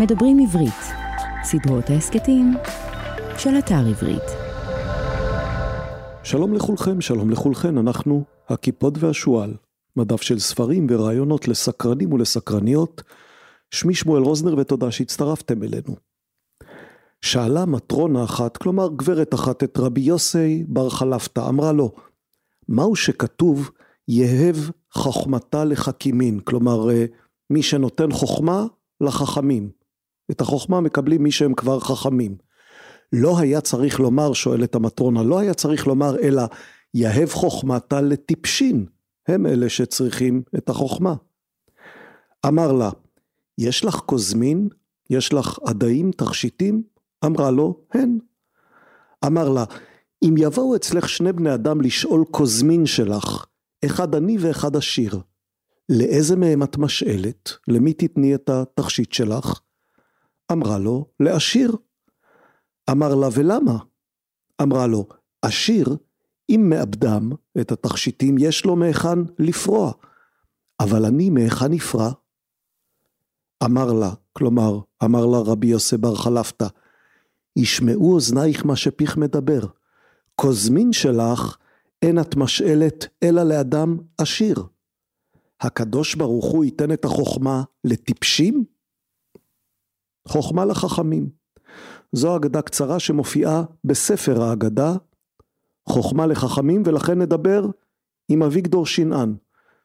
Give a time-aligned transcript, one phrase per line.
[0.00, 0.82] מדברים עברית,
[1.42, 2.54] סדרות ההסכתים
[3.38, 4.22] של אתר עברית.
[6.22, 9.54] שלום לכולכם, שלום לכולכן, אנחנו הקיפוד והשועל,
[9.96, 13.02] מדף של ספרים ורעיונות לסקרנים ולסקרניות.
[13.70, 15.96] שמי שמואל רוזנר ותודה שהצטרפתם אלינו.
[17.22, 21.92] שאלה מטרונה אחת, כלומר גברת אחת, את רבי יוסי בר חלפתא, אמרה לו,
[22.68, 23.70] מהו שכתוב
[24.08, 24.56] יהב
[24.92, 27.04] חוכמתה לחכימין, כלומר אה,
[27.50, 28.66] מי שנותן חוכמה
[29.00, 29.77] לחכמים.
[30.30, 32.36] את החוכמה מקבלים מי שהם כבר חכמים.
[33.12, 36.42] לא היה צריך לומר, שואלת המטרונה, לא היה צריך לומר אלא
[36.94, 38.86] יהב חוכמתה לטיפשין,
[39.28, 41.14] הם אלה שצריכים את החוכמה.
[42.46, 42.90] אמר לה,
[43.58, 44.68] יש לך קוזמין?
[45.10, 46.82] יש לך עדיים, תכשיטים?
[47.24, 48.18] אמרה לו, הן.
[49.26, 49.64] אמר לה,
[50.22, 53.46] אם יבואו אצלך שני בני אדם לשאול קוזמין שלך,
[53.84, 55.20] אחד עני ואחד עשיר,
[55.88, 57.52] לאיזה מהם את משאלת?
[57.68, 59.60] למי תתני את התכשיט שלך?
[60.52, 61.76] אמרה לו, לעשיר.
[62.90, 63.78] אמר לה, ולמה?
[64.62, 65.08] אמרה לו,
[65.42, 65.96] עשיר,
[66.50, 69.92] אם מאבדם את התכשיטים, יש לו מהיכן לפרוע,
[70.80, 72.10] אבל אני מהיכן נפרע?
[73.64, 76.66] אמר לה, כלומר, אמר לה רבי יוסי בר חלפתא,
[77.56, 79.60] ישמעו אוזנייך מה שפיך מדבר.
[80.34, 81.56] קוזמין שלך
[82.02, 84.64] אין את משאלת אלא לאדם עשיר.
[85.60, 88.77] הקדוש ברוך הוא ייתן את החוכמה לטיפשים?
[90.28, 91.28] חוכמה לחכמים.
[92.12, 94.94] זו אגדה קצרה שמופיעה בספר האגדה,
[95.88, 97.66] חוכמה לחכמים, ולכן נדבר
[98.28, 99.34] עם אביגדור שנען.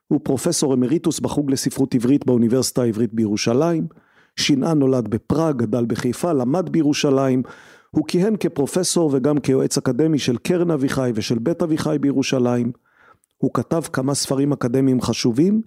[0.08, 3.88] הוא פרופסור אמריטוס בחוג לספרות עברית באוניברסיטה העברית בירושלים.
[4.36, 7.44] שנען נולד בפראג, גדל בחיפה, למד בירושלים.
[7.92, 12.72] הוא כיהן כפרופסור וגם כיועץ אקדמי של קרן אביחי ושל בית אביחי בירושלים.
[13.38, 15.62] הוא כתב כמה ספרים אקדמיים חשובים,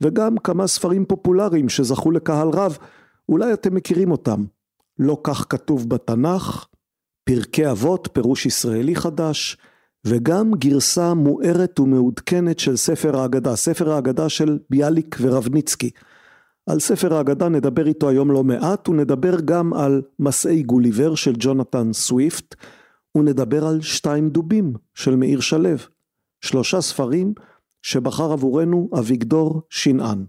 [0.00, 2.78] וגם כמה ספרים פופולריים שזכו לקהל רב,
[3.28, 4.44] אולי אתם מכירים אותם.
[4.98, 6.66] לא כך כתוב בתנ"ך,
[7.24, 9.56] פרקי אבות, פירוש ישראלי חדש,
[10.06, 15.90] וגם גרסה מוארת ומעודכנת של ספר האגדה, ספר האגדה של ביאליק ורבניצקי.
[16.66, 21.92] על ספר האגדה נדבר איתו היום לא מעט, ונדבר גם על מסעי גוליבר של ג'ונתן
[21.92, 22.54] סוויפט,
[23.16, 25.68] ונדבר על שתיים דובים של מאיר שלו.
[26.40, 27.34] שלושה ספרים
[27.82, 30.24] שבחר עבורנו אביגדור שנען.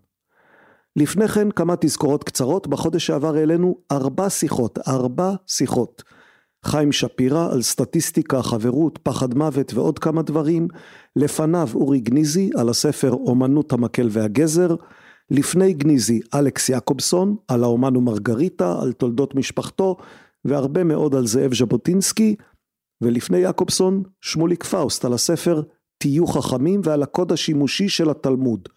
[0.97, 6.03] לפני כן כמה תזכורות קצרות, בחודש שעבר העלינו ארבע שיחות, ארבע שיחות.
[6.65, 10.67] חיים שפירא על סטטיסטיקה, חברות, פחד מוות ועוד כמה דברים,
[11.15, 14.75] לפניו אורי גניזי על הספר אומנות המקל והגזר,
[15.31, 19.97] לפני גניזי אלכס יעקובסון על האומן ומרגריטה, על תולדות משפחתו
[20.45, 22.35] והרבה מאוד על זאב ז'בוטינסקי,
[23.01, 25.61] ולפני יעקובסון שמוליק פאוסט על הספר
[25.97, 28.69] תהיו חכמים ועל הקוד השימושי של התלמוד.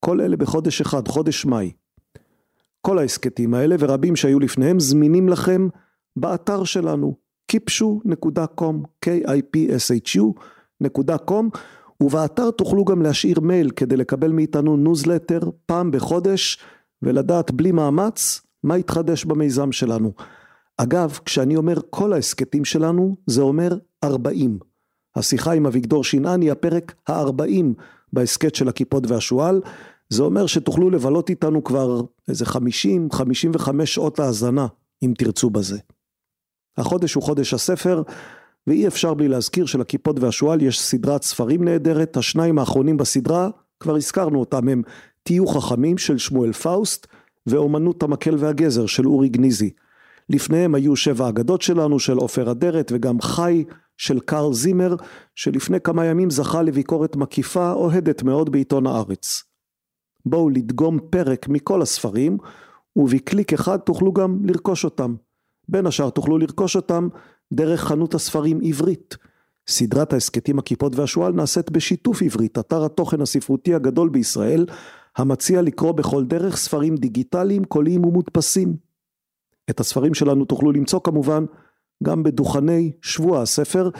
[0.00, 1.72] כל אלה בחודש אחד, חודש מאי.
[2.80, 5.68] כל ההסכתים האלה ורבים שהיו לפניהם זמינים לכם
[6.16, 7.14] באתר שלנו
[7.52, 8.74] kipshu.com,
[9.06, 11.44] k-i-p-s-h-u.com
[12.02, 16.58] ובאתר תוכלו גם להשאיר מייל כדי לקבל מאיתנו ניוזלטר פעם בחודש
[17.02, 20.12] ולדעת בלי מאמץ מה התחדש במיזם שלנו.
[20.76, 24.58] אגב, כשאני אומר כל ההסכתים שלנו, זה אומר 40.
[25.16, 27.64] השיחה עם אביגדור שנען היא הפרק ה-40
[28.12, 29.60] בהסכת של הקיפוד והשועל.
[30.08, 34.66] זה אומר שתוכלו לבלות איתנו כבר איזה 50-55 שעות האזנה,
[35.02, 35.78] אם תרצו בזה.
[36.78, 38.02] החודש הוא חודש הספר,
[38.66, 43.48] ואי אפשר בלי להזכיר שלקיפוד והשועל יש סדרת ספרים נהדרת, השניים האחרונים בסדרה,
[43.80, 44.82] כבר הזכרנו אותם, הם
[45.22, 47.06] תהיו חכמים של שמואל פאוסט,
[47.46, 49.70] ואומנות המקל והגזר של אורי גניזי.
[50.28, 53.64] לפניהם היו שבע אגדות שלנו של עופר אדרת וגם חי
[53.96, 54.96] של קרל זימר,
[55.34, 59.42] שלפני כמה ימים זכה לביקורת מקיפה אוהדת מאוד בעיתון הארץ.
[60.26, 62.38] בואו לדגום פרק מכל הספרים,
[62.96, 65.14] ובקליק אחד תוכלו גם לרכוש אותם.
[65.68, 67.08] בין השאר תוכלו לרכוש אותם
[67.52, 69.16] דרך חנות הספרים עברית.
[69.68, 74.66] סדרת ההסכתים הכיפות והשועל נעשית בשיתוף עברית, אתר התוכן הספרותי הגדול בישראל,
[75.16, 78.76] המציע לקרוא בכל דרך ספרים דיגיטליים, קוליים ומודפסים.
[79.70, 81.44] את הספרים שלנו תוכלו למצוא כמובן
[82.04, 83.90] גם בדוכני שבוע הספר,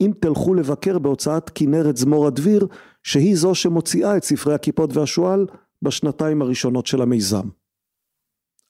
[0.00, 2.66] אם תלכו לבקר בהוצאת כנרת זמור הדביר,
[3.02, 5.46] שהיא זו שמוציאה את ספרי הכיפות והשועל
[5.82, 7.48] בשנתיים הראשונות של המיזם.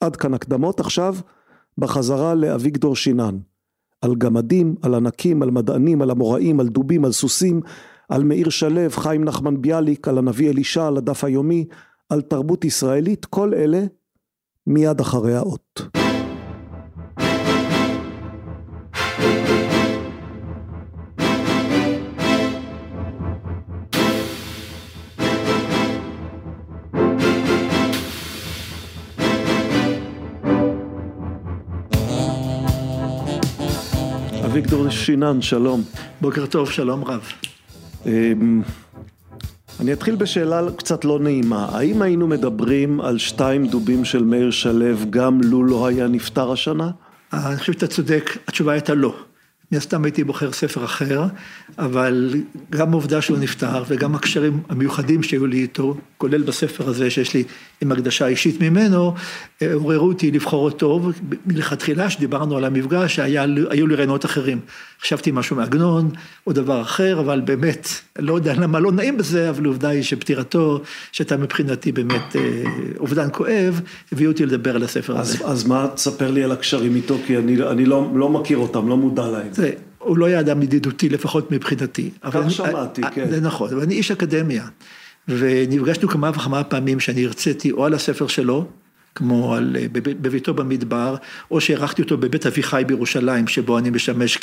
[0.00, 1.14] עד כאן הקדמות, עכשיו
[1.78, 3.38] בחזרה לאביגדור שינן.
[4.00, 7.60] על גמדים, על ענקים, על מדענים, על אמוראים, על דובים, על סוסים,
[8.08, 11.64] על מאיר שלו, חיים נחמן ביאליק, על הנביא אלישע, על הדף היומי,
[12.08, 13.84] על תרבות ישראלית, כל אלה
[14.66, 16.05] מיד אחרי האות.
[34.56, 35.82] אביגדור שינן, שלום.
[36.20, 37.20] בוקר טוב, שלום רב.
[38.06, 38.62] אמ,
[39.80, 41.68] אני אתחיל בשאלה קצת לא נעימה.
[41.72, 46.90] האם היינו מדברים על שתיים דובים של מאיר שלו גם לו לא היה נפטר השנה?
[47.32, 49.14] אני חושב שאתה צודק, התשובה הייתה לא.
[49.72, 51.24] מן הסתם הייתי בוחר ספר אחר,
[51.78, 52.34] אבל
[52.70, 57.44] גם העובדה שהוא נפטר וגם הקשרים המיוחדים שהיו לי איתו, כולל בספר הזה שיש לי
[57.80, 59.14] עם הקדשה אישית ממנו,
[59.72, 61.10] עוררו אותי לבחור אותו,
[61.46, 64.60] מלכתחילה שדיברנו על המפגש, שהיו לי רעיונות אחרים.
[65.02, 66.10] חשבתי משהו מעגנון,
[66.46, 67.88] או דבר אחר, אבל באמת,
[68.18, 70.80] לא יודע למה לא נעים בזה, אבל עובדה היא שפטירתו,
[71.12, 72.62] שהייתה מבחינתי באמת אה,
[72.98, 73.80] אובדן כואב,
[74.12, 75.44] הביאו אותי לדבר על הספר אז, הזה.
[75.44, 78.96] אז מה תספר לי על הקשרים איתו, כי אני, אני לא, לא מכיר אותם, לא
[78.96, 79.48] מודע להם.
[79.52, 82.10] זה, הוא לא היה אדם ידידותי, לפחות מבחינתי.
[82.22, 83.30] כך שמעתי, אה, כן.
[83.30, 84.66] זה נכון, אבל אני איש אקדמיה,
[85.28, 88.66] ונפגשנו כמה וכמה פעמים שאני הרציתי או על הספר שלו,
[89.14, 91.16] כמו על, אה, בב- בביתו במדבר,
[91.50, 94.38] או שאירחתי אותו בבית אביחי בירושלים, שבו אני משמש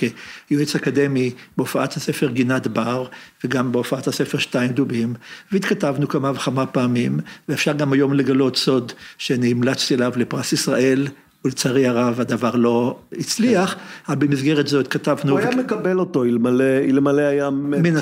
[0.47, 3.05] כיועץ אקדמי בהופעת הספר גינת בר,
[3.43, 5.13] וגם בהופעת הספר שתיים דובים,
[5.51, 7.19] והתכתבנו כמה וכמה פעמים,
[7.49, 11.07] ואפשר גם היום לגלות סוד שנמלצתי אליו לפרס ישראל.
[11.45, 13.75] ולצערי הרב הדבר לא הצליח,
[14.07, 15.31] אבל במסגרת זאת כתבנו...
[15.31, 17.49] הוא היה מקבל אותו אלמלא, היה.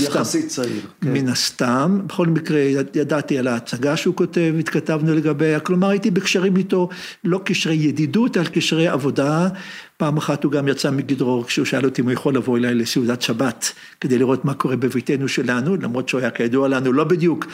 [0.02, 0.82] יחסית צעיר.
[1.02, 1.14] כן.
[1.14, 2.60] מן הסתם, בכל מקרה
[2.96, 6.90] ידעתי על ההצגה שהוא כותב, התכתבנו לגביה, כלומר הייתי בקשרים איתו,
[7.24, 9.48] לא קשרי ידידות, אלא קשרי עבודה.
[10.02, 13.22] פעם אחת הוא גם יצא מגדרו כשהוא שאל אותי אם הוא יכול לבוא אליי לסעודת
[13.22, 13.72] שבת,
[14.02, 17.46] כדי לראות מה קורה בביתנו שלנו, למרות שהוא היה כידוע לנו לא בדיוק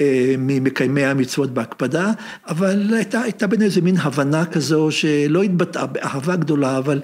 [0.00, 2.12] אה, ממקיימי המצוות בהקפדה,
[2.48, 7.00] אבל הייתה, הייתה בינינו איזה מין הבנה כזו שלא התבטאה באהבה גדולה, אבל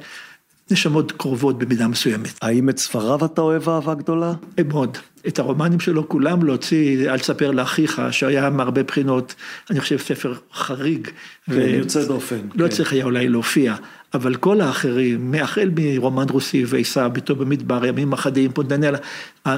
[0.70, 2.32] נשמות קרובות במידה מסוימת.
[2.42, 4.32] האם את ספריו אתה אוהב אהבה גדולה?
[4.68, 4.98] מאוד.
[5.26, 9.34] את הרומנים שלו כולם להוציא, אל תספר לאחיך, שהיה מהרבה בחינות,
[9.70, 11.08] אני חושב ספר חריג.
[11.46, 12.40] כן, יוצא דופן.
[12.54, 12.74] לא כן.
[12.74, 13.74] צריך היה אולי להופיע,
[14.14, 18.98] אבל כל האחרים, החל מרומן רוסי ועיסה, ביתו במדבר, ימים אחדים, פונדנלה,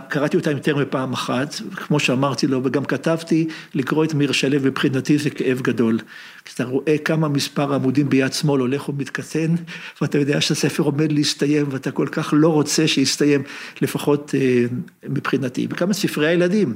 [0.08, 5.18] קראתי אותם יותר מפעם אחת, כמו שאמרתי לו, וגם כתבתי, לקרוא את מאיר שלו מבחינתי
[5.18, 5.98] זה כאב גדול.
[6.44, 9.54] כשאתה רואה כמה מספר עמודים ביד שמאל הולך ומתקטן,
[10.00, 13.42] ואתה יודע שהספר עומד להסתיים, ואתה כל כך לא רוצה שיסתיים,
[13.82, 14.64] לפחות אה,
[15.08, 15.66] מבחינתי.
[15.70, 16.74] וכמה ספרי הילדים,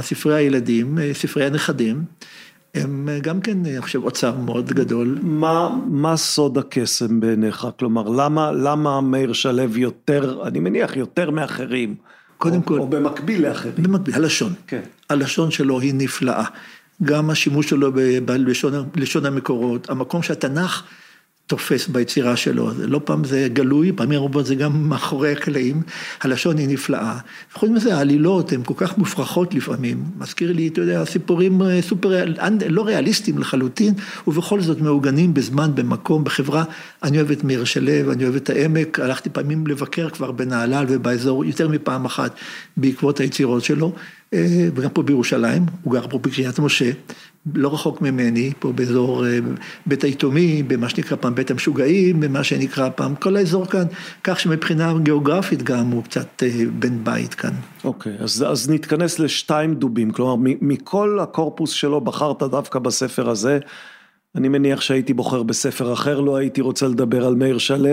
[0.00, 2.04] ספרי הילדים, אה, ספרי הנכדים,
[2.74, 5.18] הם אה, גם כן, אני חושב, אוצר מאוד גדול.
[5.22, 7.66] מה, מה סוד הקסם בעיניך?
[7.78, 11.94] כלומר, למה, למה מאיר שלו יותר, אני מניח יותר מאחרים?
[12.38, 13.74] קודם או, כל- או במקביל לאחרים.
[13.78, 14.52] במקביל, הלשון.
[14.66, 14.80] כן.
[15.10, 16.44] הלשון שלו היא נפלאה.
[17.02, 17.92] גם השימוש שלו
[18.94, 20.82] בלשון המקורות, המקום שהתנ"ך
[21.52, 25.82] תופס ביצירה שלו, לא פעם זה גלוי, פעמים רבות זה גם מאחורי הקלעים,
[26.20, 27.18] הלשון היא נפלאה.
[27.52, 32.24] חוץ מזה העלילות הן כל כך מופרכות לפעמים, מזכיר לי, אתה יודע, סיפורים אה, סופר,
[32.68, 33.94] לא ריאליסטיים לחלוטין,
[34.26, 36.64] ובכל זאת מעוגנים בזמן, במקום, בחברה.
[37.02, 41.44] אני אוהב את מאיר שלו, אני אוהב את העמק, הלכתי פעמים לבקר כבר בנהלל ובאזור
[41.44, 42.34] יותר מפעם אחת
[42.76, 43.92] בעקבות היצירות שלו.
[44.34, 46.90] אה, וגם פה בירושלים, הוא גר פה בקריית משה,
[47.54, 49.38] לא רחוק ממני, פה באזור אה,
[49.86, 53.84] בית היתומים, במה שנקרא פעם בית המשוגעים, במה שנקרא פעם, כל האזור כאן,
[54.24, 56.48] כך שמבחינה גיאוגרפית גם הוא קצת אה,
[56.78, 57.52] בן בית כאן.
[57.84, 63.58] אוקיי, אז, אז נתכנס לשתיים דובים, כלומר מכל הקורפוס שלו בחרת דווקא בספר הזה,
[64.34, 67.86] אני מניח שהייתי בוחר בספר אחר, לא הייתי רוצה לדבר על מאיר שלו,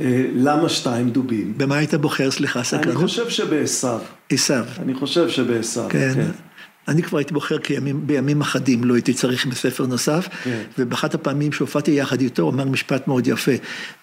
[0.00, 1.54] אה, למה שתיים דובים?
[1.56, 3.02] במה היית בוחר, סליחה, אני סקרנות?
[3.02, 4.00] חושב שבעשיו,
[4.32, 4.64] עשיו.
[4.82, 6.12] אני חושב שבעשיו, כן.
[6.14, 6.49] כן.
[6.88, 10.62] אני כבר הייתי בוחר כימים, בימים אחדים, לא הייתי צריך בספר נוסף, כן.
[10.78, 13.52] ובאחת הפעמים שהופעתי יחד איתו, הוא אמר משפט מאוד יפה,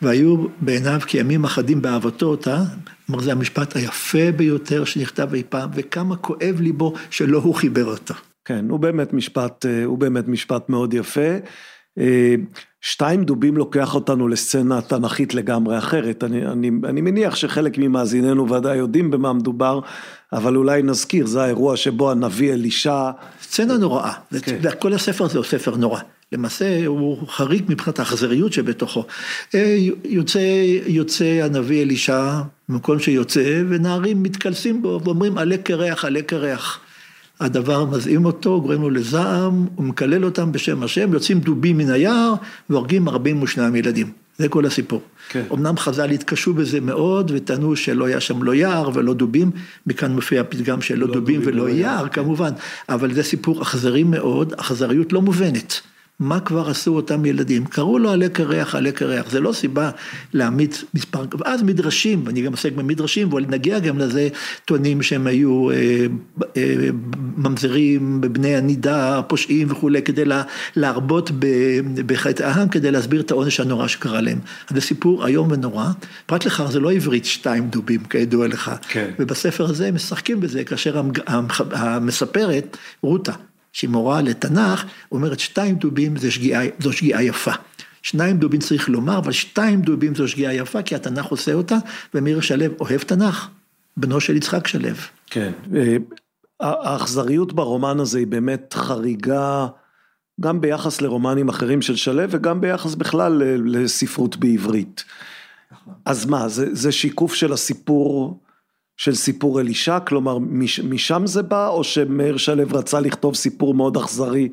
[0.02, 2.64] והיו בעיניו כימים אחדים באהבתו אותה,
[3.10, 8.14] אמר זה המשפט היפה ביותר שנכתב אי פעם, וכמה כואב ליבו שלא הוא חיבר אותו.
[8.46, 11.32] כן, הוא באמת משפט, אה, הוא באמת משפט מאוד יפה.
[12.82, 16.24] שתיים דובים לוקח אותנו לסצנה תנכית לגמרי אחרת.
[16.24, 19.80] אני, אני, אני מניח שחלק ממאזיננו ודאי יודעים במה מדובר,
[20.34, 23.12] אבל אולי נזכיר, זה האירוע שבו הנביא אלישע,
[23.42, 24.58] סצנה נוראה, כן.
[24.62, 26.00] וכל הספר הזה הוא ספר נורא.
[26.32, 29.06] למעשה הוא חריג מבחינת האכזריות שבתוכו.
[29.56, 30.40] אה, יוצא,
[30.86, 36.80] יוצא הנביא אלישע, במקום שיוצא, ונערים מתקלסים בו ואומרים עלה קרח, עלה קרח.
[37.40, 42.34] הדבר מזעים אותו, גורם לו לזעם, הוא מקלל אותם בשם השם, יוצאים דובים מן היער
[42.70, 44.12] והורגים 42 ילדים.
[44.38, 45.02] זה כל הסיפור.
[45.30, 45.44] כן.
[45.54, 49.52] אמנם חז"ל התקשו בזה מאוד וטענו שלא היה שם לא יער ולא דובים,
[49.88, 52.08] מכאן מופיע הפתגם שלא לא דובים דובים ולא ולא יער, יער.
[52.08, 52.52] כמובן,
[52.90, 55.82] אבל זה סיפור אכזרי מאוד, אכזריות לא מובנת.
[56.20, 57.66] מה כבר עשו אותם ילדים.
[57.66, 59.90] קראו לו עלה קרח, עלה קרח, זה לא סיבה
[60.34, 64.30] להעמיד מספר, ואז מדרשים, ואני גם עוסק במדרשים, אבל נגיע גם לזה,
[64.66, 65.76] טוענים שהם היו אה,
[66.58, 66.90] אה,
[67.38, 70.44] ממזרים, בני הנידה, פושעים וכולי, כדי לה,
[70.76, 71.32] להרבות
[72.06, 74.40] בחטאיהם, כדי להסביר את העונש הנורא שקרה להם.
[74.70, 75.88] זה סיפור איום ונורא,
[76.26, 78.72] פרט לכך זה לא עברית שתיים דובים, כידוע לך.
[78.90, 79.12] כן.
[79.20, 81.02] ובספר הזה משחקים בזה, כאשר
[81.72, 83.34] המספרת, רותה,
[83.78, 87.52] שהיא מורה לתנ"ך, אומרת שתיים דובים זה שגיאה, זו שגיאה יפה.
[88.02, 91.78] שניים דובים צריך לומר, אבל שתיים דובים זו שגיאה יפה, כי התנ"ך עושה אותה,
[92.14, 93.48] ומאיר שלו אוהב תנ"ך,
[93.98, 94.90] בנו של יצחק שלו.
[95.28, 95.98] כן, אה,
[96.60, 99.68] האכזריות ברומן הזה היא באמת חריגה,
[100.42, 105.04] גם ביחס לרומנים אחרים של שלו, וגם ביחס בכלל לספרות בעברית.
[105.72, 105.94] נכון.
[106.06, 108.40] אז מה, זה, זה שיקוף של הסיפור
[108.98, 113.98] של סיפור אלישע, כלומר מש, משם זה בא, או שמאיר שלו רצה לכתוב סיפור מאוד
[113.98, 114.50] אכזרי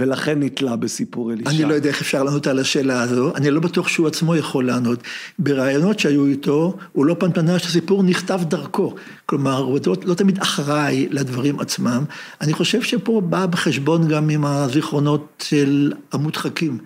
[0.00, 1.50] ולכן נתלה בסיפור אלישע?
[1.50, 4.66] אני לא יודע איך אפשר לענות על השאלה הזו, אני לא בטוח שהוא עצמו יכול
[4.66, 5.02] לענות.
[5.38, 8.94] ברעיונות שהיו איתו, הוא לא פנפנה שהסיפור נכתב דרכו.
[9.26, 12.04] כלומר, הוא לא, לא תמיד אחראי לדברים עצמם.
[12.40, 16.78] אני חושב שפה בא בחשבון גם עם הזיכרונות של המודחקים.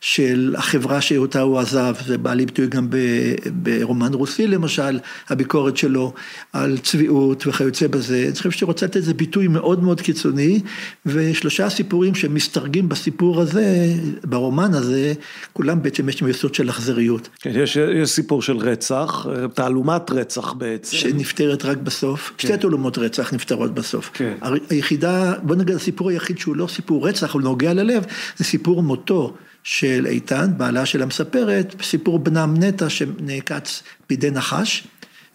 [0.00, 2.88] של החברה שאותה הוא עזב, זה בא לי ביטוי גם
[3.52, 6.12] ברומן רוסי למשל, הביקורת שלו
[6.52, 10.60] על צביעות וכיוצא בזה, אני חושב שרוצה לתת איזה ביטוי מאוד מאוד קיצוני,
[11.06, 15.12] ושלושה סיפורים שמסתרגים בסיפור הזה, ברומן הזה,
[15.52, 17.28] כולם בעצם יש יסוד של אכזריות.
[17.40, 20.96] כן, יש, יש סיפור של רצח, תעלומת רצח בעצם.
[20.96, 22.48] שנפטרת רק בסוף, כן.
[22.48, 24.10] שתי תעלומות רצח נפטרות בסוף.
[24.14, 24.34] כן.
[24.70, 28.04] היחידה, בוא נגיד הסיפור היחיד שהוא לא סיפור רצח, הוא נוגע ללב,
[28.36, 29.34] זה סיפור מותו.
[29.62, 34.86] של איתן, בעלה של המספרת, סיפור בנם נטע שנעקץ בידי נחש,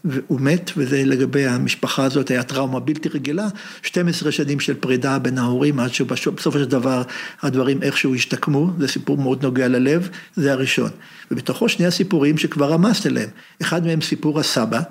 [0.06, 3.48] והוא מת, וזה לגבי המשפחה הזאת היה טראומה בלתי רגילה,
[3.82, 7.02] 12 שנים של פרידה בין ההורים, עד שבסופו של דבר
[7.42, 10.90] הדברים איכשהו השתקמו, זה סיפור מאוד נוגע ללב, זה הראשון.
[11.32, 13.30] ובתוכו שני הסיפורים שכבר רמזת אליהם,
[13.62, 14.82] אחד מהם סיפור הסבא,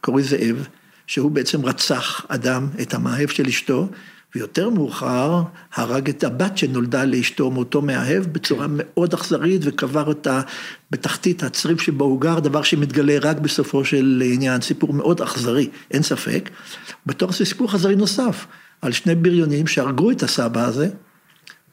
[0.00, 0.66] קוראים זאב,
[1.06, 3.88] שהוא בעצם רצח אדם, את המאהב של אשתו,
[4.34, 5.42] ויותר מאוחר
[5.74, 8.72] הרג את הבת שנולדה לאשתו מאותו מאהב בצורה כן.
[8.76, 10.40] מאוד אכזרית וקבר אותה
[10.90, 16.02] בתחתית הצריף שבו הוא גר, דבר שמתגלה רק בסופו של עניין, סיפור מאוד אכזרי, אין
[16.02, 16.50] ספק.
[17.06, 18.46] בתור סיפור אכזרי נוסף,
[18.82, 20.88] על שני בריונים שהרגו את הסבא הזה.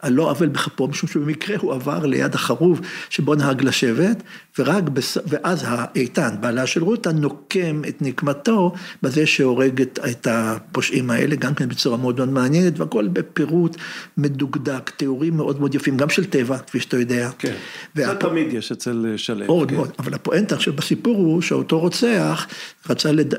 [0.06, 4.24] על לא עוול בכפו, משום שבמקרה הוא עבר ליד החרוב שבו נהג לשבת,
[4.60, 5.18] ורק בס...
[5.28, 11.56] ואז האיתן, בעלה של רותה, נוקם את נקמתו בזה שהורג את, את הפושעים האלה, גם
[11.56, 13.78] כן בצורה מאוד מאוד מעניינת, והכל בפירוט
[14.18, 17.30] מדוקדק, תיאורים מאוד מאוד יפים, גם של טבע, כפי שאתה יודע.
[17.40, 17.54] כן,
[17.96, 18.08] והפ...
[18.12, 19.46] זה תמיד יש אצל שלם.
[19.46, 19.76] מאוד כן.
[19.76, 22.48] מאוד, אבל הפואנטה עכשיו בסיפור הוא שאותו רוצח
[22.90, 23.34] רצה לד...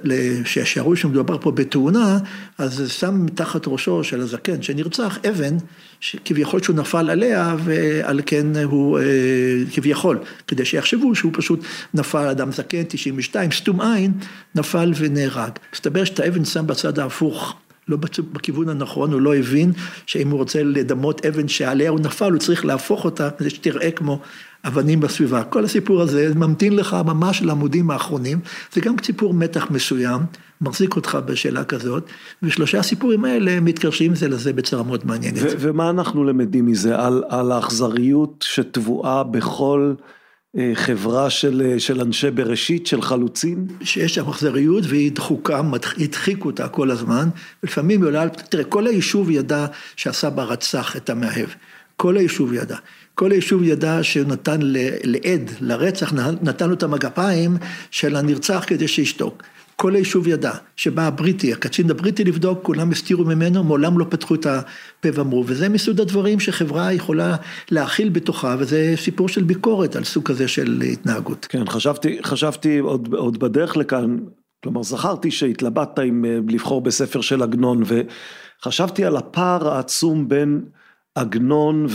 [0.45, 2.19] שישארו שמדובר פה בתאונה,
[2.59, 5.57] אז שם מתחת ראשו של הזקן שנרצח אבן,
[6.01, 9.05] שכביכול שהוא נפל עליה, ועל כן הוא, אה,
[9.73, 11.61] כביכול, כדי שיחשבו שהוא פשוט
[11.95, 14.13] נפל, אדם זקן, 92, סתום עין,
[14.55, 15.51] נפל ונהרג.
[15.75, 17.57] מסתבר שאת האבן שם בצד ההפוך.
[17.89, 17.97] לא
[18.33, 19.73] בכיוון הנכון, הוא לא הבין
[20.07, 24.21] שאם הוא רוצה לדמות אבן שעליה הוא נפל, הוא צריך להפוך אותה כדי שתראה כמו
[24.67, 25.45] אבנים בסביבה.
[25.45, 28.39] כל הסיפור הזה ממתין לך ממש לעמודים האחרונים,
[28.73, 30.21] זה גם סיפור מתח מסוים,
[30.61, 32.07] מחזיק אותך בשאלה כזאת,
[32.43, 35.41] ושלושה הסיפורים האלה מתקרשים זה לזה בצורה מאוד מעניינת.
[35.59, 36.99] ומה אנחנו למדים מזה?
[36.99, 39.95] על, על האכזריות שטבועה בכל...
[40.59, 43.67] אה, חברה של, אה, של אנשי בראשית, של חלוצים?
[43.83, 45.61] שיש שם אכזריות והיא דחוקה,
[45.99, 47.29] הדחיקו אותה כל הזמן,
[47.63, 51.49] ולפעמים היא עולה, תראה, כל היישוב ידע שהסבא רצח את המאהב,
[51.97, 52.77] כל היישוב ידע.
[53.19, 54.59] כל היישוב ידע שהוא נתן
[55.05, 57.57] לעד, לרצח, נתן לו את המגפיים
[57.91, 59.43] של הנרצח כדי שישתוק.
[59.77, 64.47] כל היישוב ידע שבא הבריטי, הקצין הבריטי לבדוק, כולם הסתירו ממנו, מעולם לא פתחו את
[64.47, 67.37] הפה ואמרו, וזה מסוג הדברים שחברה יכולה
[67.71, 71.47] להכיל בתוכה, וזה סיפור של ביקורת על סוג כזה של התנהגות.
[71.51, 74.17] כן, חשבתי, חשבתי עוד, עוד בדרך לכאן,
[74.63, 77.83] כלומר זכרתי שהתלבטת עם אה, לבחור בספר של עגנון,
[78.63, 80.61] וחשבתי על הפער העצום בין
[81.17, 81.87] עגנון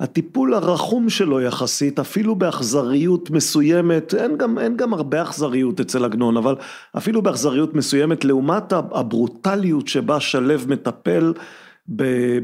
[0.00, 6.04] והטיפול אמ, הרחום שלו יחסית, אפילו באכזריות מסוימת, אין גם, אין גם הרבה אכזריות אצל
[6.04, 6.54] עגנון, אבל
[6.96, 11.32] אפילו באכזריות מסוימת, לעומת הברוטליות שבה שלו מטפל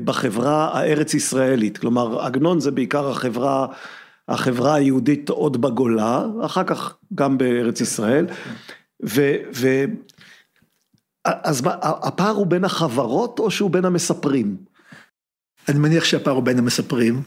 [0.05, 3.67] בחברה הארץ ישראלית, כלומר עגנון זה בעיקר החברה,
[4.29, 8.27] החברה היהודית עוד בגולה, אחר כך גם בארץ ישראל,
[9.05, 9.37] ו...
[9.55, 9.85] ו
[11.25, 14.72] אז מה, הפער הוא בין החברות או שהוא בין המספרים?
[15.69, 17.23] אני מניח שהפער הוא בין המספרים,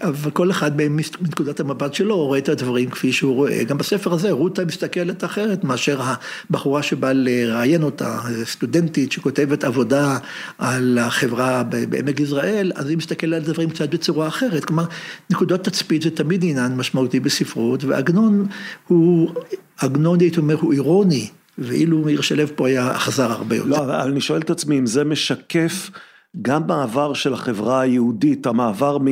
[0.00, 3.64] אבל כל אחד מנקודת המבט שלו רואה את הדברים כפי שהוא רואה.
[3.64, 6.00] גם בספר הזה רותה מסתכלת אחרת מאשר
[6.50, 10.18] הבחורה שבאה לראיין אותה, סטודנטית שכותבת עבודה
[10.58, 14.64] על החברה בעמק יזרעאל, אז היא מסתכלת על דברים קצת בצורה אחרת.
[14.64, 14.84] כלומר,
[15.30, 18.46] נקודות תצפית זה תמיד עניין משמעותי בספרות, ועגנון
[18.88, 19.30] הוא,
[19.78, 21.28] עגנון הייתי אומר הוא אירוני.
[21.58, 23.68] ואילו מאיר שלו פה היה אכזר הרבה יותר.
[23.68, 25.90] לא, אבל אני שואל את עצמי אם זה משקף
[26.42, 29.06] גם מעבר של החברה היהודית, המעבר, מ,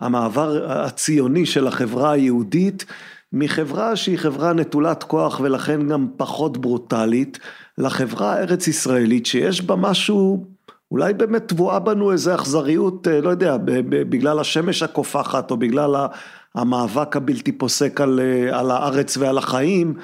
[0.00, 2.84] המעבר הציוני של החברה היהודית,
[3.32, 7.38] מחברה שהיא חברה נטולת כוח ולכן גם פחות ברוטלית,
[7.78, 10.46] לחברה הארץ ישראלית שיש בה משהו,
[10.90, 13.56] אולי באמת טבועה בנו איזה אכזריות, אה, לא יודע,
[13.88, 15.96] בגלל השמש הקופחת או בגלל
[16.54, 19.94] המאבק הבלתי פוסק על, אה, על הארץ ועל החיים.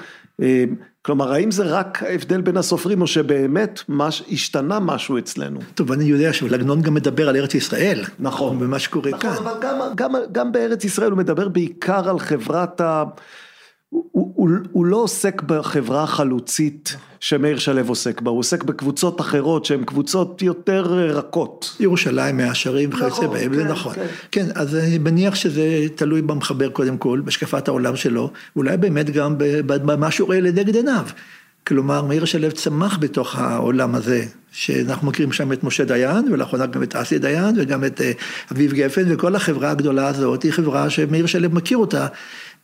[1.05, 5.59] כלומר, האם זה רק ההבדל בין הסופרים, או שבאמת מש, השתנה משהו אצלנו?
[5.75, 8.03] טוב, אני יודע שלגנון גם מדבר על ארץ ישראל.
[8.19, 8.57] נכון.
[8.59, 9.37] ומה שקורה נכון, כאן.
[9.37, 13.03] אבל גם, גם, גם בארץ ישראל הוא מדבר בעיקר על חברת ה...
[13.93, 19.65] הוא, הוא, הוא לא עוסק בחברה החלוצית שמאיר שלו עוסק בה, הוא עוסק בקבוצות אחרות
[19.65, 20.81] שהן קבוצות יותר
[21.13, 21.75] רכות.
[21.79, 23.93] ירושלים, מאה שערים וכיוצא נכון, בהם, זה כן, נכון.
[23.93, 24.05] כן.
[24.31, 29.35] כן, אז אני מניח שזה תלוי במחבר קודם כל, בהשקפת העולם שלו, אולי באמת גם
[29.65, 31.05] במה שהוא רואה לנגד עיניו.
[31.67, 36.83] כלומר, מאיר שלו צמח בתוך העולם הזה, שאנחנו מכירים שם את משה דיין, ולאחרונה גם
[36.83, 38.11] את אסי דיין, וגם את אה,
[38.51, 42.07] אביב גפן, וכל החברה הגדולה הזאת היא חברה שמאיר שלו מכיר אותה.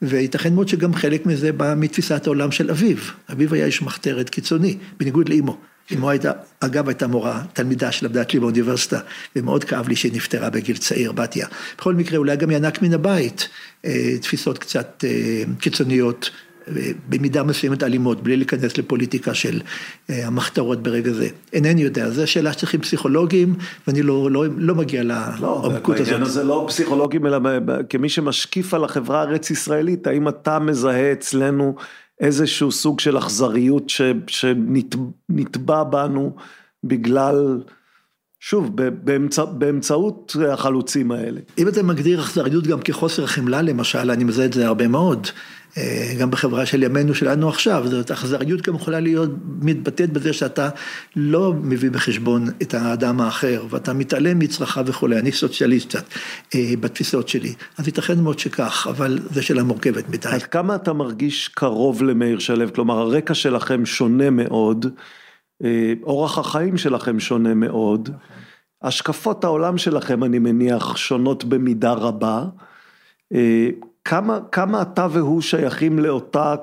[0.01, 2.98] וייתכן מאוד שגם חלק מזה בא מתפיסת העולם של אביו.
[3.32, 5.58] אביו היה איש מחתרת קיצוני, בניגוד לאימו.
[5.96, 9.00] אמו הייתה, אגב הייתה מורה, תלמידה שלמדה אצלי באוניברסיטה,
[9.36, 11.48] ומאוד כאב לי שהיא נפטרה בגיל צעיר, בתיה.
[11.77, 13.50] בכל מקרה, אולי גם ינק מן הבית,
[13.86, 16.29] אה, תפיסות קצת אה, קיצוניות
[17.10, 19.62] במידה מסוימת אלימות, בלי להיכנס לפוליטיקה של
[20.10, 21.28] אה, המחתרות ברגע זה.
[21.54, 23.56] אינני יודע, זו שאלה שצריכים פסיכולוגים,
[23.88, 26.08] ואני לא, לא, לא מגיע לעומקות לא, הזאת.
[26.08, 27.38] בעניין הזה לא פסיכולוגים, אלא
[27.90, 31.76] כמי שמשקיף על החברה הארץ ישראלית, האם אתה מזהה אצלנו
[32.20, 33.92] איזשהו סוג של אכזריות
[34.28, 36.36] שנתבע בנו
[36.84, 37.60] בגלל...
[38.40, 41.40] שוב, באמצע, באמצעות החלוצים האלה.
[41.58, 45.28] אם אתה מגדיר אכזריות גם כחוסר חמלה למשל, אני מזהה את זה הרבה מאוד.
[45.78, 49.30] אה, גם בחברה של ימינו שלנו עכשיו, זאת אכזריות גם יכולה להיות
[49.62, 50.70] מתבטאת בזה שאתה
[51.16, 56.06] לא מביא בחשבון את האדם האחר, ואתה מתעלם מצרכיו וכולי, אני סוציאליסט קצת
[56.56, 60.30] אה, בתפיסות שלי, אז ייתכן מאוד שכך, אבל זו שאלה מורכבת מדי.
[60.30, 64.86] עד כמה אתה מרגיש קרוב למאיר שלו, כלומר הרקע שלכם שונה מאוד,
[65.64, 68.10] אה, אורח החיים שלכם שונה מאוד,
[68.82, 72.44] השקפות העולם שלכם אני מניח שונות במידה רבה,
[74.09, 76.55] כמה, כמה אתה והוא שייכים לאותה,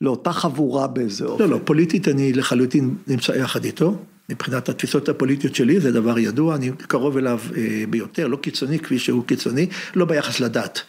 [0.00, 1.44] לאותה חבורה באיזה אופן?
[1.44, 3.96] לא, לא, פוליטית אני לחלוטין נמצא יחד איתו.
[4.28, 8.98] מבחינת התפיסות הפוליטיות שלי זה דבר ידוע, אני קרוב אליו אה, ביותר, לא קיצוני כפי
[8.98, 10.82] שהוא קיצוני, לא ביחס לדת,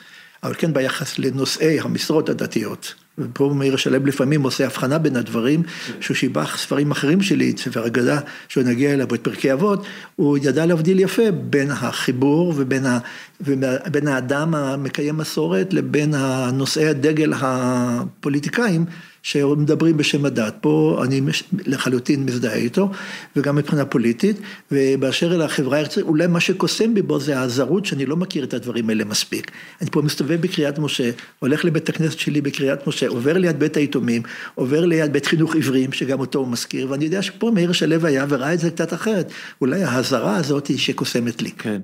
[0.43, 2.93] אבל כן ביחס לנושאי המשרות הדתיות.
[3.17, 5.63] ופה מאיר שלם לפעמים עושה הבחנה בין הדברים,
[5.99, 10.38] שהוא שיבח ספרים אחרים שלי, את ספר אגדה, שהוא נגיע אליו, את פרקי אבות, הוא
[10.38, 12.99] ידע להבדיל יפה בין החיבור ובין, ה,
[13.41, 16.13] ובין האדם המקיים מסורת לבין
[16.54, 18.86] נושאי הדגל הפוליטיקאים.
[19.24, 21.22] שמדברים בשם הדת, פה אני
[21.66, 22.90] לחלוטין מזדהה איתו,
[23.36, 24.38] וגם מבחינה פוליטית,
[24.72, 28.54] ובאשר אל החברה הארצית, אולי מה שקוסם בי בו זה הזרות שאני לא מכיר את
[28.54, 29.52] הדברים האלה מספיק.
[29.82, 31.10] אני פה מסתובב בקריית משה,
[31.40, 34.22] הולך לבית הכנסת שלי בקריית משה, עובר ליד בית היתומים,
[34.56, 38.26] עובר ליד בית חינוך עיוורים, שגם אותו הוא מזכיר, ואני יודע שפה מאיר שלו היה
[38.30, 39.32] וראה את זה קצת אחרת,
[39.62, 41.52] אולי האזהרה הזאת היא שקוסמת לי.
[41.52, 41.82] כן.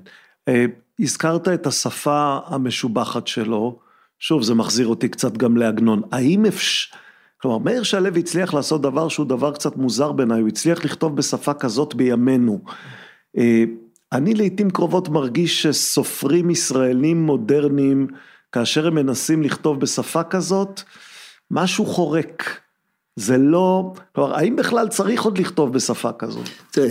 [0.48, 0.64] אה,
[1.00, 3.78] הזכרת את השפה המשובחת שלו,
[4.18, 6.02] שוב, זה מחזיר אותי קצת גם לעגנון.
[6.12, 6.96] האם אפשר...
[7.42, 11.54] כלומר, מאיר שלו הצליח לעשות דבר שהוא דבר קצת מוזר בעיניי, הוא הצליח לכתוב בשפה
[11.54, 12.60] כזאת בימינו.
[13.38, 13.64] אה,
[14.12, 18.06] אני לעיתים קרובות מרגיש שסופרים ישראלים מודרניים,
[18.52, 20.80] כאשר הם מנסים לכתוב בשפה כזאת,
[21.50, 22.60] משהו חורק.
[23.16, 26.48] זה לא, כלומר, האם בכלל צריך עוד לכתוב בשפה כזאת?
[26.70, 26.88] תראה,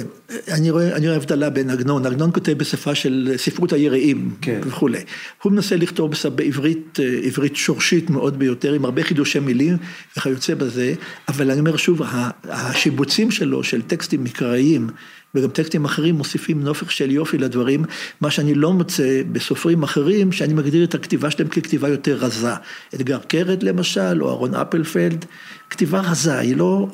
[0.52, 4.60] אני רואה, אני רואה הבדלה בין עגנון, עגנון כותב בשפה של ספרות היראים כן.
[4.64, 5.00] וכולי.
[5.42, 9.78] הוא מנסה לכתוב בשפה, בעברית, עברית שורשית מאוד ביותר, עם הרבה חידושי מילים
[10.18, 10.94] וכיוצא בזה,
[11.28, 12.02] אבל אני אומר שוב,
[12.44, 14.90] השיבוצים שלו של טקסטים מקראיים,
[15.36, 17.86] וגם טקסטים אחרים מוסיפים נופך של יופי לדברים,
[18.22, 22.54] מה שאני לא מוצא בסופרים אחרים, שאני מגדיר את הכתיבה שלהם ככתיבה יותר רזה.
[22.96, 25.26] אתגר קרת למשל, או אהרון אפלפלד,
[25.70, 26.88] כתיבה רזה, היא לא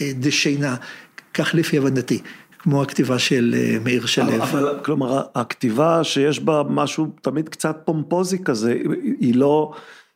[0.00, 0.76] אה, דשנה,
[1.34, 2.22] כך לפי הבנתי.
[2.58, 4.42] כמו הכתיבה של אה, מאיר שלו.
[4.42, 8.76] אבל כלומר הכתיבה שיש בה משהו תמיד קצת פומפוזי כזה,
[9.20, 9.72] היא לא,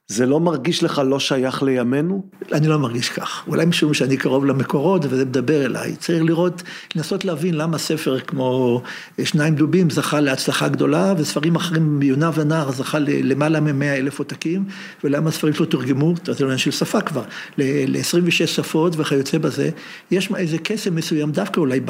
[0.08, 2.24] זה לא מרגיש לך לא שייך לימינו?
[2.52, 3.44] אני לא מרגיש כך.
[3.48, 5.96] אולי משום שאני קרוב למקורות וזה מדבר אליי.
[5.96, 6.62] צריך לראות,
[6.94, 8.82] לנסות להבין למה ספר כמו
[9.24, 14.64] שניים דובים זכה להצלחה גדולה, וספרים אחרים מיונה ונער זכה למעלה מ-100 אלף עותקים,
[15.04, 17.22] ולמה הספרים שלו תורגמו, זה עניין של שפה כבר,
[17.58, 19.70] ל-26 שפות וכיוצא בזה.
[20.10, 21.80] יש איזה קסם מסוים דווקא אולי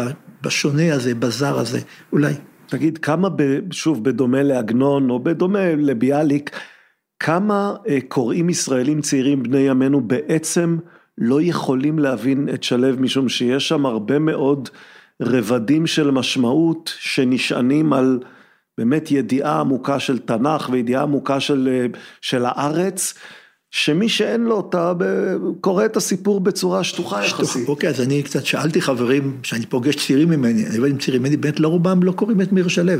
[0.42, 1.80] בשונה הזה, בזר הזה,
[2.12, 2.34] אולי.
[2.66, 3.28] תגיד, כמה,
[3.70, 6.50] שוב, בדומה לעגנון, או בדומה לביאליק,
[7.20, 10.78] כמה אה, קוראים ישראלים צעירים בני ימינו בעצם
[11.18, 14.68] לא יכולים להבין את שלו, משום שיש שם הרבה מאוד
[15.22, 18.18] רבדים של משמעות שנשענים על
[18.78, 21.86] באמת ידיעה עמוקה של תנ"ך וידיעה עמוקה של, אה,
[22.20, 23.14] של הארץ.
[23.70, 24.92] שמי שאין לו אותה,
[25.60, 27.68] קורא את הסיפור בצורה שטוחה יחסית.
[27.68, 31.36] אוקיי, אז אני קצת שאלתי חברים, שאני פוגש צעירים ממני, אני עובד עם צעירים ממני,
[31.36, 32.92] באמת לא רובם לא קוראים את מאיר שלו.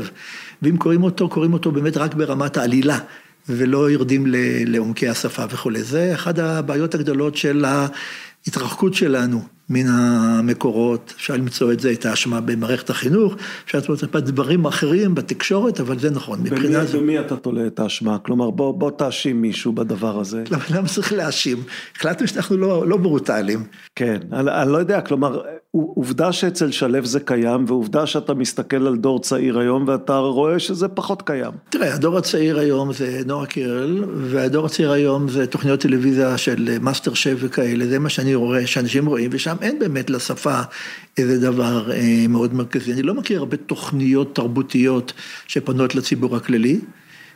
[0.61, 2.99] ואם קוראים אותו, קוראים אותו באמת רק ברמת העלילה.
[3.49, 4.25] ולא יורדים
[4.65, 5.83] לעומקי השפה וכולי.
[5.83, 12.41] זה אחת הבעיות הגדולות של ההתרחקות שלנו מן המקורות, אפשר למצוא את זה, את האשמה
[12.41, 16.99] במערכת החינוך, אפשר למצוא את בדברים אחרים, בתקשורת, אבל זה נכון, מבחינה זו.
[16.99, 18.17] במי אתה תולה את האשמה?
[18.19, 20.43] כלומר, בוא, בוא תאשים מישהו בדבר הזה.
[20.51, 21.57] למה, למה צריך להאשים?
[21.95, 23.63] החלטנו שאנחנו לא, לא ברוטליים.
[23.95, 25.41] כן, אני, אני לא יודע, כלומר,
[25.95, 30.87] עובדה שאצל שלו זה קיים, ועובדה שאתה מסתכל על דור צעיר היום, ואתה רואה שזה
[30.87, 31.51] פחות קיים.
[31.69, 37.13] תראה, הדור הצעיר היום זה נועה קירל, והדור הצעיר היום זה תוכניות טלוויזיה של מאסטר
[37.13, 40.59] שף וכאלה, זה מה שאני רואה, שאנשים רואים, ושם אין באמת לשפה
[41.17, 42.93] איזה דבר אה, מאוד מרכזי.
[42.93, 45.13] אני לא מכיר הרבה תוכניות תרבותיות
[45.47, 46.79] שפונות לציבור הכללי.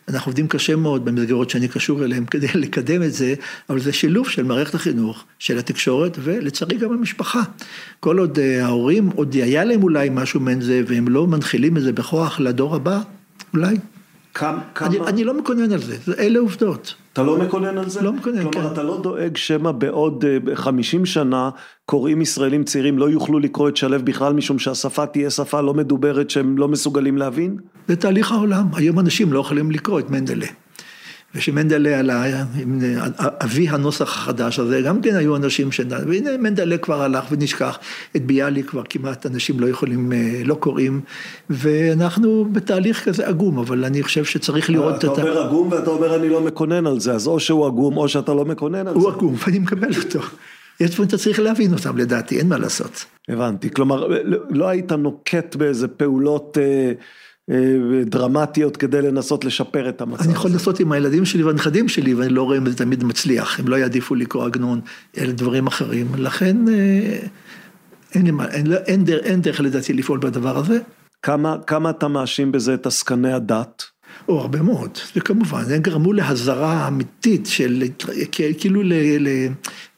[0.08, 3.34] אנחנו עובדים קשה מאוד במסגרות שאני קשור אליהן כדי לקדם את זה,
[3.70, 7.42] אבל זה שילוב של מערכת החינוך, של התקשורת, ולצערי גם המשפחה.
[8.00, 11.82] כל עוד אה, ההורים, עוד היה להם אולי משהו מעין זה, והם לא מנחילים את
[11.82, 13.02] זה בכוח לדור הבא,
[13.54, 13.78] אולי.
[14.34, 14.60] כמה...
[14.82, 16.96] אני, אני לא מקונן על זה, אלה עובדות.
[17.14, 18.02] אתה לא מקונן על זה?
[18.02, 18.74] לא מקונן, כלומר, כן.
[18.74, 21.50] אתה לא דואג שמא בעוד 50 אה, שנה
[21.86, 26.30] קוראים ישראלים צעירים לא יוכלו לקרוא את שלו בכלל משום שהשפה תהיה שפה לא מדוברת
[26.30, 27.58] שהם לא מסוגלים להבין?
[27.88, 30.48] זה תהליך העולם, היום אנשים לא יכולים לקרוא את מנדלה.
[31.36, 32.44] ושמנדלה עלה,
[33.20, 35.82] אבי הנוסח החדש הזה, גם כן היו אנשים ש...
[36.08, 37.80] והנה מנדלה כבר הלך ונשכח,
[38.16, 41.02] את ביאליק כבר כמעט אנשים לא יכולים, אה, לא קוראים,
[41.50, 45.14] ואנחנו בתהליך כזה עגום, אבל אני חושב שצריך לראות את ה...
[45.14, 48.10] אתה אומר עגום ואתה אומר אני לא מקונן על זה, אז או שהוא עגום או
[48.10, 49.00] שאתה לא מקונן על זה.
[49.00, 50.20] הוא עגום ואני מקבל אותו.
[50.80, 53.06] יש דברים שאתה צריך להבין אותם לדעתי, אין מה לעשות.
[53.30, 56.58] הבנתי, כלומר לא, לא היית נוקט באיזה פעולות...
[56.62, 56.92] אה...
[57.50, 60.24] אה, דרמטיות כדי לנסות לשפר את המצב.
[60.24, 63.60] אני יכול לנסות עם הילדים שלי והנכדים שלי, ואני לא רואה אם זה תמיד מצליח,
[63.60, 64.82] הם לא יעדיפו לקרוא עגנון,
[65.18, 66.74] אלה דברים אחרים, לכן אה,
[68.16, 70.80] אין, אין, אין, אין, אין דרך לדעתי לפעול בדבר הזה.
[71.22, 73.84] כמה, כמה אתה מאשים בזה את עסקני הדת?
[74.28, 77.84] או הרבה מאוד, וכמובן, הם גרמו להזרה אמיתית של,
[78.58, 78.82] כאילו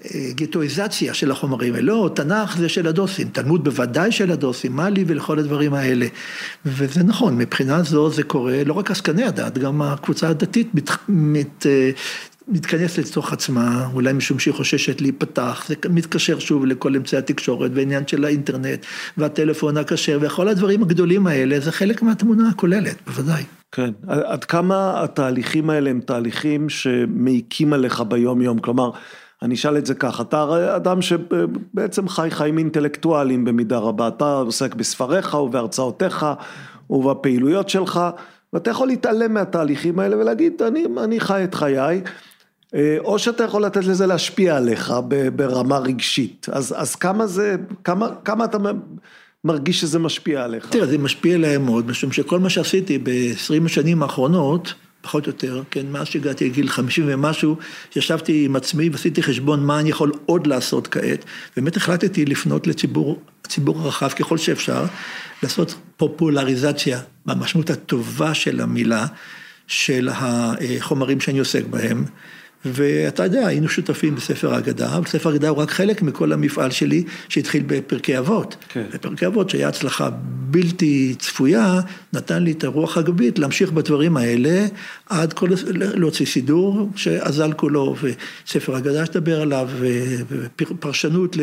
[0.02, 5.04] לגטואיזציה של החומרים האלה, לא, תנ"ך זה של הדוסים, תלמוד בוודאי של הדוסים, מה לי
[5.08, 6.08] ולכל הדברים האלה.
[6.65, 11.65] וזה נכון, מבחינה זו זה קורה, לא רק עסקני הדת, גם הקבוצה הדתית מת, מת,
[12.48, 18.08] מתכנסת לתוך עצמה, אולי משום שהיא חוששת להיפתח, זה מתקשר שוב לכל אמצעי התקשורת ועניין
[18.08, 18.86] של האינטרנט
[19.18, 23.44] והטלפון הכשר וכל הדברים הגדולים האלה, זה חלק מהתמונה הכוללת, בוודאי.
[23.72, 28.92] כן, עד כמה התהליכים האלה הם תהליכים שמעיקים עליך ביום יום, כלומר,
[29.42, 34.76] אני אשאל את זה ככה, אתה אדם שבעצם חי חיים אינטלקטואליים במידה רבה, אתה עוסק
[34.76, 36.26] בספריך ובהרצאותיך
[36.90, 38.00] ובפעילויות שלך,
[38.54, 42.02] ואתה יכול להתעלם מהתהליכים האלה ולהגיד, אני, אני חי את חיי,
[43.00, 44.94] או שאתה יכול לתת לזה להשפיע עליך
[45.36, 48.58] ברמה רגשית, אז, אז כמה זה, כמה, כמה אתה
[49.44, 50.70] מרגיש שזה משפיע עליך?
[50.70, 55.62] תראה, זה משפיע עליהם מאוד, משום שכל מה שעשיתי ב-20 השנים האחרונות, פחות או יותר,
[55.72, 57.56] כן, מאז שהגעתי לגיל 50 ומשהו,
[57.96, 63.20] ישבתי עם עצמי ועשיתי חשבון מה אני יכול עוד לעשות כעת, באמת החלטתי לפנות לציבור,
[63.46, 64.86] הציבור הרחב ככל שאפשר,
[65.44, 69.06] לעשות פופולריזציה במשמעות הטובה של המילה,
[69.68, 72.06] של החומרים שאני עוסק בהם.
[72.65, 77.63] ואתה יודע, היינו שותפים בספר האגדה, וספר האגדה הוא רק חלק מכל המפעל שלי שהתחיל
[77.67, 78.56] בפרקי אבות.
[78.69, 78.84] כן.
[78.93, 81.80] בפרקי אבות שהיה הצלחה בלתי צפויה,
[82.13, 84.65] נתן לי את הרוח הגבית להמשיך בדברים האלה,
[85.21, 89.69] עד כל, להוציא סידור שאזל כולו, וספר האגדה שתדבר עליו,
[90.30, 91.38] ופרשנות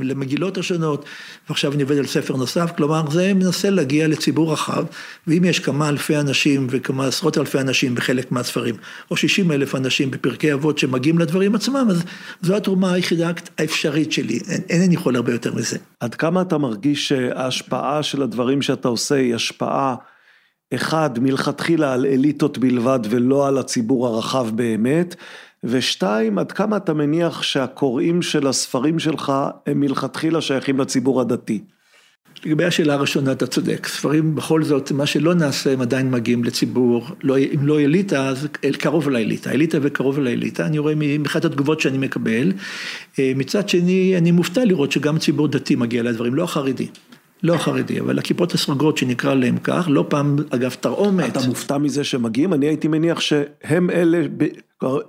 [0.00, 1.04] למגילות השונות,
[1.48, 4.84] ועכשיו אני עובד על ספר נוסף, כלומר זה מנסה להגיע לציבור רחב,
[5.26, 8.74] ואם יש כמה אלפי אנשים וכמה עשרות אלפי אנשים בחלק מהספרים,
[9.10, 12.02] או שישים אלף אנשים בפרקי אבות שמגיעים לדברים עצמם, אז
[12.42, 15.78] זו התרומה היחידה האפשרית שלי, אין, אינני יכול הרבה יותר מזה.
[16.00, 19.94] עד כמה אתה מרגיש שההשפעה של הדברים שאתה עושה היא השפעה,
[20.74, 25.14] אחד, מלכתחילה על אליטות בלבד ולא על הציבור הרחב באמת,
[25.64, 29.32] ושתיים, עד כמה אתה מניח שהקוראים של הספרים שלך
[29.66, 31.60] הם מלכתחילה שייכים לציבור הדתי?
[32.44, 37.06] לגבי השאלה הראשונה אתה צודק, ספרים בכל זאת, מה שלא נעשה הם עדיין מגיעים לציבור,
[37.22, 38.48] לא, אם לא אליטה אז
[38.78, 42.52] קרוב לאליטה, אליטה וקרוב לאליטה, אני רואה מאחת התגובות שאני מקבל,
[43.18, 46.86] אה, מצד שני אני מופתע לראות שגם ציבור דתי מגיע לדברים, לא החרדי.
[47.46, 51.36] לא החרדי, אבל הכיפות הסרוגות שנקרא להם כך, לא פעם אגב תרעומת.
[51.36, 52.52] אתה מופתע מזה שמגיעים?
[52.52, 54.26] אני הייתי מניח שהם אלה,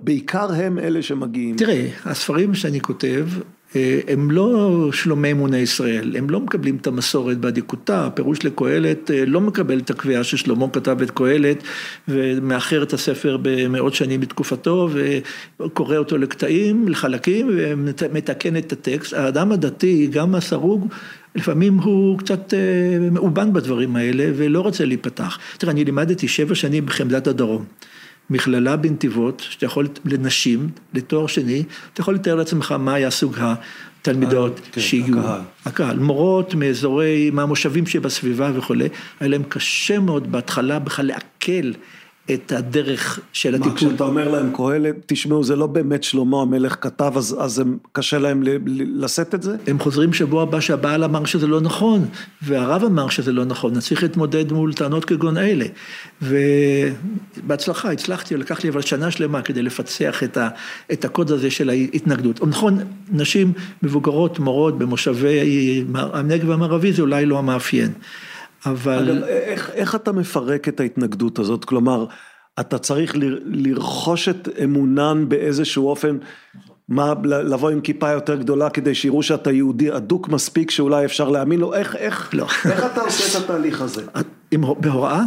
[0.01, 1.55] בעיקר הם אלה שמגיעים.
[1.55, 3.25] תראה, הספרים שאני כותב,
[3.75, 9.25] אה, הם לא שלומי אמוני ישראל, הם לא מקבלים את המסורת באדיקותה, הפירוש לקהלת אה,
[9.25, 11.63] לא מקבל את הקביעה ששלמה כתב את קהלת
[12.07, 14.89] ומאחר את הספר במאות שנים בתקופתו
[15.59, 19.13] וקורא אותו לקטעים, לחלקים ומתקן את הטקסט.
[19.13, 20.87] האדם הדתי, גם הסרוג,
[21.37, 25.39] לפעמים הוא קצת אה, מאובן בדברים האלה ולא רוצה להיפתח.
[25.57, 27.65] תראה, אני לימדתי שבע שנים בחמדת הדרום.
[28.29, 34.59] מכללה בנתיבות, שאתה יכול, לנשים, לתואר שני, אתה יכול לתאר לעצמך מה היה סוג התלמידות
[34.71, 35.19] כן, שיהיו.
[35.19, 35.41] הקהל.
[35.65, 35.99] הקהל.
[35.99, 41.71] מורות מאזורי, מהמושבים שבסביבה וכולי, היה להם קשה מאוד בהתחלה בכלל לעכל
[42.33, 43.71] את הדרך של הטיפול.
[43.71, 47.77] מה, כשאתה אומר להם קהלת, תשמעו, זה לא באמת שלמה המלך כתב, אז, אז הם,
[47.91, 48.43] קשה להם
[48.75, 49.55] לשאת את זה?
[49.67, 52.05] הם חוזרים שבוע הבא שהבעל אמר שזה לא נכון,
[52.41, 55.65] והרב אמר שזה לא נכון, אני צריך להתמודד מול טענות כגון אלה.
[56.21, 60.49] ובהצלחה, הצלחתי, לקח לי אבל שנה שלמה כדי לפצח את, ה,
[60.91, 62.47] את הקוד הזה של ההתנגדות.
[62.47, 62.79] נכון,
[63.11, 67.91] נשים מבוגרות, מורות, במושבי הנגב המערבי, זה אולי לא המאפיין.
[68.65, 69.11] אבל...
[69.11, 71.65] אגב, איך, איך אתה מפרק את ההתנגדות הזאת?
[71.65, 72.05] כלומר,
[72.59, 73.13] אתה צריך
[73.45, 76.17] לרכוש את אמונן באיזשהו אופן,
[76.89, 81.59] מה, לבוא עם כיפה יותר גדולה כדי שיראו שאתה יהודי אדוק מספיק שאולי אפשר להאמין
[81.59, 81.73] לו?
[81.73, 82.47] איך, איך, לא.
[82.65, 84.01] איך אתה עושה את התהליך הזה?
[84.51, 85.23] עם, בהוראה?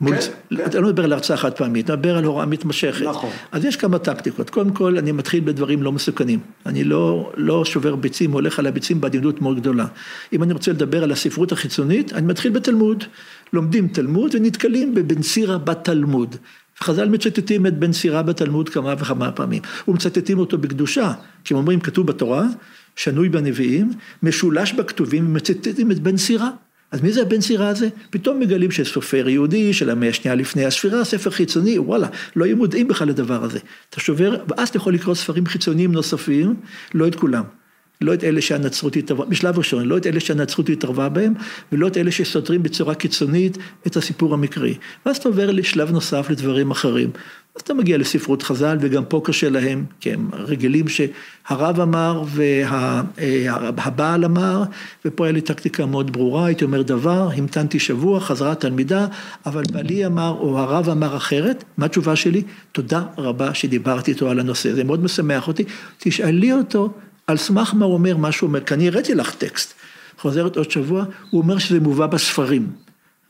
[0.00, 0.16] מול...
[0.16, 0.64] כן, כן.
[0.66, 3.06] אתה לא מדבר על הרצאה חד פעמית, אתה מדבר על הוראה מתמשכת.
[3.06, 3.30] נכון.
[3.52, 4.50] אז יש כמה טקטיקות.
[4.50, 6.38] קודם כל, אני מתחיל בדברים לא מסוכנים.
[6.66, 9.86] אני לא, לא שובר ביצים, הולך על הביצים בעדינות מאוד גדולה.
[10.32, 13.04] אם אני רוצה לדבר על הספרות החיצונית, אני מתחיל בתלמוד.
[13.52, 16.36] לומדים תלמוד ונתקלים בבן סירא בתלמוד.
[16.80, 19.62] חז"ל מצטטים את בן סירא בתלמוד כמה וכמה פעמים.
[19.88, 21.12] ומצטטים אותו בקדושה,
[21.44, 22.46] כי הם אומרים, כתוב בתורה,
[22.96, 26.48] שנוי בנביאים, משולש בכתובים, ומצטטים את בן סירא.
[26.90, 27.88] אז מי זה הבן סירה הזה?
[28.10, 32.88] פתאום מגלים שסופר יהודי של המאה השנייה לפני הספירה, ספר חיצוני, וואלה, לא היו מודעים
[32.88, 33.58] בכלל לדבר הזה.
[33.90, 36.54] אתה שובר, ואז אתה יכול לקרוא ספרים חיצוניים נוספים,
[36.94, 37.44] לא את כולם.
[38.00, 41.34] לא את אלה שהנצרות התערבה, בשלב ראשון, לא את אלה שהנצרות התערבה בהם,
[41.72, 44.74] ולא את אלה שסותרים בצורה קיצונית את הסיפור המקראי.
[45.06, 47.10] ואז אתה עובר לשלב נוסף לדברים אחרים.
[47.56, 52.22] אז אתה מגיע לספרות חז"ל, וגם פה קשה להם, כי הם רגילים שהרב אמר
[53.16, 54.62] והבעל אמר,
[55.04, 59.06] ופה היה לי טקטיקה מאוד ברורה, הייתי אומר דבר, המתנתי שבוע, חזרה תלמידה,
[59.46, 62.42] אבל בעלי אמר, או הרב אמר אחרת, מה התשובה שלי?
[62.72, 65.64] תודה רבה שדיברתי איתו על הנושא, זה מאוד משמח אותי,
[65.98, 66.92] תשאלי אותו
[67.26, 69.74] על סמך מה הוא אומר, מה שהוא אומר, כי אני הראיתי לך טקסט,
[70.18, 72.70] חוזרת עוד שבוע, הוא אומר שזה מובא בספרים.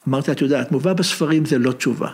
[0.09, 2.09] אמרתי, את יודעת, מובא בספרים זה לא תשובה.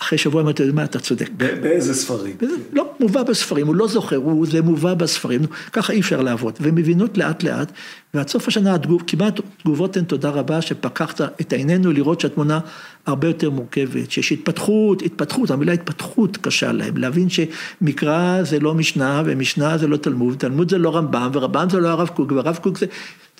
[0.00, 1.30] אחרי שבוע אמרתי, מה, אתה צודק.
[1.36, 2.36] באיזה ספרים?
[2.72, 5.40] לא, מובא בספרים, הוא לא זוכר, הוא, זה מובא בספרים,
[5.72, 6.54] ככה אי אפשר לעבוד.
[6.60, 7.72] והן מבינות לאט לאט,
[8.14, 12.60] ועד סוף השנה התגוב, כמעט תגובות הן תודה רבה שפקחת את עינינו לראות שהתמונה
[13.06, 19.22] הרבה יותר מורכבת, שיש התפתחות, התפתחות, המילה התפתחות קשה להם, להבין שמקרא זה לא משנה,
[19.26, 22.78] ומשנה זה לא תלמוד, תלמוד זה לא רמב"ם, ורמב"ם זה לא הרב קוק, והרב קוק
[22.78, 22.86] זה...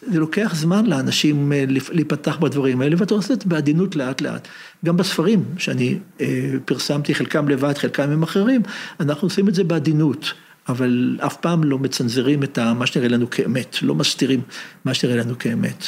[0.02, 4.48] זה לוקח זמן לאנשים אה, להיפתח בדברים האלה, ואתה עושה את זה בעדינות לאט לאט.
[4.84, 8.62] גם בספרים שאני אה, פרסמתי, חלקם לבד, חלקם עם אחרים,
[9.00, 10.32] אנחנו עושים את זה בעדינות.
[10.68, 14.40] אבל אף פעם לא מצנזרים את מה שנראה לנו כאמת, לא מסתירים
[14.84, 15.84] מה שנראה לנו כאמת.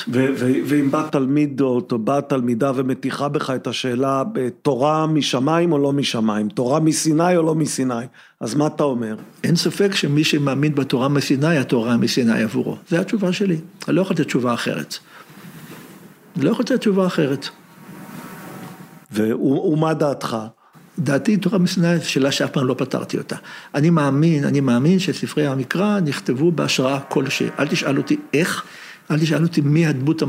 [0.67, 4.23] ואם בא תלמיד או באה תלמידה ומטיחה בך את השאלה,
[4.63, 7.95] תורה משמיים או לא משמיים, תורה מסיני או לא מסיני,
[8.41, 9.17] אז מה אתה אומר?
[9.45, 12.77] אין ספק שמי שמאמין בתורה מסיני, התורה מסיני עבורו.
[12.89, 13.57] זו התשובה שלי,
[13.89, 14.95] אני לא יכול לתת תשובה אחרת.
[16.37, 17.49] אני לא יכול לתת תשובה אחרת.
[19.13, 20.37] ומה דעתך?
[20.99, 23.37] דעתי תורה מסיני שאלה שאף פעם לא פתרתי אותה.
[23.75, 27.47] אני מאמין, אני מאמין שספרי המקרא נכתבו בהשראה כלשהי.
[27.59, 28.65] אל תשאל אותי איך,
[29.11, 30.23] אל תשאל אותי מי הדמות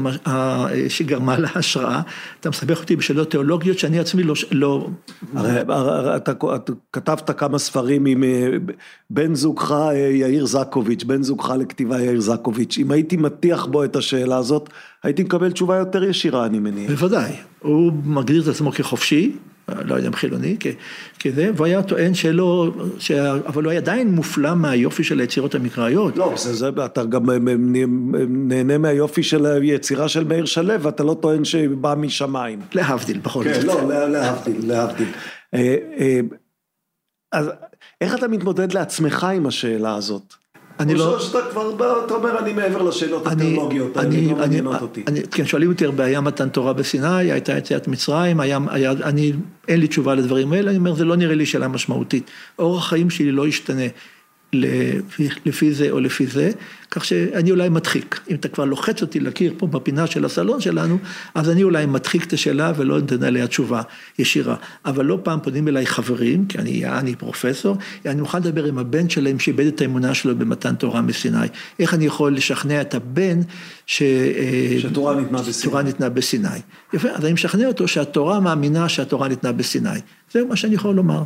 [0.89, 2.01] שגרמה להשראה.
[2.39, 4.33] אתה מסבך אותי בשאלות תיאולוגיות שאני עצמי לא...
[4.51, 4.89] לא...
[5.35, 8.47] הרי, הרי אתה, אתה כתבת כמה ספרים עם אה,
[9.09, 12.77] בן זוגך אה, יאיר זקוביץ', בן זוגך לכתיבה יאיר זקוביץ'.
[12.77, 14.69] אם הייתי מטיח בו את השאלה הזאת,
[15.03, 16.91] הייתי מקבל תשובה יותר ישירה, אני מניח.
[16.91, 17.31] בוודאי.
[17.59, 19.35] הוא מגדיר את עצמו כחופשי.
[19.67, 20.57] לא יודע אם חילוני,
[21.19, 23.11] כזה, והוא היה טוען שלא, ש...
[23.11, 26.17] אבל הוא היה עדיין מופלא מהיופי של היצירות המקראיות.
[26.17, 27.29] לא, זה, זה, אתה גם
[28.27, 32.59] נהנה מהיופי של היצירה של מאיר שלו, ואתה לא טוען שהיא באה משמיים.
[32.73, 33.53] להבדיל, בכל זאת.
[33.53, 35.07] כן, לא, להבדיל, להבדיל.
[35.53, 36.19] אה, אה,
[37.31, 37.49] אז
[38.01, 40.33] איך אתה מתמודד לעצמך עם השאלה הזאת?
[40.79, 41.15] אני לא...
[41.15, 45.03] או שאתה כבר בא, אתה אומר, אני מעבר לשאלות התיאולוגיות, אני לא מעניינות אותי.
[45.31, 49.33] כן, שואלים אותי הרבה, היה מתן תורה בסיני, הייתה יציאת מצרים, היה, היה, אני,
[49.67, 52.29] אין לי תשובה לדברים האלה, אני אומר, זה לא נראה לי שאלה משמעותית.
[52.59, 53.83] אורח החיים שלי לא ישתנה.
[54.53, 56.51] לפי, לפי זה או לפי זה,
[56.91, 58.19] כך שאני אולי מדחיק.
[58.29, 60.97] אם אתה כבר לוחץ אותי לקיר פה בפינה של הסלון שלנו,
[61.35, 63.81] אז אני אולי מדחיק את השאלה ולא נותן עליה תשובה
[64.19, 64.55] ישירה.
[64.85, 69.09] אבל לא פעם פונים אליי חברים, כי אני, אני פרופסור, אני מוכן לדבר עם הבן
[69.09, 71.47] שלהם שאיבד את האמונה שלו במתן תורה מסיני.
[71.79, 73.39] איך אני יכול לשכנע את הבן
[73.85, 74.03] ש...
[74.79, 75.83] שתורה ניתנה בסיני.
[75.83, 76.47] ניתנה בסיני.
[76.93, 79.99] יפה, אז אני משכנע אותו שהתורה מאמינה שהתורה ניתנה בסיני.
[80.31, 81.23] זה מה שאני יכול לומר.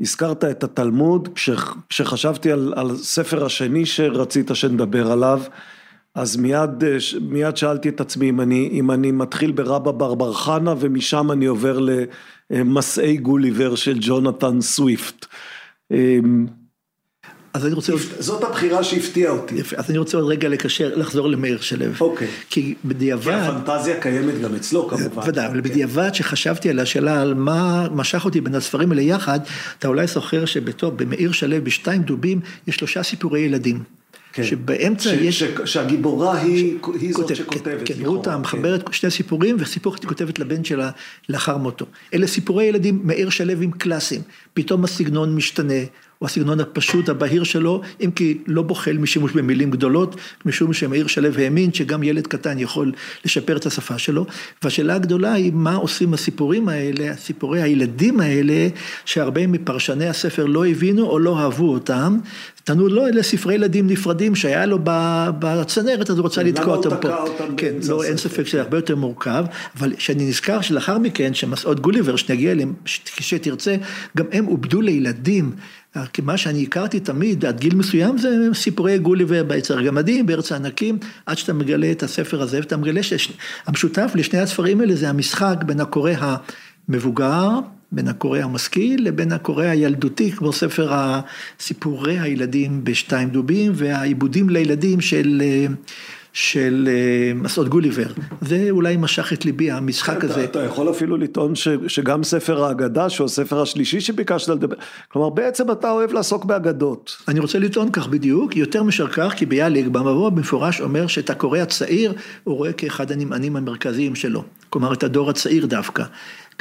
[0.00, 1.50] אה, הזכרת את התלמוד, כש,
[1.88, 5.42] כשחשבתי על, על ספר השני שרצית שנדבר עליו,
[6.14, 6.84] אז מיד,
[7.20, 11.46] מיד שאלתי את עצמי אם אני, אם אני מתחיל ברבא בר בר חנה ומשם אני
[11.46, 11.78] עובר
[12.50, 15.26] למסעי גוליבר של ג'ונתן סוויפט.
[17.54, 17.92] אז אני רוצה...
[18.18, 19.54] זאת הבחירה שהפתיעה אותי.
[19.54, 21.86] יפה, אז אני רוצה עוד רגע לקשר, לחזור למאיר שלו.
[22.00, 22.28] אוקיי.
[22.50, 23.22] כי בדיעבד...
[23.22, 25.22] כי הפנטזיה קיימת גם אצלו כמובן.
[25.28, 29.40] ודאי, אבל בדיעבד שחשבתי על השאלה על מה משך אותי בין הספרים האלה יחד,
[29.78, 33.82] אתה אולי זוכר שבטוב, במאיר שלו, בשתיים דובים, יש שלושה סיפורי ילדים.
[34.32, 34.44] כן.
[34.44, 35.42] שבאמצע ש, יש...
[35.42, 36.88] ש, שהגיבורה היא, ש...
[37.00, 37.82] היא זאת כותב, שכותבת.
[37.84, 38.92] כן, כן, רותה מחברת כן.
[38.92, 40.90] שני סיפורים, וסיפור היא כותבת לבן שלה
[41.28, 41.86] לאחר מותו.
[42.14, 44.20] אלה סיפורי ילדים, מאיר שלו עם קלאסים.
[44.54, 45.82] פתאום הסגנון משתנה,
[46.22, 51.28] הוא הסגנון הפשוט, הבהיר שלו, אם כי לא בוחל משימוש במילים גדולות, משום שמאיר שלו
[51.38, 52.92] האמין שגם ילד קטן יכול
[53.24, 54.26] לשפר את השפה שלו.
[54.62, 58.68] והשאלה הגדולה היא מה עושים הסיפורים האלה, סיפורי הילדים האלה,
[59.04, 62.18] שהרבה מפרשני הספר לא הבינו או לא אהבו אותם.
[62.64, 64.78] תנו לו אלה ספרי ילדים נפרדים שהיה לו
[65.38, 67.08] בצנרת, אז הוא רוצה לתקוע אותם פה.
[67.56, 69.44] כן, לא, אין ספק שזה הרבה יותר מורכב,
[69.78, 72.72] אבל שאני נזכר שלאחר מכן, שמסעות גוליבר, שנגיע אליהם
[73.16, 73.76] כשתרצה,
[74.16, 75.52] גם הם עובדו לילדים.
[76.12, 80.98] כי מה שאני הכרתי תמיד, עד גיל מסוים, זה סיפורי גוליבר ביצר גמדים, בארץ הענקים,
[81.26, 85.80] עד שאתה מגלה את הספר הזה, ואתה מגלה שהמשותף לשני הספרים האלה זה המשחק בין
[85.80, 86.12] הקורא
[86.88, 87.48] המבוגר,
[87.92, 91.20] בין הקורא המשכיל לבין הקורא הילדותי, כמו ספר
[91.60, 95.42] סיפורי הילדים בשתיים דובים, והעיבודים לילדים של...
[96.32, 98.06] של אה, מסעות גוליבר,
[98.40, 100.44] זה אולי משך את ליבי, המשחק הזה.
[100.44, 104.76] אתה יכול אפילו לטעון ש, שגם ספר האגדה, שהוא הספר השלישי שביקשת לדבר,
[105.08, 107.16] כלומר בעצם אתה אוהב לעסוק באגדות.
[107.28, 111.58] אני רוצה לטעון כך בדיוק, יותר מאשר כך, כי ביאליק במבוא במפורש אומר שאת הקורא
[111.58, 112.12] הצעיר
[112.44, 116.04] הוא רואה כאחד הנמענים המרכזיים שלו, כלומר את הדור הצעיר דווקא.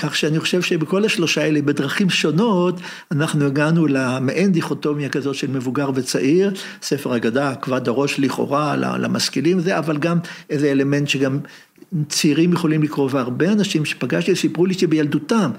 [0.02, 2.80] כך שאני חושב שבכל השלושה האלה, בדרכים שונות,
[3.12, 9.78] אנחנו הגענו למעין דיכוטומיה כזאת של מבוגר וצעיר, ספר אגדה, כבד הראש לכאורה, למשכילים זה,
[9.78, 10.18] אבל גם
[10.50, 11.40] איזה אלמנט שגם
[12.10, 15.52] צעירים יכולים לקרוא, והרבה אנשים שפגשתי סיפרו לי שבילדותם,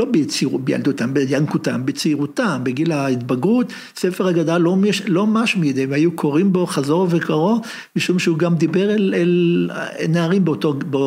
[0.00, 6.12] לא בצעיר, בילדותם, בינקותם, בצעירותם, בגיל ההתבגרות, ספר אגדה לא, מש, לא מש מידי, והיו
[6.12, 7.58] קוראים בו חזור וקרוא,
[7.96, 9.70] משום שהוא גם דיבר אל, אל
[10.08, 10.98] נערים באותו, בא,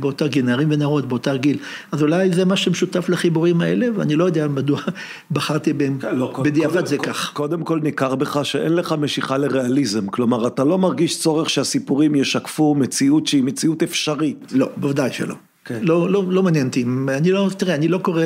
[0.00, 1.56] באותה גיל, נערים ונערות באותה גיל.
[1.92, 4.80] אז אולי זה מה שמשותף לחיבורים האלה, ואני לא יודע מדוע
[5.30, 7.32] בחרתי בהם, לא, בדיעבד קודם, זה קודם, כך.
[7.32, 12.74] קודם כל ניכר בך שאין לך משיכה לריאליזם, כלומר אתה לא מרגיש צורך שהסיפורים ישקפו
[12.74, 14.52] מציאות שהיא מציאות אפשרית.
[14.52, 15.34] לא, בוודאי שלא.
[15.68, 15.78] כן.
[15.82, 18.22] לא, לא, לא מעניין אותי, אני לא, תראה, אני לא קורא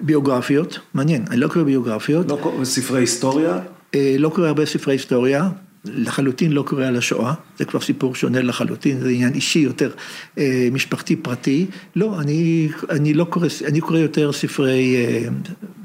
[0.00, 2.30] ביוגרפיות, מעניין, אני לא קורא ביוגרפיות.
[2.30, 3.58] לא קורא ספרי היסטוריה?
[3.94, 5.48] אה, לא קורא הרבה ספרי היסטוריה,
[5.84, 9.90] לחלוטין לא קורא על השואה, זה כבר סיפור שונה לחלוטין, זה עניין אישי יותר,
[10.38, 11.66] אה, משפחתי פרטי.
[11.96, 15.28] לא, אני, אני לא קורא, אני קורא יותר ספרי, אה,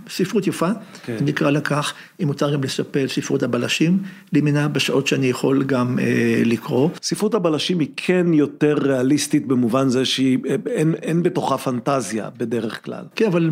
[0.09, 0.69] ספרות יפה,
[1.05, 1.17] כן.
[1.21, 3.97] אני אקרא לה כך, אם מותר גם לספר ספרות הבלשים,
[4.33, 6.89] לימינה בשעות שאני יכול גם אה, לקרוא.
[7.03, 10.37] ספרות הבלשים היא כן יותר ריאליסטית במובן זה שהיא,
[10.67, 13.03] אין, אין בתוכה פנטזיה בדרך כלל.
[13.15, 13.49] כן, אבל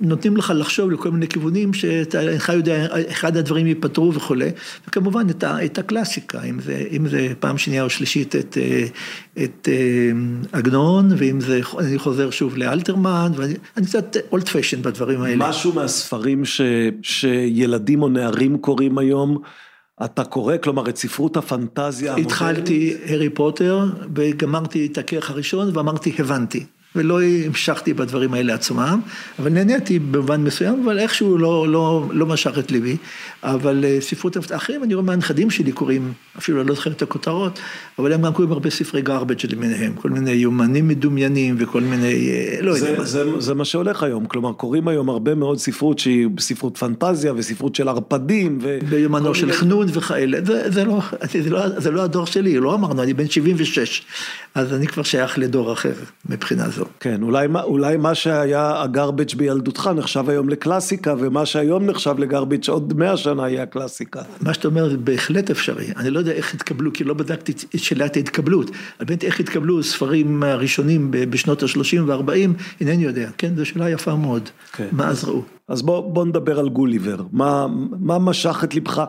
[0.00, 4.50] נותנים לך לחשוב לכל מיני כיוונים שאתה אינך יודע, אחד הדברים ייפתרו וכולי,
[4.88, 8.86] וכמובן את, ה, את הקלאסיקה, אם זה, אם זה פעם שנייה או שלישית את, אה,
[9.44, 10.10] את אה,
[10.52, 13.54] עגנון, ואם זה, אני חוזר שוב לאלתרמן, ואני
[13.86, 15.48] קצת אולד פשן בדברים האלה.
[15.48, 16.60] משהו מהספרים ש,
[17.02, 19.38] שילדים או נערים קוראים היום,
[20.04, 22.32] אתה קורא, כלומר, את ספרות הפנטזיה המודרנית?
[22.32, 26.66] התחלתי הארי פוטר, וגמרתי את הכרך הראשון, ואמרתי, הבנתי.
[26.96, 29.00] ולא המשכתי בדברים האלה עצמם,
[29.38, 32.96] אבל נהניתי במובן מסוים, אבל איכשהו לא, לא, לא משך את ליבי.
[33.42, 37.58] אבל אה, ספרות אחרים, אני רואה מהנכדים שלי קוראים, אפילו לא זוכר את הכותרות,
[37.98, 42.58] אבל הם גם קוראים הרבה ספרי garbage למיניהם, כל מיני יומנים מדומיינים וכל מיני, אה,
[42.60, 43.04] לא יודע מה.
[43.04, 47.74] זה, זה מה שהולך היום, כלומר קוראים היום הרבה מאוד ספרות שהיא ספרות פנטזיה וספרות
[47.74, 48.58] של ערפדים.
[48.62, 48.78] ו...
[48.90, 49.58] ביומנו של מיני...
[49.58, 51.00] חנון וכאלה, זה, זה, לא,
[51.32, 54.02] זה, לא, זה לא הדור שלי, לא אמרנו, אני בן 76,
[54.54, 55.94] אז אני כבר שייך לדור אחר
[56.28, 56.81] מבחינה זו.
[56.82, 56.92] אותו.
[57.00, 62.94] כן, אולי, אולי מה שהיה הגרביץ' בילדותך נחשב היום לקלאסיקה, ומה שהיום נחשב לגרביץ' עוד
[62.96, 64.22] מאה שנה יהיה הקלאסיקה.
[64.40, 65.86] מה שאתה אומר בהחלט אפשרי.
[65.96, 68.70] אני לא יודע איך התקבלו, כי לא בדקתי את שאלת ההתקבלות.
[68.70, 72.30] אבל באמת איך התקבלו ספרים הראשונים בשנות ה-30 וה-40,
[72.80, 73.30] אינני יודע.
[73.38, 74.48] כן, זו שאלה יפה מאוד.
[74.72, 74.88] כן.
[74.92, 75.42] מה אז ראו?
[75.68, 77.22] אז בוא, בוא נדבר על גוליבר.
[77.32, 77.66] מה,
[78.00, 79.04] מה משך את לבך?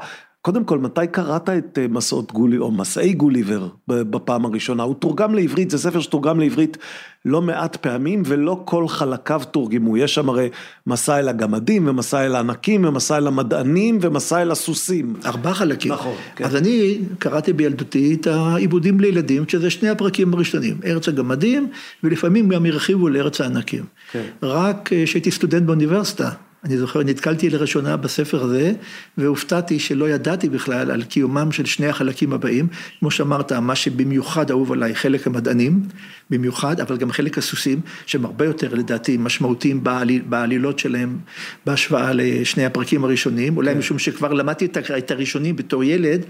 [0.45, 4.83] קודם כל, מתי קראת את אה, מסעות גולי, או מסעי גוליבר בפעם הראשונה?
[4.83, 6.77] הוא תורגם לעברית, זה ספר שתורגם לעברית
[7.25, 9.97] לא מעט פעמים, ולא כל חלקיו תורגמו.
[9.97, 10.49] יש שם הרי
[10.87, 15.13] מסע אל הגמדים, ומסע אל הענקים, ומסע אל המדענים, ומסע אל הסוסים.
[15.25, 15.91] ארבעה חלקים.
[15.91, 16.15] נכון.
[16.35, 16.43] כן.
[16.43, 21.67] אז אני קראתי בילדותי את העיבודים לילדים, שזה שני הפרקים הראשונים, ארץ הגמדים,
[22.03, 23.83] ולפעמים גם הרחיבו לארץ הענקים.
[24.11, 24.23] כן.
[24.43, 26.29] רק אה, כשהייתי סטודנט באוניברסיטה.
[26.65, 28.73] אני זוכר, נתקלתי לראשונה בספר הזה,
[29.17, 32.67] והופתעתי שלא ידעתי בכלל על קיומם של שני החלקים הבאים.
[32.99, 35.81] כמו שאמרת, מה שבמיוחד אהוב עליי, חלק המדענים,
[36.29, 41.17] במיוחד, אבל גם חלק הסוסים, שהם הרבה יותר לדעתי משמעותיים בעליל, בעלילות שלהם,
[41.65, 43.57] בהשוואה לשני הפרקים הראשונים.
[43.57, 43.79] אולי כן.
[43.79, 44.65] משום שכבר למדתי
[44.97, 46.25] את הראשונים בתור ילד,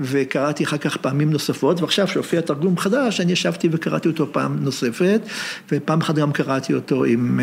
[0.00, 5.20] וקראתי אחר כך פעמים נוספות, ועכשיו שהופיע תרגום חדש, אני ישבתי וקראתי אותו פעם נוספת,
[5.72, 7.40] ופעם אחת גם קראתי אותו עם...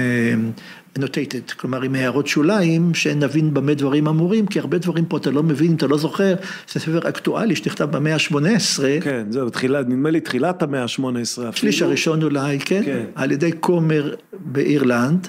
[1.00, 5.44] annotated, כלומר עם הערות שוליים, שנבין במה דברים אמורים, כי הרבה דברים פה אתה לא
[5.44, 6.36] מבין, אתה לא זוכר,
[6.74, 9.02] זה ספר אקטואלי שנכתב במאה ה-18.
[9.02, 11.56] כן, זהו, תחילה, נדמה לי תחילת המאה ה-18.
[11.56, 15.28] שליש הראשון אולי, כן, כן, על ידי כומר באירלנד.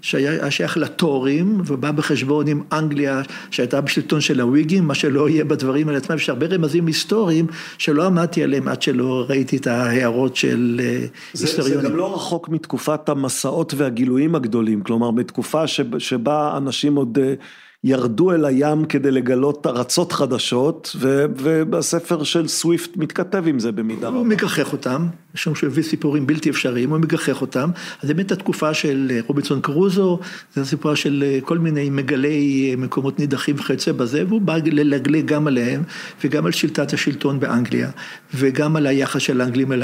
[0.00, 5.88] שהיה שייך לתורים, ובא בחשבון עם אנגליה שהייתה בשלטון של הוויגים, מה שלא יהיה בדברים
[5.88, 7.46] על עצמם, יש הרבה רמזים היסטוריים
[7.78, 11.80] שלא עמדתי עליהם עד שלא ראיתי את ההערות של אה, היסטוריונים.
[11.80, 15.66] זה גם לא רחוק מתקופת המסעות והגילויים הגדולים, כלומר בתקופה
[15.98, 17.18] שבה אנשים עוד...
[17.22, 17.34] אה,
[17.84, 20.96] ירדו אל הים כדי לגלות ארצות חדשות,
[21.36, 24.18] והספר של סוויפט מתכתב עם זה במידה רבה.
[24.18, 27.70] הוא מגחך אותם, משום שהוא הביא סיפורים בלתי אפשריים, הוא מגחך אותם.
[28.02, 30.18] אז באמת התקופה של אה, רובינסון קרוזו,
[30.54, 35.26] זה הסיפור של אה, כל מיני מגלי אה, מקומות נידחים וכיוצא בזה, והוא בא ללגלג
[35.26, 35.82] גם עליהם,
[36.24, 37.90] וגם על שלטת השלטון באנגליה,
[38.34, 39.82] וגם על היחס של האנגלים אל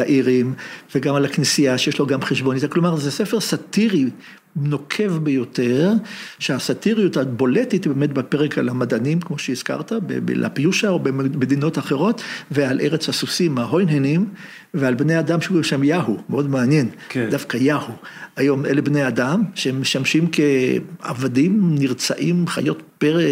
[0.00, 0.54] האירים,
[0.94, 2.64] וגם על הכנסייה שיש לו גם חשבונית.
[2.64, 4.10] כלומר, זה ספר סאטירי
[4.56, 5.92] נוקב ביותר,
[6.38, 9.92] שהסאטיריות הבולטת באמת בפרק על המדענים, כמו שהזכרת,
[10.24, 14.26] בלפיושה או במדינות אחרות, ועל ארץ הסוסים, ההוינהנים,
[14.74, 17.30] ועל בני אדם שקוראים שם יהו, מאוד מעניין, כן.
[17.30, 17.92] דווקא יהו.
[18.36, 23.22] היום אלה בני אדם שהם משמשים כעבדים נרצעים, חיות פרא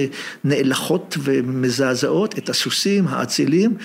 [0.44, 3.76] נאלחות ומזעזעות, את הסוסים האצילים.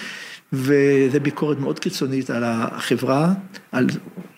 [0.53, 3.33] וזו ביקורת מאוד קיצונית על החברה,
[3.71, 3.87] על,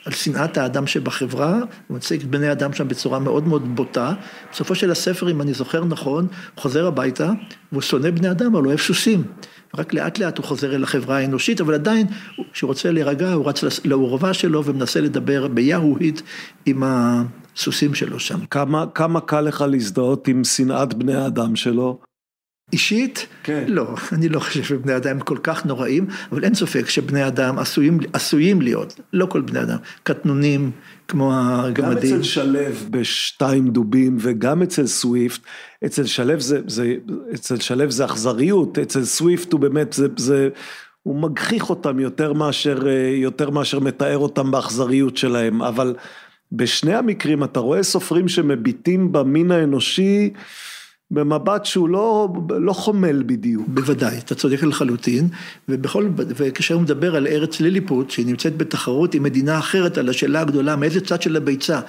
[0.06, 4.14] על שנאת האדם שבחברה, הוא מציג את בני אדם שם בצורה מאוד מאוד בוטה.
[4.52, 7.32] בסופו של הספר, אם אני זוכר נכון, חוזר הביתה,
[7.72, 9.24] והוא שונא בני אדם, אבל הוא אוהב סוסים.
[9.78, 12.08] רק לאט לאט הוא חוזר אל החברה האנושית, אבל עדיין,
[12.54, 16.22] כשהוא רוצה להירגע, הוא רץ לאורווה שלו ומנסה לדבר ביהוהית
[16.66, 18.46] עם הסוסים שלו שם.
[18.46, 22.00] כמה, כמה קל לך להזדהות עם שנאת בני האדם שלו?
[22.74, 23.64] אישית, כן.
[23.68, 27.60] לא, אני לא חושב שבני אדם הם כל כך נוראים, אבל אין ספק שבני אדם
[27.60, 30.72] עשויים, עשויים להיות, לא כל בני אדם, קטנונים
[31.08, 31.74] כמו הגמדים.
[31.74, 32.60] גם אצל שלו
[32.90, 35.42] בשתיים דובים וגם אצל סוויפט,
[35.86, 36.96] אצל שלו זה, זה,
[37.34, 40.50] אצל שלו זה אכזריות, אצל סוויפט הוא באמת, זה, זה,
[41.04, 45.96] הוא מגחיך אותם יותר מאשר, יותר מאשר מתאר אותם באכזריות שלהם, אבל
[46.52, 50.34] בשני המקרים אתה רואה סופרים שמביטים במין האנושי,
[51.12, 53.68] במבט שהוא לא, לא חומל בדיוק.
[53.68, 55.28] בוודאי, אתה צודק לחלוטין,
[55.70, 60.42] ובכל, וכאשר הוא מדבר על ארץ ליליפוט, שהיא נמצאת בתחרות עם מדינה אחרת על השאלה
[60.42, 61.80] הגדולה, מאיזה צד של הביצה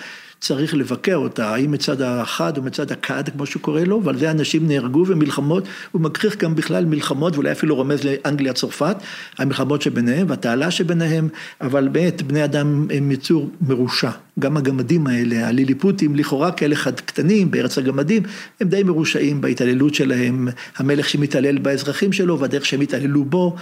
[0.40, 4.30] צריך לבקר אותה, האם מצד האחד או מצד הכד, כמו שהוא קורא לו, ועל זה
[4.30, 8.96] אנשים נהרגו ומלחמות, הוא מכריח גם בכלל מלחמות, ואולי אפילו רומז לאנגליה צרפת,
[9.38, 11.28] המלחמות שביניהם והתעלה שביניהם,
[11.60, 14.10] אבל באמת בני אדם הם יצור מרושע.
[14.38, 18.22] גם הגמדים האלה, הליליפוטים, לכאורה כאלה חד קטנים בארץ הגמדים,
[18.60, 23.56] הם די מרושעים בהתעללות שלהם, המלך שמתעלל באזרחים שלו והדרך שהם התעללו בו,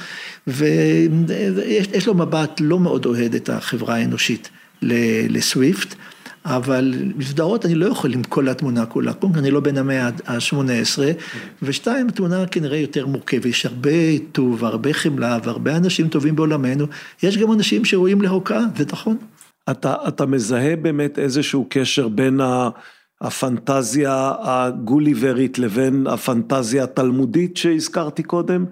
[0.47, 4.51] ויש לו מבט לא מאוד אוהד את החברה האנושית
[4.83, 5.95] לסוויפט.
[6.57, 10.07] אבל מזדהות אני לא יכול עם כל התמונה כולה, קודם כל אני לא בן המאה
[10.27, 10.99] ה-18,
[11.63, 16.87] ושתיים, התמונה כנראה יותר מורכבת, יש הרבה טוב, הרבה חמלה והרבה אנשים טובים בעולמנו,
[17.23, 19.17] יש גם אנשים שראויים להוקעה, זה נכון.
[19.71, 22.41] אתה, אתה מזהה באמת איזשהו קשר בין
[23.21, 28.65] הפנטזיה הגוליברית לבין הפנטזיה התלמודית שהזכרתי קודם?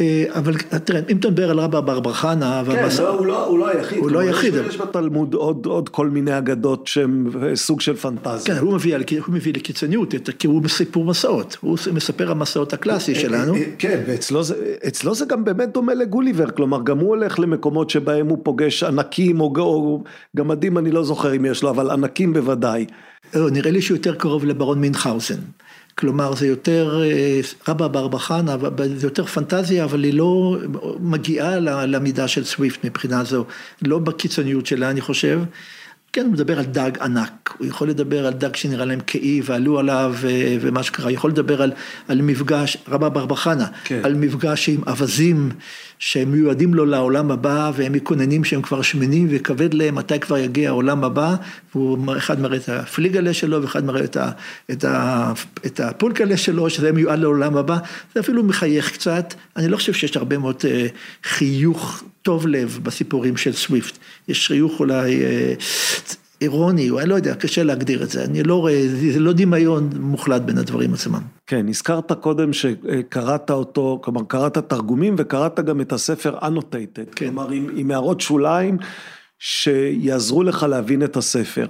[0.00, 3.46] אה, אבל תראה, אם אתה מדבר על רבא בר בר חנה, כן, לא, הוא לא,
[3.46, 4.54] הוא לא היחיד, הוא לא היחיד.
[4.68, 8.54] יש, בתלמוד עוד, עוד כל מיני אגדות שהן סוג של פנטזיה.
[8.54, 8.74] כן, הוא
[9.28, 13.54] מביא, לקיצוניות, כי הוא סיפור מסעות, הוא מספר המסעות הקלאסי שלנו.
[13.78, 18.82] כן, ואצלו זה, גם באמת דומה לגוליבר, כלומר גם הוא הולך למקומות שבהם הוא פוגש
[18.82, 20.02] ענקים או,
[20.36, 22.86] גמדים, אני לא זוכר אם יש לו, אבל ענקים בוודאי.
[23.34, 25.38] לא, נראה לי שהוא יותר קרוב לברון מינכהאוזן.
[25.98, 28.56] כלומר זה יותר אה, רבא בר בחנה,
[28.96, 30.56] זה יותר פנטזיה, אבל היא לא
[31.00, 33.44] מגיעה למידה של סוויפט מבחינה זו,
[33.82, 35.40] לא בקיצוניות שלה אני חושב.
[36.12, 39.78] כן, הוא מדבר על דג ענק, הוא יכול לדבר על דג שנראה להם כאי ועלו
[39.78, 40.14] עליו
[40.60, 41.72] ומה שקרה, יכול לדבר על,
[42.08, 44.00] על מפגש, רבא בר בחנה, כן.
[44.04, 45.50] על מפגש עם אווזים
[45.98, 50.68] שהם מיועדים לו לעולם הבא והם מקוננים שהם כבר שמנים וכבד להם מתי כבר יגיע
[50.68, 51.34] העולם הבא,
[51.74, 54.30] והוא אחד מראה את הפליגלה שלו ואחד מראה את, ה,
[54.70, 55.32] את, ה,
[55.66, 57.78] את הפולקלה שלו, שזה מיועד לעולם הבא,
[58.14, 60.86] זה אפילו מחייך קצת, אני לא חושב שיש הרבה מאוד אה,
[61.24, 65.54] חיוך טוב לב בסיפורים של סוויפט, יש חיוך אולי אה,
[66.40, 68.82] אירוני, או אני לא יודע, קשה להגדיר את זה, אני לא רואה,
[69.12, 71.20] זה לא דמיון מוחלט בין הדברים עצמם.
[71.46, 77.26] כן, הזכרת קודם שקראת אותו, כלומר קראת תרגומים וקראת גם את הספר annotated, כן.
[77.26, 78.78] כלומר עם, עם הערות שוליים
[79.38, 81.66] שיעזרו לך להבין את הספר.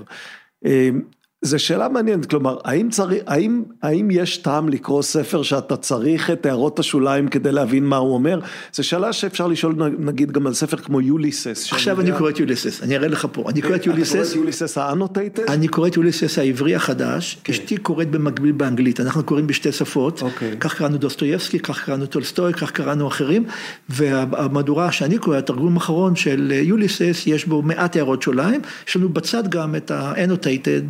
[1.43, 6.47] זו שאלה מעניינת, כלומר, האם, צריך, האם, האם יש טעם לקרוא ספר שאתה צריך את
[6.47, 8.41] הערות השוליים כדי להבין מה הוא אומר?
[8.73, 11.73] זו שאלה שאפשר לשאול נגיד גם על ספר כמו יוליסס.
[11.73, 14.13] עכשיו אני קורא את יוליסס, אני אראה לך פה, אני קורא את יוליסס.
[14.13, 15.51] אתה קורא את יוליסס האנוטייטד?
[15.51, 17.53] אני קורא את יוליסס העברי החדש, כן.
[17.53, 20.57] אשתי קוראת במקביל באנגלית, אנחנו קוראים בשתי שפות, אוקיי.
[20.61, 23.45] כך קראנו דוסטויבסקי, כך קראנו טולסטוי, כך קראנו אחרים,
[23.89, 29.49] והמהדורה שאני קורא, התרגום האחרון של יוליסס, יש בו מעט הערות שוליים, יש לנו בצד
[29.49, 30.83] גם את ה annotated.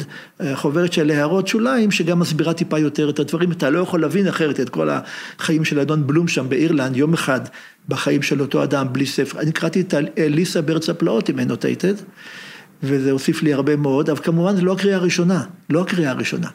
[0.54, 4.60] חוברת של הערות שוליים, שגם מסבירה טיפה יותר את הדברים, אתה לא יכול להבין אחרת
[4.60, 7.40] את כל החיים של אדון בלום שם באירלנד, יום אחד
[7.88, 9.40] בחיים של אותו אדם בלי ספר.
[9.40, 11.94] אני קראתי את עליסה בארץ הפלאות עם annotated,
[12.82, 16.48] וזה הוסיף לי הרבה מאוד, אבל כמובן זה לא הקריאה הראשונה, לא הקריאה הראשונה.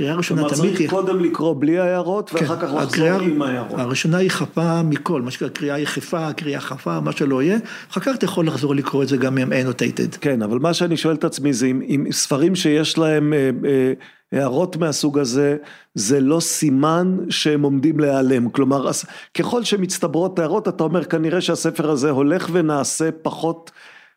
[0.00, 0.54] קריאה ראשונה תמיד...
[0.54, 3.78] כלומר צריך קודם לקרוא בלי ההערות, ואחר כן, כך לחזור עם ההערות.
[3.78, 7.58] הראשונה היא חפה מכל, מה שנקרא קריאה יחפה, קריאה חפה, מה שלא יהיה,
[7.90, 10.18] אחר כך אתה יכול לחזור לקרוא את זה גם עם annotated.
[10.20, 13.92] כן, אבל מה שאני שואל את עצמי זה אם, אם ספרים שיש להם אה, אה,
[14.32, 15.56] הערות מהסוג הזה,
[15.94, 18.50] זה לא סימן שהם עומדים להיעלם.
[18.50, 18.90] כלומר,
[19.34, 23.70] ככל שמצטברות הערות, אתה אומר כנראה שהספר הזה הולך ונעשה פחות,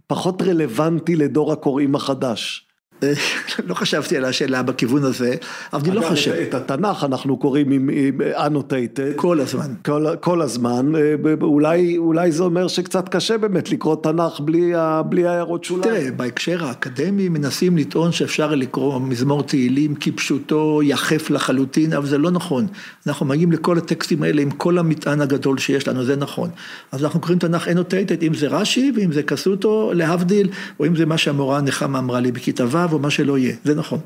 [0.07, 2.62] פחות רלוונטי לדור הקוראים החדש.
[3.67, 5.35] לא חשבתי על השאלה בכיוון הזה,
[5.73, 6.31] אבל אני לא חושב.
[6.31, 7.89] את התנ"ך אנחנו קוראים עם
[8.35, 9.15] annotated.
[9.15, 9.73] כל הזמן.
[9.85, 14.73] כל, כל הזמן, אה, אולי, אולי זה אומר שקצת קשה באמת לקרוא תנ"ך בלי,
[15.09, 15.95] בלי הערות שוליים.
[15.95, 22.31] תראה, בהקשר האקדמי מנסים לטעון שאפשר לקרוא מזמור תהילים כפשוטו יחף לחלוטין, אבל זה לא
[22.31, 22.67] נכון.
[23.07, 26.49] אנחנו מגיעים לכל הטקסטים האלה עם כל המטען הגדול שיש לנו, זה נכון.
[26.91, 30.49] אז אנחנו קוראים תנ"ך annotated, אם זה רש"י ואם זה כסותו, להבדיל,
[30.79, 32.92] או אם זה מה שהמורה נחמה אמרה לי בכיתה ו'.
[32.93, 33.99] או מה שלא יהיה, זה נכון.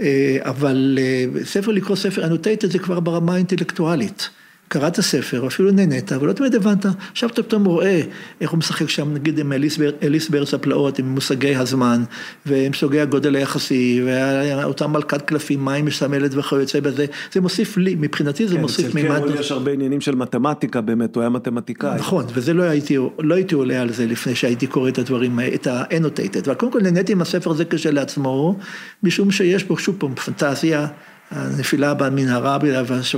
[0.00, 4.30] אה, אבל אה, ספר לקרוא ספר אנוטייטד זה כבר ברמה האינטלקטואלית.
[4.68, 8.00] קראת ספר, אפילו נהנית, אבל לא תמיד הבנת, עכשיו אתה פתאום רואה
[8.40, 12.02] איך הוא משחק שם נגיד עם אליס, אליס בארץ הפלאות, עם מושגי הזמן,
[12.46, 18.48] ועם סוגי הגודל היחסי, ואותה מלכת קלפים, היא מסמלת וכיוצא בזה, זה מוסיף לי, מבחינתי
[18.48, 19.18] זה כן, מוסיף מימד.
[19.18, 21.98] כן, אצל יש הרבה עניינים של מתמטיקה באמת, הוא היה מתמטיקאי.
[21.98, 25.66] נכון, וזה לא הייתי, לא הייתי עולה על זה לפני שהייתי קורא את הדברים, את
[25.66, 28.58] האנוטייטד, אבל קודם כל נהניתי עם הספר הזה כשלעצמו,
[29.02, 30.86] משום שיש בו שוב פעם פנטזיה.
[31.30, 32.58] הנפילה במנהרה.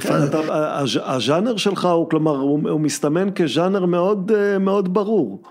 [0.00, 0.14] כן,
[1.04, 5.42] הז'אנר שלך הוא כלומר הוא מסתמן כז'אנר מאוד מאוד ברור.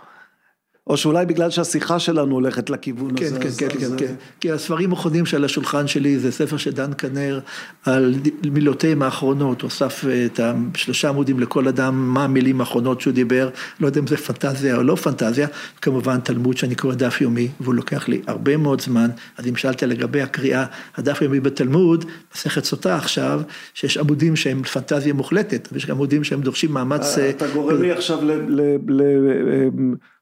[0.90, 3.40] או שאולי בגלל שהשיחה שלנו הולכת לכיוון כן, הזה.
[3.40, 7.40] כן, כן, כן, כן, כי הספרים האחרונים שעל השולחן שלי זה ספר של דן כנר
[7.86, 8.16] על
[8.52, 13.88] מילותיהם האחרונות, הוא אסף את השלושה עמודים לכל אדם, מה המילים האחרונות שהוא דיבר, לא
[13.88, 15.48] יודע אם זה פנטזיה או לא פנטזיה,
[15.82, 19.84] כמובן תלמוד שאני קורא דף יומי, והוא לוקח לי הרבה מאוד זמן, אז אם שאלת
[19.84, 20.66] לגבי הקריאה,
[20.98, 23.42] הדף יומי בתלמוד, מסכת סוטה עכשיו,
[23.74, 27.18] שיש עמודים שהם פנטזיה מוחלטת, ויש עמודים שהם דורשים מאמץ...
[27.18, 28.62] אתה גורם לי עכשיו ל...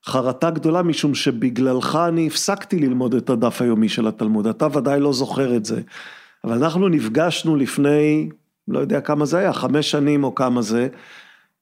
[0.05, 5.13] חרטה גדולה משום שבגללך אני הפסקתי ללמוד את הדף היומי של התלמוד, אתה ודאי לא
[5.13, 5.81] זוכר את זה,
[6.43, 8.29] אבל אנחנו נפגשנו לפני,
[8.67, 10.87] לא יודע כמה זה היה, חמש שנים או כמה זה,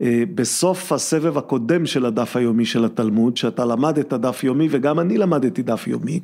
[0.01, 5.17] אה, בסוף הסבב הקודם של הדף היומי של התלמוד, שאתה למדת דף יומי וגם אני
[5.17, 6.19] למדתי דף יומי,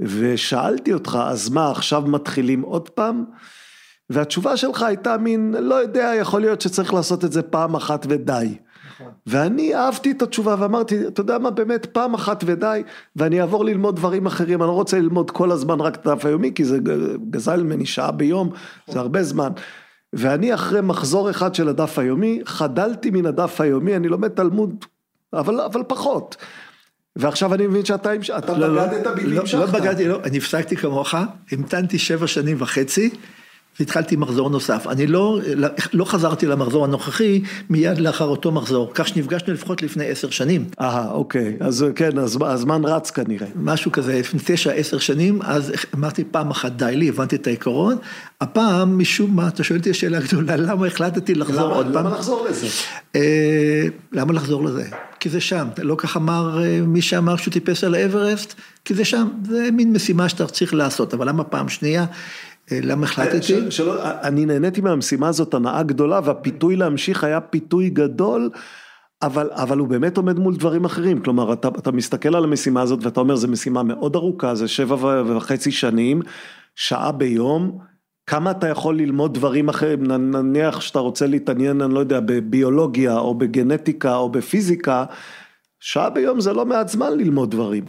[0.00, 3.24] ושאלתי אותך, אז מה, עכשיו מתחילים עוד פעם?
[4.10, 8.56] והתשובה שלך הייתה מין, לא יודע, יכול להיות שצריך לעשות את זה פעם אחת ודי.
[9.00, 9.12] נכון.
[9.26, 12.82] ואני אהבתי את התשובה ואמרתי, אתה יודע מה, באמת פעם אחת ודי,
[13.16, 16.52] ואני אעבור ללמוד דברים אחרים, אני לא רוצה ללמוד כל הזמן רק את הדף היומי,
[16.54, 16.78] כי זה
[17.30, 18.50] גזל ממני שעה ביום,
[18.88, 19.52] זה הרבה זמן.
[20.12, 24.84] ואני אחרי מחזור אחד של הדף היומי, חדלתי מן הדף היומי, אני לומד תלמוד,
[25.32, 26.36] אבל, אבל פחות.
[27.16, 28.86] ועכשיו אני מבין שאתה אתה לא, לא.
[28.86, 29.58] בגדת בי לא, והמשכת.
[29.58, 31.14] לא בגדתי, לא, אני הפסקתי כמוך,
[31.52, 33.10] המתנתי שבע שנים וחצי.
[33.80, 34.86] והתחלתי מחזור נוסף.
[34.90, 35.38] אני לא,
[35.92, 40.64] לא חזרתי למחזור הנוכחי מיד לאחר אותו מחזור, כך שנפגשנו לפחות לפני עשר שנים.
[40.80, 43.46] אה, אוקיי, אז כן, הז- הזמן רץ כנראה.
[43.56, 47.96] משהו כזה, לפני תשע, עשר שנים, אז אמרתי פעם אחת די לי, הבנתי את העיקרון.
[48.40, 52.06] הפעם, משום מה, אתה שואל אותי שאלה גדולה, למה החלטתי לחזור למה, עוד פעם?
[52.06, 52.66] למה לחזור לזה?
[53.16, 54.84] אה, למה לחזור לזה?
[55.20, 58.54] כי זה שם, לא כך אמר אה, מי שאמר שהוא טיפס על האברסט,
[58.84, 62.04] כי זה שם, זה מין משימה שאתה צריך לעשות, אבל למה פעם שנייה?
[62.72, 63.42] אה, למה החלטתי?
[63.42, 68.50] ש- שלא, אני נהניתי מהמשימה הזאת הנאה גדולה, והפיתוי להמשיך היה פיתוי גדול,
[69.22, 71.22] אבל, אבל הוא באמת עומד מול דברים אחרים.
[71.22, 75.22] כלומר, אתה, אתה מסתכל על המשימה הזאת ואתה אומר, זו משימה מאוד ארוכה, זה שבע
[75.26, 76.22] וחצי שנים,
[76.74, 77.78] שעה ביום.
[78.26, 83.34] כמה אתה יכול ללמוד דברים אחרים, נניח שאתה רוצה להתעניין, אני לא יודע, בביולוגיה או
[83.34, 85.04] בגנטיקה או בפיזיקה,
[85.80, 87.84] שעה ביום זה לא מעט זמן ללמוד דברים.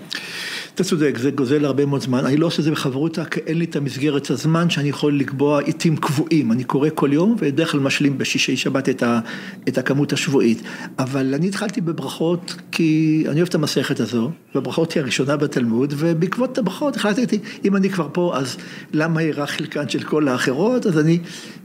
[0.78, 3.58] אתה צודק, זה גוזל הרבה מאוד זמן, אני לא עושה את זה בחברותה, כי אין
[3.58, 7.80] לי את המסגרת הזמן שאני יכול לקבוע עיתים קבועים, אני קורא כל יום, ובדרך כלל
[7.80, 9.20] משלים בשישי שבת את, ה,
[9.68, 10.62] את הכמות השבועית.
[11.00, 16.58] אבל אני התחלתי בברכות, כי אני אוהב את המסכת הזו, והברכות היא הראשונה בתלמוד, ובעקבות
[16.58, 18.58] הברכות החלטתי, אם אני כבר פה, אז
[18.94, 21.20] למה אירע חלקן של כל האחרות, אז אני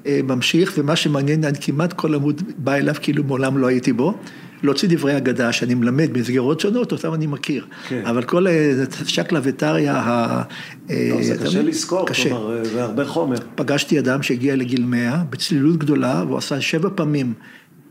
[0.06, 4.14] אה, ממשיך, ומה שמעניין, אני כמעט כל עמוד בא אליו כאילו מעולם לא הייתי בו.
[4.62, 7.66] להוציא דברי אגדה שאני מלמד במסגרות שונות, אותם אני מכיר.
[7.88, 8.02] כן.
[8.06, 8.72] אבל כל אה,
[9.06, 10.42] שקלא וטריא, ה...
[10.90, 11.62] לא, זה קשה?
[11.62, 12.28] לזכור, קשה.
[12.28, 13.36] כלומר, זה הרבה חומר.
[13.54, 17.32] פגשתי אדם שהגיע לגיל 100 בצלילות גדולה, והוא עשה שבע פעמים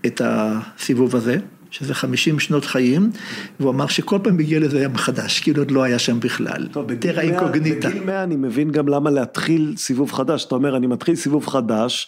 [0.06, 1.38] את הסיבוב הזה,
[1.72, 3.12] שזה 50 שנות חיים,
[3.60, 6.68] והוא אמר שכל פעם הגיע לזה היה מחדש, כאילו עוד לא היה שם בכלל.
[6.72, 7.90] טוב, בגיל טרה 100 אינקוגניטה.
[7.90, 12.08] בגיל 100 אני מבין גם למה להתחיל סיבוב חדש, אתה אומר, אני מתחיל סיבוב חדש,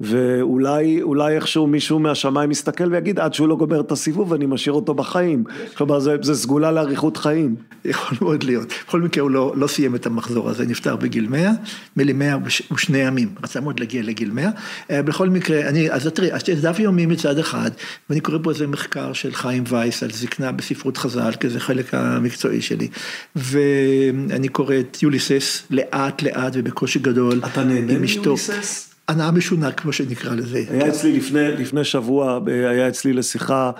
[0.00, 4.72] ואולי אולי איכשהו מישהו מהשמיים יסתכל ויגיד, עד שהוא לא גומר את הסיבוב, אני משאיר
[4.72, 5.44] אותו בחיים.
[5.76, 7.54] כלומר, זה, זה סגולה לאריכות חיים.
[7.84, 8.72] יכול מאוד להיות.
[8.86, 11.56] בכל מקרה הוא לא, לא סיים את המחזור הזה, נפטר בגיל 100, נדמה
[11.96, 12.36] לי 100
[12.72, 14.50] ושני ימים, רצה מאוד להגיע לגיל 100.
[14.90, 17.70] אה, בכל מקרה, אני, אז תראי, אז יש דף יומי מצד אחד,
[18.10, 21.94] ואני קורא פה איזה מחקר של חיים וייס על זקנה בספרות חז"ל, כי זה חלק
[21.94, 22.88] המקצועי שלי.
[23.36, 27.40] ואני קורא את יוליסס לאט לאט ובקושי גדול.
[27.44, 27.98] אתה נהנה.
[27.98, 28.93] מיוליסס?
[29.08, 30.64] הנאה משונה, כמו שנקרא לזה.
[30.70, 33.70] היה אצלי לפני, לפני שבוע, אה, היה אצלי לשיחה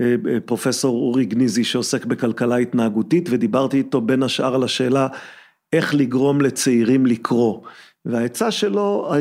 [0.00, 5.08] אה, אה, פרופסור אורי גניזי שעוסק בכלכלה התנהגותית, ודיברתי איתו בין השאר על השאלה
[5.72, 7.60] איך לגרום לצעירים לקרוא.
[8.04, 9.12] והעצה שלו,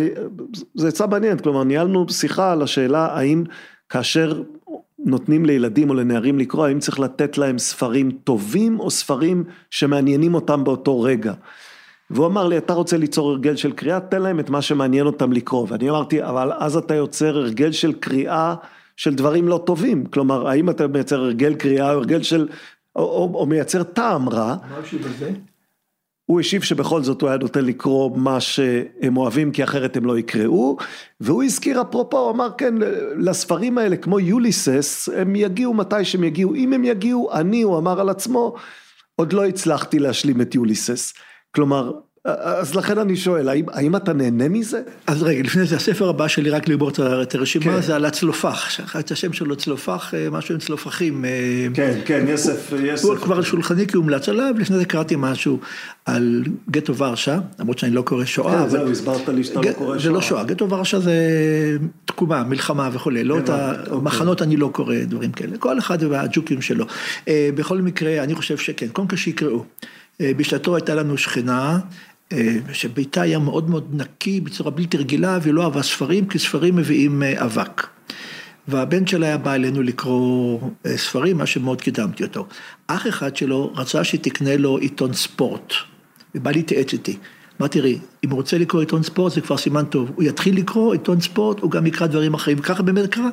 [0.75, 3.43] זו עצה מעניינת, כלומר ניהלנו שיחה על השאלה האם
[3.89, 4.43] כאשר
[4.99, 10.63] נותנים לילדים או לנערים לקרוא, האם צריך לתת להם ספרים טובים או ספרים שמעניינים אותם
[10.63, 11.33] באותו רגע.
[12.11, 15.33] והוא אמר לי, אתה רוצה ליצור הרגל של קריאה, תן להם את מה שמעניין אותם
[15.33, 15.67] לקרוא.
[15.69, 18.55] ואני אמרתי, אבל אז אתה יוצר הרגל של קריאה
[18.97, 20.05] של דברים לא טובים.
[20.05, 22.47] כלומר, האם אתה מייצר הרגל קריאה או הרגל של,
[22.95, 24.55] או, או, או מייצר טעם רע.
[24.81, 25.31] משהו בזה?
[26.25, 30.17] הוא השיב שבכל זאת הוא היה נותן לקרוא מה שהם אוהבים, כי אחרת הם לא
[30.17, 30.77] יקראו.
[31.19, 32.73] והוא הזכיר אפרופו, הוא אמר, כן,
[33.17, 36.55] לספרים האלה, כמו יוליסס, הם יגיעו מתי שהם יגיעו.
[36.55, 38.55] אם הם יגיעו, אני, הוא אמר על עצמו,
[39.15, 41.13] עוד לא הצלחתי להשלים את יוליסס.
[41.55, 41.91] כלומר,
[42.25, 44.81] אז לכן אני שואל, האם, האם אתה נהנה מזה?
[45.07, 46.89] אז רגע, לפני זה, הספר הבא שלי, רק לגמור
[47.21, 47.81] את הרשימה, כן.
[47.81, 51.25] זה על הצלופח, שכחתי את השם שלו, צלופח, אה, משהו עם צלופחים.
[51.25, 51.29] אה,
[51.73, 53.15] כן, כן, יש ספר, יש הוא.
[53.15, 55.59] כבר על שולחני כי הומלץ עליו, לפני זה קראתי משהו
[56.05, 58.53] על גטו ורשה, למרות שאני לא קורא שואה.
[58.53, 60.29] אה, אבל- זהו, הסברת לי שאתה לא ג- קורא זה לא שואה.
[60.29, 61.13] שואה, גטו ורשה זה
[62.05, 63.93] תקומה, מלחמה וכולי, לא את הבנתי, אוקיי.
[63.97, 66.85] המחנות אני לא קורא דברים כאלה, כל אחד והג'וקים שלו.
[67.27, 69.63] אה, בכל מקרה, אני חושב שכן, קודם כל שיקראו.
[70.21, 71.79] אה, בשעתו הייתה לנו שכנה.
[72.31, 76.75] אה, שביתה היה מאוד מאוד נקי בצורה בלתי רגילה והיא לא אהבה ספרים כי ספרים
[76.75, 77.87] מביאים אה, אבק.
[78.67, 80.59] והבן שלה היה בא אלינו לקרוא
[80.95, 82.47] ספרים, מה שמאוד קידמתי אותו.
[82.87, 85.73] אח אחד שלו רצה שתקנה לו עיתון ספורט,
[86.35, 87.17] ובא להתייעץ איתי.
[87.59, 90.93] אמרתי, תראי, אם הוא רוצה לקרוא עיתון ספורט זה כבר סימן טוב, הוא יתחיל לקרוא
[90.93, 93.29] עיתון ספורט, הוא גם יקרא דברים אחרים, וככה באמת קרה.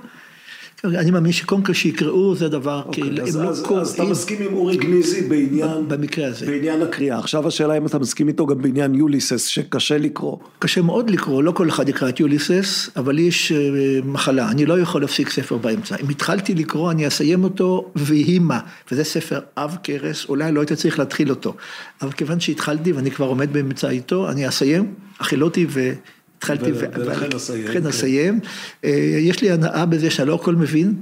[0.85, 3.69] אני מאמין שקודם כל שיקראו זה דבר, כי אוקיי, אז, הם לא אז, אז אתה
[3.69, 6.47] קוראים מסכים עם אורי גניזי בעניין, במקרה הזה.
[6.47, 7.19] בעניין הקריאה.
[7.19, 10.37] עכשיו השאלה אם אתה מסכים איתו גם בעניין יוליסס, שקשה לקרוא.
[10.59, 13.59] קשה מאוד לקרוא, לא כל אחד יקרא את יוליסס, אבל יש אה,
[14.05, 15.97] מחלה, אני לא יכול להפסיק ספר באמצע.
[15.97, 18.61] אם התחלתי לקרוא, אני אסיים אותו, ויהי מה.
[18.93, 21.55] וזה ספר עב כרס, אולי לא הייתי צריך להתחיל אותו.
[22.03, 27.65] אבל כיוון שהתחלתי ואני כבר עומד באמצע איתו, אני אסיים, אכילותי והתחלתי, ו- ולכן אסיים,
[27.65, 28.39] לכן כן.
[28.85, 30.95] אה, יש לי הנאה בזה שאני לא הכל מבין.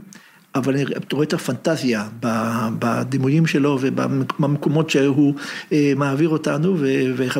[0.55, 2.09] אבל אני רואה את הפנטזיה
[2.79, 5.35] בדימויים שלו ובמקומות שהוא
[5.73, 6.77] אה, מעביר אותנו,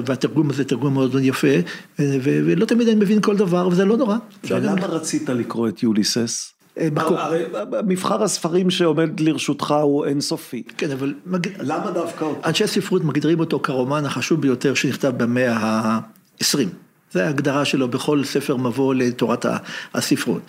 [0.07, 1.57] והתרגום הזה תרגום מאוד יפה,
[1.99, 4.17] ולא תמיד אני מבין כל דבר, וזה לא נורא.
[4.45, 6.53] ולמה רצית לקרוא את יוליסס?
[6.79, 7.45] אה, הרי
[7.87, 10.63] מבחר הספרים שעומד לרשותך הוא אינסופי.
[10.77, 11.15] כן, אבל...
[11.61, 12.49] למה דווקא אותו?
[12.49, 16.86] אנשי ספרות מגדירים אותו כרומן החשוב ביותר שנכתב במאה ה-20.
[17.13, 19.47] זה ההגדרה שלו בכל ספר מבוא לתורת
[19.95, 20.43] הספרות.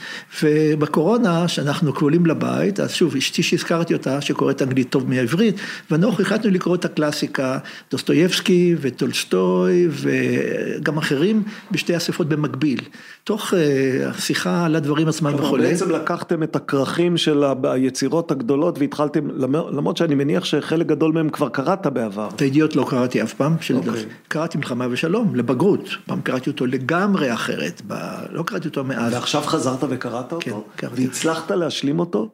[0.43, 5.55] ובקורונה, שאנחנו כבולים לבית, אז שוב, אשתי שהזכרתי אותה, שקוראת אנגלית טוב מהעברית,
[5.91, 7.57] ואנחנו החלטנו לקרוא את הקלאסיקה,
[7.91, 12.81] דוסטויבסקי וטולסטוי וגם אחרים, בשתי השפות במקביל.
[13.23, 15.63] תוך אה, השיחה על הדברים עצמם וכולי.
[15.67, 19.27] בעצם לקחתם את הכרכים של היצירות הגדולות והתחלתם,
[19.71, 22.29] למרות שאני מניח שחלק גדול מהם כבר קראת בעבר.
[22.35, 23.73] את הידיעות לא קראתי אף פעם, okay.
[23.73, 24.05] אוקיי.
[24.27, 27.93] קראתי מלחמה ושלום, לבגרות, פעם קראתי אותו לגמרי אחרת, ב...
[28.31, 29.13] לא קראתי אותו מאז.
[29.13, 30.39] ועכשיו חזרת וקראת אותו?
[30.39, 31.07] כן, קראתי.
[31.07, 32.29] והצלחת להשלים אותו?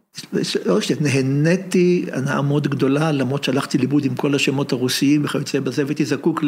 [0.65, 5.83] לא רק נהניתי הנאה מאוד גדולה, למרות שהלכתי ליבוד עם כל השמות הרוסיים וכיוצא בזה,
[5.85, 6.43] והייתי זקוק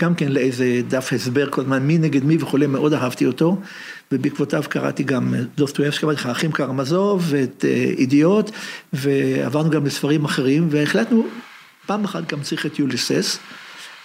[0.00, 3.56] גם כן לאיזה דף הסבר כל הזמן, מי נגד מי וכולי, מאוד אהבתי אותו.
[4.12, 7.64] ובעקבותיו קראתי גם דוסטויבסקי, אמרתי לך, האחים קרמזוב ואת
[7.98, 8.50] ידיעות,
[8.92, 11.26] ועברנו גם לספרים אחרים, והחלטנו
[11.86, 13.38] פעם אחת גם צריך את יוליסס.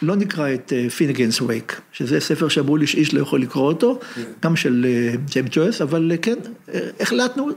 [0.02, 4.22] לא נקרא את פינגנס וייק, שזה ספר שאמרו לי שאיש לא יכול לקרוא אותו, כן.
[4.43, 4.86] גם של
[5.26, 6.36] ג'יימס ג'ויס, אבל כן,
[7.00, 7.50] החלטנו,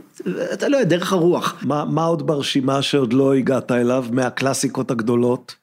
[0.52, 1.62] אתה לא יודע, דרך הרוח.
[1.62, 5.54] מה, מה עוד ברשימה שעוד לא הגעת אליו, מהקלאסיקות הגדולות?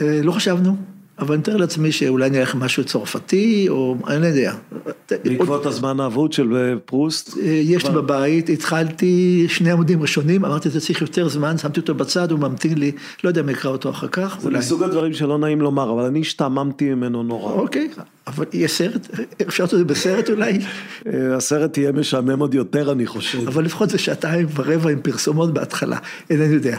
[0.00, 0.76] לא חשבנו.
[1.20, 4.54] אבל אני מתאר לעצמי שאולי נלך משהו צרפתי, או אני לא יודע.
[5.24, 7.38] בעקבות הזמן האבוד של פרוסט?
[7.38, 11.94] אה, יש לי בבית, התחלתי שני עמודים ראשונים, אמרתי, זה צריך יותר זמן, שמתי אותו
[11.94, 12.92] בצד, הוא ממתין לי,
[13.24, 14.36] לא יודע אם אקרא אותו אחר כך.
[14.40, 17.52] זה מסוג הדברים שלא נעים לומר, אבל אני השתעממתי ממנו נורא.
[17.52, 17.88] אוקיי,
[18.30, 19.08] אבל יהיה סרט,
[19.48, 20.58] אפשר לעשות את זה בסרט אולי?
[21.06, 23.48] אה, הסרט יהיה משעמם עוד יותר, אני חושב.
[23.48, 25.98] אבל לפחות זה שעתיים ורבע עם פרסומות בהתחלה,
[26.30, 26.78] אינני יודע.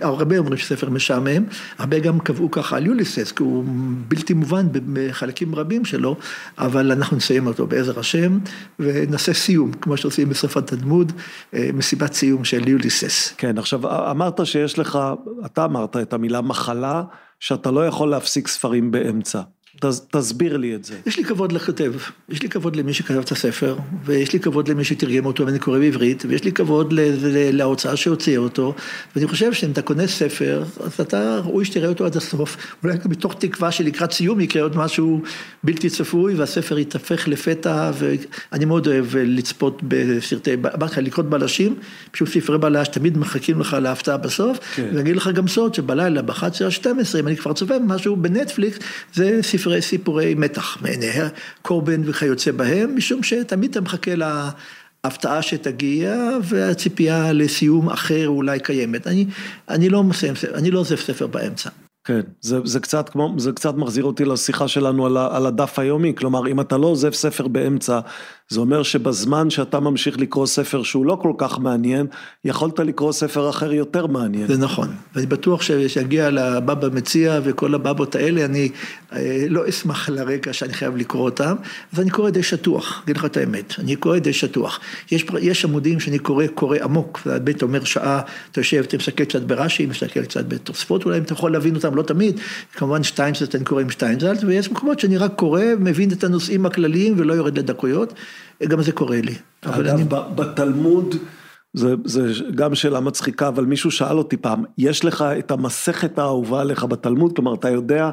[0.00, 1.44] הרבה אומרים שספר משעמם,
[1.78, 3.64] הרבה גם קבעו ככה על יוליסס, כי הוא
[4.08, 6.16] בלתי מובן בחלקים רבים שלו,
[6.58, 8.38] אבל אנחנו נסיים אותו בעזר השם,
[8.78, 11.12] ונעשה סיום, כמו שעושים בשרפת הדמוד,
[11.54, 13.34] אה, מסיבת סיום של יוליסס.
[13.38, 14.98] כן, עכשיו אמרת שיש לך,
[15.46, 17.02] אתה אמרת את המילה מחלה,
[17.40, 19.40] שאתה לא יכול להפסיק ספרים באמצע.
[20.10, 20.94] תסביר לי את זה.
[21.06, 21.92] יש לי כבוד לכותב,
[22.28, 25.78] יש לי כבוד למי שכתב את הספר, ויש לי כבוד למי שתרגם אותו ואני קורא
[25.78, 26.94] בעברית, ויש לי כבוד
[27.52, 28.74] להוצאה שהוציאה אותו,
[29.16, 33.10] ואני חושב שאם אתה קונה ספר, אז אתה ראוי שתראה אותו עד הסוף, אולי גם
[33.10, 35.22] מתוך תקווה שלקראת סיום יקרה עוד משהו
[35.62, 41.76] בלתי צפוי, והספר יתהפך לפתע, ואני מאוד אוהב לצפות בסרטי, אמרתי לך, לקרוא בלשים,
[42.10, 44.86] פשוט ספרי בלש תמיד מחכים לך להפתעה בסוף, כן.
[44.88, 48.78] ואני אגיד לך גם סוד שבלילה ב-11 עד 12, אם אני כבר צופה משהו בנטפליקס,
[49.14, 51.06] זה ספרי ספרי סיפורי מתח, מעיני
[51.62, 59.06] קורבן וכיוצא בהם, משום שתמיד אתה מחכה להפתעה שתגיע והציפייה לסיום אחר אולי קיימת.
[59.06, 59.26] אני,
[59.68, 61.70] אני לא מסיים, אני לא עוזב ספר באמצע.
[62.04, 66.14] כן, זה, זה קצת כמו, זה קצת מחזיר אותי לשיחה שלנו על, על הדף היומי,
[66.16, 68.00] כלומר אם אתה לא עוזב ספר באמצע,
[68.52, 72.06] זה אומר שבזמן שאתה ממשיך לקרוא ספר שהוא לא כל כך מעניין,
[72.44, 74.46] יכולת לקרוא ספר אחר יותר מעניין.
[74.46, 78.68] זה נכון, ואני בטוח שיגיע לבבא מציע וכל הבבות האלה, אני
[79.12, 81.54] אה, לא אשמח לרגע שאני חייב לקרוא אותם,
[81.92, 84.80] אז אני קורא די שטוח, אגיד לך את האמת, אני קורא די שטוח.
[85.12, 89.42] יש, יש עמודים שאני קורא, קורא עמוק, ובית אומר שעה, אתה יושב, אתה מסתכל קצת
[89.42, 92.40] ברש"י, מסתכל קצת בתוספות, אולי אם אתה יכול להבין אותם, לא תמיד,
[92.72, 97.14] כמובן שטיינזלץ אני קורא עם שטיינזלץ, ויש מקומות שאני רק קורא, מבין את הנושאים הכלליים
[97.16, 98.14] ולא יורד לדקויות.
[98.68, 99.34] גם זה קורה לי.
[99.64, 100.04] אגב, אני...
[100.34, 101.14] בתלמוד,
[101.74, 106.60] זה, זה גם שאלה מצחיקה, אבל מישהו שאל אותי פעם, יש לך את המסכת האהובה
[106.60, 107.36] עליך בתלמוד?
[107.36, 108.10] כלומר, אתה יודע,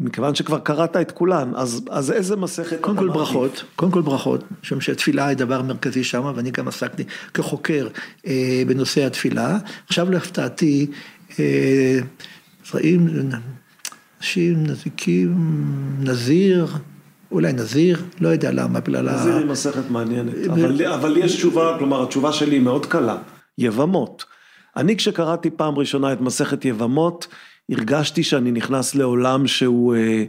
[0.00, 4.44] מכיוון שכבר קראת את כולן, אז, אז איזה מסכת קודם כל ברכות, קודם כל ברכות,
[4.62, 7.88] משום שהתפילה היא דבר מרכזי שם, ואני גם עסקתי כחוקר
[8.26, 9.58] אה, בנושא התפילה.
[9.86, 10.86] עכשיו להפתעתי,
[11.38, 11.98] אה,
[12.70, 13.08] זרעים,
[14.20, 15.34] נשים, נזיקים,
[16.00, 16.66] נזיר,
[17.32, 19.12] אולי נזיר, לא יודע למה, בגלל ה...
[19.12, 23.16] נזיר היא מסכת מעניינת, אבל, אבל יש תשובה, כלומר התשובה שלי היא מאוד קלה,
[23.58, 24.24] יבמות.
[24.76, 27.26] אני כשקראתי פעם ראשונה את מסכת יבמות,
[27.70, 30.24] הרגשתי שאני נכנס לעולם שהוא, אה,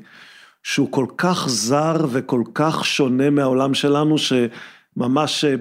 [0.64, 5.56] שהוא כל כך זר וכל כך שונה מהעולם שלנו, שממש אה,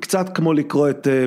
[0.00, 1.24] קצת כמו לקרוא את, אה,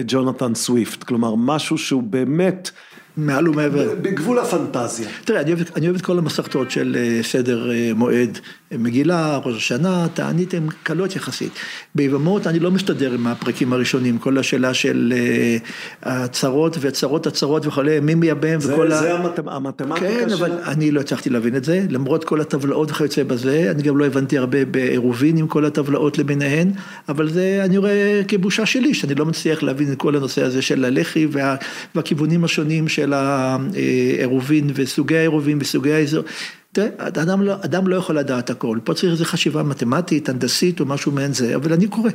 [0.00, 2.70] את ג'ונתן סוויפט, כלומר משהו שהוא באמת
[3.16, 3.94] מעל ומעבר.
[4.02, 5.08] בגבול הפנטזיה.
[5.24, 8.38] תראה, אני אוהב, אני אוהב את כל המסכתות של אה, סדר אה, מועד,
[8.78, 11.52] מגילה, ראש השנה, תענית, הן קלות יחסית.
[11.94, 15.56] ביבמות אני לא מסתדר עם הפרקים הראשונים, כל השאלה של אה,
[16.02, 19.02] הצרות והצרות הצרות וכולי, מי מייבם וכל זה, ה...
[19.02, 19.38] זה המת...
[19.46, 20.34] המתמטיקה כן, של...
[20.34, 24.06] אבל אני לא הצלחתי להבין את זה, למרות כל הטבלאות וכיוצא בזה, אני גם לא
[24.06, 26.70] הבנתי הרבה בעירובין עם כל הטבלאות למיניהן,
[27.08, 30.84] אבל זה אני רואה כבושה שלי, שאני לא מצליח להבין את כל הנושא הזה של
[30.84, 31.56] הלח"י וה,
[31.94, 36.24] והכיוונים השונים של העירובין וסוגי העירובין וסוגי האזור.
[36.72, 40.84] תראה, אדם לא, אדם לא יכול לדעת הכל, פה צריך איזו חשיבה מתמטית, הנדסית או
[40.86, 42.10] משהו מעין זה, אבל אני קורא.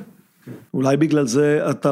[0.73, 1.91] אולי בגלל זה אתה,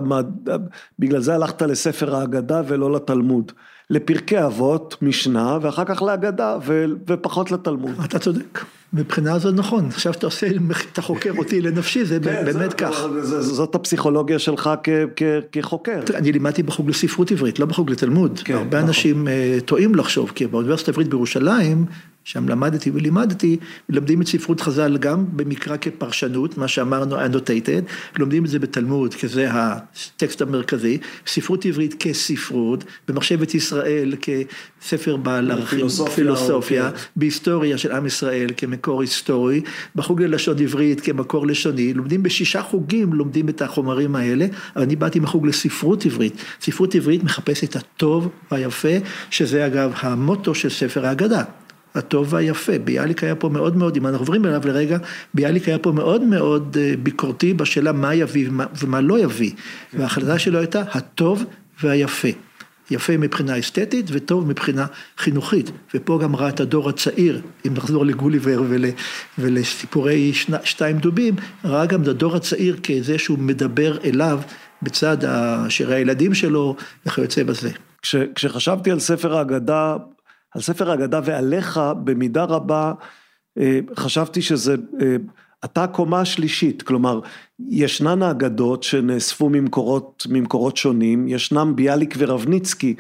[1.00, 3.52] בגלל זה הלכת לספר ההגדה ולא לתלמוד.
[3.90, 7.92] לפרקי אבות, משנה, ואחר כך להגדה, ו, ופחות לתלמוד.
[8.06, 8.60] אתה צודק.
[8.94, 10.48] מבחינה זו נכון, עכשיו שאתה עושה,
[10.94, 13.08] אתה חוקר אותי לנפשי, זה כן, באמת זה, כך.
[13.22, 16.02] זה, זאת הפסיכולוגיה שלך כ, כ, כחוקר.
[16.06, 18.40] תראה, אני לימדתי בחוג לספרות עברית, לא בחוג לתלמוד.
[18.44, 18.88] כן, הרבה נכון.
[18.88, 21.86] אנשים uh, טועים לחשוב, כי באוניברסיטה העברית בירושלים,
[22.28, 23.58] שם למדתי ולימדתי,
[23.90, 29.28] מלמדים את ספרות חז"ל גם במקרא כפרשנות, מה שאמרנו annotated, לומדים את זה בתלמוד, כי
[29.28, 30.98] זה הטקסט המרכזי,
[31.28, 36.98] ספרות עברית כספרות, במחשבת ישראל כספר בעל ערכים, פילוסופיה, כן.
[37.16, 39.62] בהיסטוריה של עם ישראל כמקור היסטורי,
[39.96, 45.20] בחוג ללשון עברית כמקור לשוני, לומדים בשישה חוגים, לומדים את החומרים האלה, אבל אני באתי
[45.20, 48.98] מחוג לספרות עברית, ספרות עברית מחפש את הטוב והיפה,
[49.30, 51.44] שזה אגב המוטו של ספר ההגדה.
[51.98, 52.80] הטוב והיפה.
[52.80, 54.98] ביאליק היה פה מאוד מאוד, אם אנחנו עוברים אליו לרגע,
[55.34, 59.52] ביאליק היה פה מאוד מאוד אה, ביקורתי בשאלה מה יביא ומה, ומה לא יביא.
[59.94, 61.44] וההחלטה שלו הייתה הטוב
[61.84, 62.28] והיפה.
[62.92, 64.86] יפה מבחינה אסתטית וטוב מבחינה
[65.18, 65.72] חינוכית.
[65.94, 68.86] ופה גם ראה את הדור הצעיר, אם נחזור לגוליבר ול,
[69.40, 71.36] ולסיפורי שני, שתיים דובים,
[71.66, 74.40] ראה גם את הדור הצעיר כזה שהוא מדבר אליו
[74.82, 75.18] בצד
[75.70, 76.76] שירי הילדים שלו
[77.06, 77.70] וכיוצא בזה.
[78.02, 79.96] כש, כשחשבתי על ספר ההגדה,
[80.56, 82.94] על ספר ההגדה ועליך במידה רבה
[83.58, 85.16] אה, חשבתי שזה, אה,
[85.66, 87.20] אתה הקומה השלישית, כלומר
[87.70, 92.96] ישנן האגדות שנאספו ממקורות, ממקורות שונים, ישנם ביאליק ורבניצקי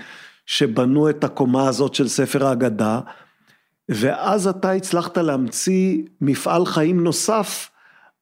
[0.46, 3.00] שבנו את הקומה הזאת של ספר ההגדה
[3.90, 7.70] ואז אתה הצלחת להמציא מפעל חיים נוסף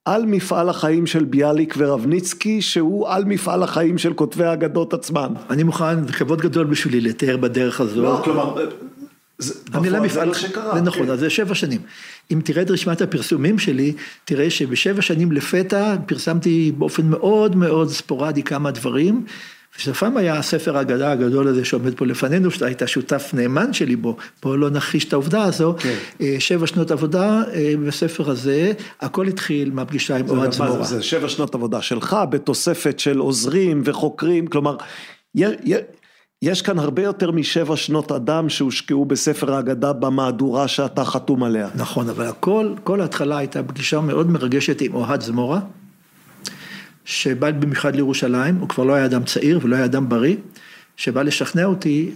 [0.06, 5.34] על מפעל החיים של ביאליק ורבניצקי, שהוא על מפעל החיים של כותבי האגדות עצמם.
[5.50, 8.02] אני מוכן, זה כבוד גדול בשבילי לתאר בדרך הזו.
[8.02, 8.56] לא, כלומר,
[9.74, 10.34] המילה מפעל,
[10.74, 11.82] זה נכון, אז זה שבע שנים.
[12.32, 13.94] אם תראה את רשימת הפרסומים שלי,
[14.26, 19.26] תראה שבשבע שנים לפתע פרסמתי באופן מאוד מאוד ספורדי כמה דברים,
[19.80, 24.18] ושפעם היה הספר האגדה הגדול הזה שעומד פה לפנינו, שאתה היית שותף נאמן שלי בו,
[24.44, 25.96] בואו לא נכחיש את העובדה הזו, כן.
[26.22, 30.84] אה, שבע שנות עבודה אה, בספר הזה, הכל התחיל מהפגישה עם אוהד זמורה.
[30.84, 34.78] זה שבע שנות עבודה שלך, בתוספת של עוזרים וחוקרים, כלומר,
[36.46, 41.70] יש כאן הרבה יותר משבע שנות אדם שהושקעו בספר ההגדה במהדורה שאתה חתום עליה.
[41.76, 45.60] נכון, אבל הכל, כל ההתחלה הייתה פגישה מאוד מרגשת עם אוהד זמורה,
[47.06, 50.36] שבא במיוחד לירושלים, הוא כבר לא היה אדם צעיר ולא היה אדם בריא,
[50.98, 52.12] שבא לשכנע אותי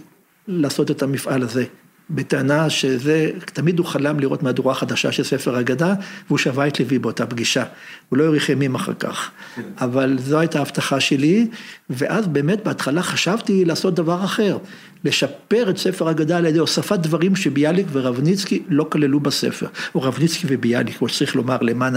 [0.48, 1.64] לעשות את המפעל הזה.
[2.10, 5.94] בטענה שזה, תמיד הוא חלם לראות מהדורה חדשה של ספר אגדה,
[6.26, 7.64] והוא שווה את לוי באותה פגישה.
[8.08, 9.30] הוא לא האריך ימים אחר כך.
[9.80, 11.46] אבל זו הייתה ההבטחה שלי,
[11.90, 14.58] ואז באמת בהתחלה חשבתי לעשות דבר אחר.
[15.04, 19.66] לשפר את ספר אגדה על ידי הוספת דברים שביאליק ורבניצקי לא כללו בספר.
[19.94, 21.94] או רבניצקי וביאליק, כמו שצריך לומר למען,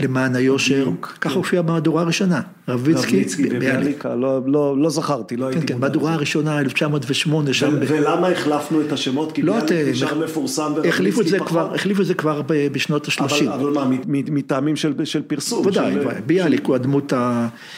[0.00, 0.88] למען היושר,
[1.20, 2.40] ככה הופיע במהדורה הראשונה.
[2.68, 4.06] רבניצקי וביאליק.
[4.06, 7.52] לא, לא, לא זכרתי, לא הייתי כן, כן, מהדורה הראשונה, 1908.
[7.52, 7.78] שם...
[7.88, 9.32] ולמה החלפנו את השמות?
[9.32, 11.74] כי לא ביאליק נשאר מפורסם ורבניצקי פחות.
[11.74, 13.50] החליפו את זה כבר בשנות ה-30.
[13.54, 15.66] אבל מה, מטעמים של פרסום?
[15.66, 15.94] ודאי,
[16.26, 17.12] ביאליק הוא הדמות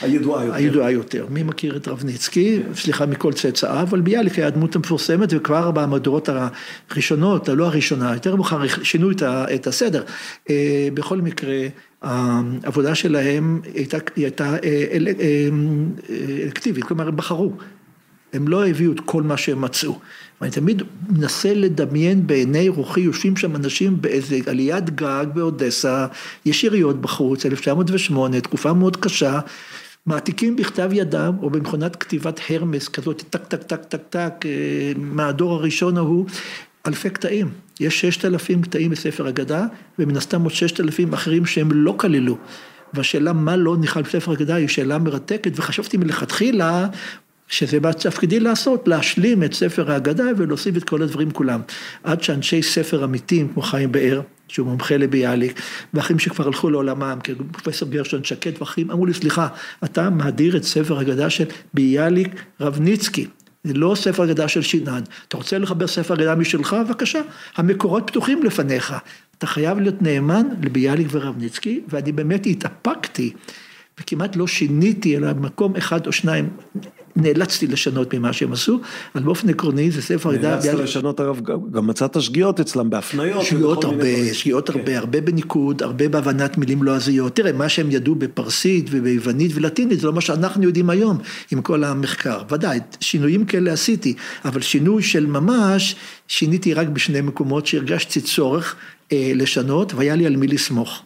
[0.01, 1.27] הידועה יותר.
[1.31, 2.61] מי מכיר את רבניצקי?
[2.67, 2.75] כן.
[2.75, 6.29] סליחה מכל צאצאיו, אבל ביאליק היה הדמות המפורסמת, וכבר במהדורות
[6.91, 10.03] הראשונות, לא הראשונה, יותר מאוחר שינו את הסדר.
[10.51, 11.67] אה, בכל מקרה,
[12.03, 15.49] העבודה שלהם הייתה, הייתה אה, אל, אה,
[16.43, 17.53] סלקטיבית, כלומר הם בחרו,
[18.33, 19.99] הם לא הביאו את כל מה שהם מצאו.
[20.41, 26.07] ואני תמיד מנסה לדמיין בעיני רוחי, יושבים שם אנשים באיזה עליית גג באודסה,
[26.45, 29.41] יש יריות בחוץ, 1908, תקופה מאוד קשה.
[30.07, 35.55] מעתיקים בכתב ידם או במכונת כתיבת הרמס כזאת, טק טק טק טק טק, אה, מהדור
[35.55, 36.27] הראשון ההוא,
[36.87, 37.49] אלפי קטעים.
[37.81, 39.67] יש ששת אלפים קטעים בספר אגדה,
[39.99, 42.37] ומן הסתם עוד ששת אלפים אחרים שהם לא כללו.
[42.95, 46.87] והשאלה מה לא נכלל בספר אגדה היא שאלה מרתקת, וחשבתי מלכתחילה
[47.49, 51.61] שזה בתפקידי לעשות, להשלים את ספר ההגדה ולהוסיף את כל הדברים כולם.
[52.05, 55.61] עד שאנשי ספר אמיתיים, כמו חיים באר, שהוא מומחה לביאליק,
[55.95, 59.49] ואחרים שכבר הלכו לעולמם, כמו פרופסור גרשון שקד ואחרים, אמרו לי, סליחה,
[59.85, 63.27] אתה מהדיר את ספר הגדה של ביאליק רבניצקי.
[63.65, 65.03] זה לא ספר אגדה של שינן.
[65.29, 66.77] אתה רוצה לחבר ספר אגדה משלך?
[66.89, 67.21] בבקשה.
[67.57, 68.95] המקורות פתוחים לפניך.
[69.39, 73.33] אתה חייב להיות נאמן לביאליק ורבניצקי, ואני באמת התאפקתי,
[74.01, 76.49] וכמעט לא שיניתי, אלא במקום אחד או שניים
[77.17, 78.81] נאלצתי לשנות ממה שהם עשו,
[79.15, 80.51] אבל באופן עקרוני זה ספר אגדה.
[80.51, 81.41] נאלצת לשנות, אגב,
[81.71, 83.45] גם מצאת שגיאות אצלם בהפניות.
[83.45, 84.79] שגיאות הרבה, שגיאות כן.
[84.79, 87.37] הרבה, הרבה בניקוד, הרבה בהבנת מילים לועזיות.
[87.37, 91.19] תראה, מה שהם ידעו בפרסית וביוונית ולטינית, זה לא מה שאנחנו יודעים היום
[91.53, 92.43] עם כל המחקר.
[92.51, 95.97] ודאי, שינויים כאלה עשיתי, אבל שינוי של ממש,
[96.29, 98.77] שיניתי רק בשני מקומות שהרגשתי צורך
[99.13, 101.03] אה, לשנות, והיה לי על מי לסמוך.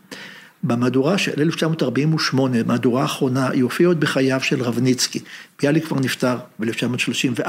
[0.63, 5.21] במהדורה של 1948, מהדורה האחרונה, היא הופיעה עוד בחייו של רבניצקי.
[5.63, 7.49] ביאליק כבר נפטר ב-1934,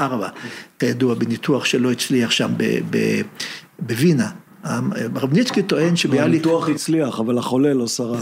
[0.78, 2.52] כידוע בניתוח שלא הצליח שם
[3.78, 4.30] בווינה.
[5.14, 6.34] רבניצקי טוען שביאליק...
[6.34, 8.16] הניתוח הצליח, אבל החולה לא שרד.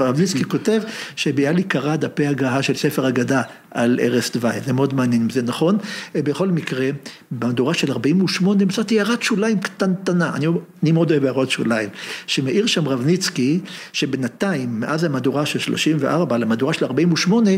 [0.00, 0.82] רבניצקי כותב
[1.16, 5.42] שביאליק קרא דפי הגהה של ספר אגדה על ערש דווי, זה מאוד מעניין אם זה
[5.42, 5.78] נכון.
[6.14, 6.90] בכל מקרה,
[7.30, 10.46] במהדורה של 48 מצאתי הערת שוליים קטנטנה, אני,
[10.82, 11.88] אני מאוד אוהב הערות שוליים,
[12.26, 13.60] שמעיר שם רבניצקי,
[13.92, 17.50] שבינתיים, מאז המהדורה של 34 למהדורה של 48,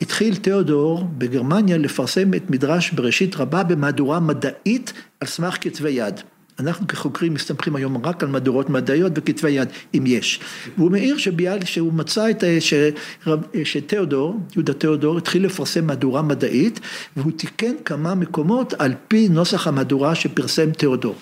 [0.00, 6.20] התחיל תיאודור בגרמניה לפרסם את מדרש בראשית רבה במהדורה מדעית על סמך כתבי יד.
[6.60, 10.40] אנחנו כחוקרים מסתמכים היום רק על מהדורות מדעיות וכתבי יד, אם יש.
[10.76, 16.80] והוא מעיר שביאל, שהוא מצא את, שרב, שתיאודור, יהודה תיאודור, התחיל לפרסם מהדורה מדעית,
[17.16, 21.14] והוא תיקן כמה מקומות על פי נוסח המהדורה שפרסם תיאודור.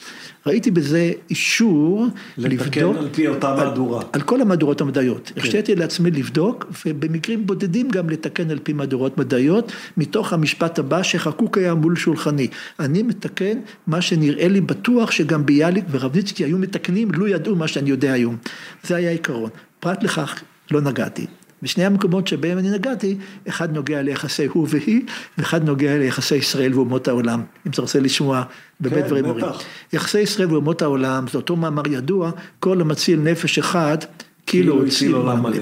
[0.47, 2.07] ראיתי בזה אישור
[2.39, 2.67] לבדוק.
[2.67, 4.01] לתקן על פי אותה מהדורה.
[4.01, 5.33] על, על כל המהדורות המדעיות.
[5.35, 5.41] כן.
[5.41, 11.59] הרשיתי לעצמי לבדוק, ובמקרים בודדים גם לתקן על פי מהדורות מדעיות, מתוך המשפט הבא שחקוק
[11.59, 12.49] היה מול שולחני.
[12.81, 17.91] אני מתקן מה שנראה לי בטוח שגם ביאליק ורבניצקי היו מתקנים, לו ידעו מה שאני
[17.91, 18.37] יודע היום.
[18.83, 19.51] זה היה עיקרון.
[19.81, 21.27] פרט לכך, לא נגעתי.
[21.63, 23.17] בשני המקומות שבהם אני נגעתי,
[23.49, 25.03] אחד נוגע ליחסי הוא והיא,
[25.39, 28.43] ואחד נוגע ליחסי ישראל ואומות העולם, אם אתה רוצה לשמוע
[28.81, 29.45] באמת כן, דברים אומרים.
[29.93, 32.31] יחסי ישראל ואומות העולם, זה אותו מאמר ידוע,
[32.61, 33.99] כל המציל נפש אחד,
[34.47, 35.59] כאילו, כאילו הציל עולם מלא.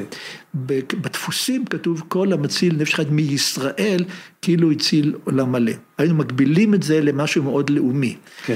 [0.54, 4.04] בדפוסים כתוב כל המציל נפש אחד מישראל,
[4.42, 5.72] כאילו הציל עולם מלא.
[5.98, 8.16] היינו מגבילים את זה למשהו מאוד לאומי.
[8.46, 8.54] כן.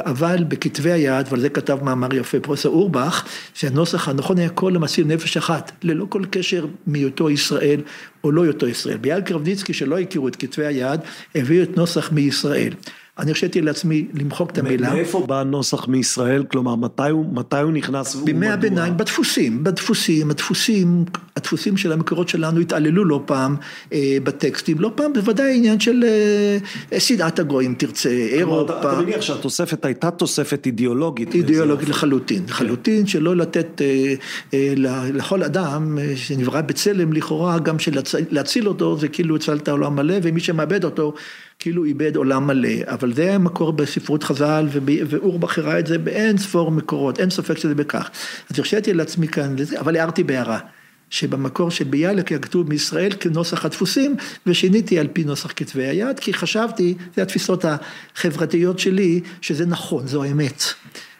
[0.00, 3.24] אבל בכתבי היד, ועל זה כתב מאמר יפה פרופסור אורבך,
[3.54, 7.80] שהנוסח הנכון היה כל המציל נפש אחת, ללא כל קשר מהיותו ישראל
[8.24, 8.96] או לא היותו ישראל.
[8.96, 11.00] ביאל קרבניצקי, שלא הכירו את כתבי היד,
[11.34, 12.72] הביאו את נוסח מישראל.
[13.18, 14.94] אני הרשיתי לעצמי למחוק את המילה.
[14.94, 16.44] מאיפה בא הנוסח מישראל?
[16.44, 18.14] כלומר, מתי הוא, מתי הוא נכנס?
[18.14, 21.04] בימי הביניים, בדפוסים, בדפוסים, הדפוסים,
[21.36, 23.56] הדפוסים של המקורות שלנו התעללו לא פעם
[23.92, 26.04] אה, בטקסטים, לא פעם בוודאי עניין של
[26.92, 28.80] אה, שנאת הגויים תרצה, אירופה.
[28.80, 31.34] אתה מניח שהתוספת הייתה תוספת אידיאולוגית.
[31.34, 32.52] אידיאולוגית לחלוטין, כן.
[32.52, 34.14] לחלוטין שלא לתת אה,
[34.54, 34.74] אה,
[35.12, 40.40] לכל אדם אה, שנברא בצלם לכאורה, גם שלהציל אותו זה כאילו הצלת העולם מלא, ומי
[40.40, 41.14] שמאבד אותו
[41.62, 44.68] כאילו איבד עולם מלא, אבל זה מקור בספרות חז"ל,
[45.06, 48.10] ואורבך הראה את זה באין ספור מקורות, אין ספק שזה בכך.
[48.50, 50.58] אז הרשיתי לעצמי כאן, אבל הערתי בהערה.
[51.10, 56.34] שבמקור של ביאליק היה כתוב מישראל כנוסח הדפוסים, ושיניתי על פי נוסח כתבי היד, כי
[56.34, 60.62] חשבתי, זה התפיסות החברתיות שלי, שזה נכון, זו האמת.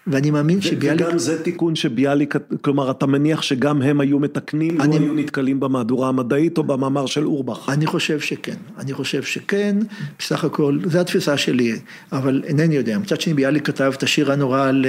[0.07, 1.07] ואני מאמין שביאליק...
[1.07, 4.98] וגם זה תיקון שביאליק, כלומר אתה מניח שגם הם היו מתקנים, אני...
[4.98, 7.68] לא היו נתקלים במהדורה המדעית או במאמר של אורבך.
[7.68, 9.76] אני חושב שכן, אני חושב שכן,
[10.18, 11.76] בסך הכל, זו התפיסה שלי,
[12.12, 12.98] אבל אינני יודע.
[12.98, 14.86] מצד שני ביאליק כתב את השיר הנורא על,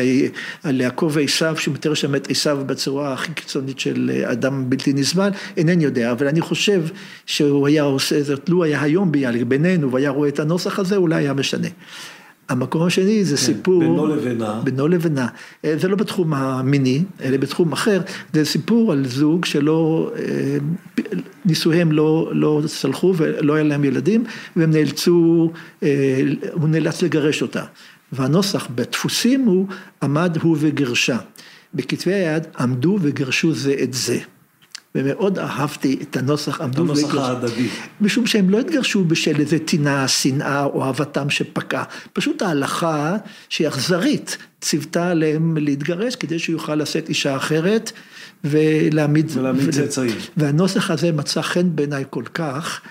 [0.64, 5.84] על יעקב ועשיו, שמתאר שם את עשיו בצורה הכי קיצונית של אדם בלתי נסבל, אינני
[5.84, 6.84] יודע, אבל אני חושב
[7.26, 11.16] שהוא היה עושה זאת, לו היה היום ביאליק בינינו והיה רואה את הנוסח הזה, אולי
[11.16, 11.68] היה משנה.
[12.50, 15.28] המקום השני זה כן, סיפור, בינו לבינה, בינו לבינה,
[15.66, 18.02] אה, זה לא בתחום המיני, אלא בתחום אחר,
[18.34, 20.58] זה סיפור על זוג שלא, אה,
[21.46, 24.24] נישואיהם לא, לא צלחו ולא היה להם ילדים,
[24.56, 25.52] והם נאלצו,
[25.84, 26.22] אה,
[26.54, 27.64] הוא נאלץ לגרש אותה.
[28.12, 29.68] והנוסח בדפוסים הוא
[30.04, 31.18] עמד הוא וגרשה.
[31.74, 34.20] בכתבי היד עמדו וגרשו זה את זה.
[34.96, 37.68] ומאוד אהבתי את הנוסח עמדו הנוסח ההדדי.
[38.02, 41.84] משום שהם לא התגרשו בשל איזה טינה, שנאה או אהבתם שפקעה.
[42.14, 43.16] פשוט ההלכה
[43.50, 47.91] שהיא אכזרית ציוותה עליהם להתגרש כדי שהוא יוכל לשאת אישה אחרת
[48.44, 49.32] ולהעמיד...
[49.34, 50.16] ולהעמיד צאצאים.
[50.38, 52.82] והנוסח הזה מצא חן בעיניי כל כך,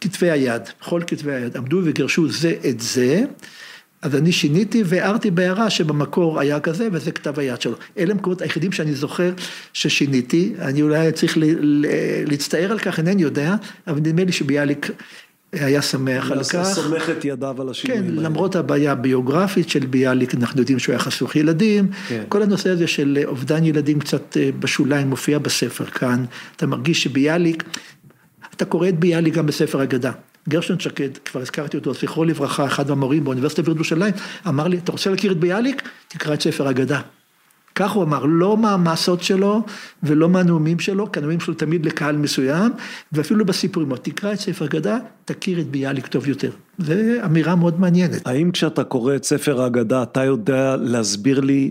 [0.00, 3.24] כתבי היד, בכל כתבי היד, עמדו וגרשו זה את זה.
[4.04, 7.74] אז אני שיניתי והערתי בהערה שבמקור היה כזה וזה כתב היד שלו.
[7.98, 9.32] אלה המקומות היחידים שאני זוכר
[9.72, 11.38] ששיניתי, אני אולי צריך
[12.26, 13.54] להצטער על כך, אינני יודע,
[13.86, 14.90] אבל נדמה לי שביאליק
[15.52, 16.62] היה שמח על כך.
[16.62, 20.98] סומך את ידיו על השינויים כן, למרות הבעיה הביוגרפית של ביאליק, אנחנו יודעים שהוא היה
[20.98, 22.24] חסוך ילדים, כן.
[22.28, 26.24] כל הנושא הזה של אובדן ילדים קצת אה, בשוליים מופיע בספר כאן,
[26.56, 27.64] אתה מרגיש שביאליק,
[28.56, 30.12] אתה קורא את ביאליק גם בספר אגדה.
[30.48, 34.14] גרשון שקד, כבר הזכרתי אותו, זכרו לברכה, אחד המורים באוניברסיטה בירושלים,
[34.48, 35.88] אמר לי, אתה רוצה להכיר את ביאליק?
[36.08, 37.00] תקרא את ספר אגדה.
[37.74, 39.62] כך הוא אמר, לא מהמעשות שלו
[40.02, 42.72] ולא מהנאומים שלו, כי הנאומים שלו תמיד לקהל מסוים,
[43.12, 46.50] ואפילו בסיפורים, תקרא את ספר אגדה, תכיר את ביאליק טוב יותר.
[46.78, 46.92] זו
[47.24, 48.26] אמירה מאוד מעניינת.
[48.26, 51.70] האם כשאתה קורא את ספר האגדה, אתה יודע להסביר לי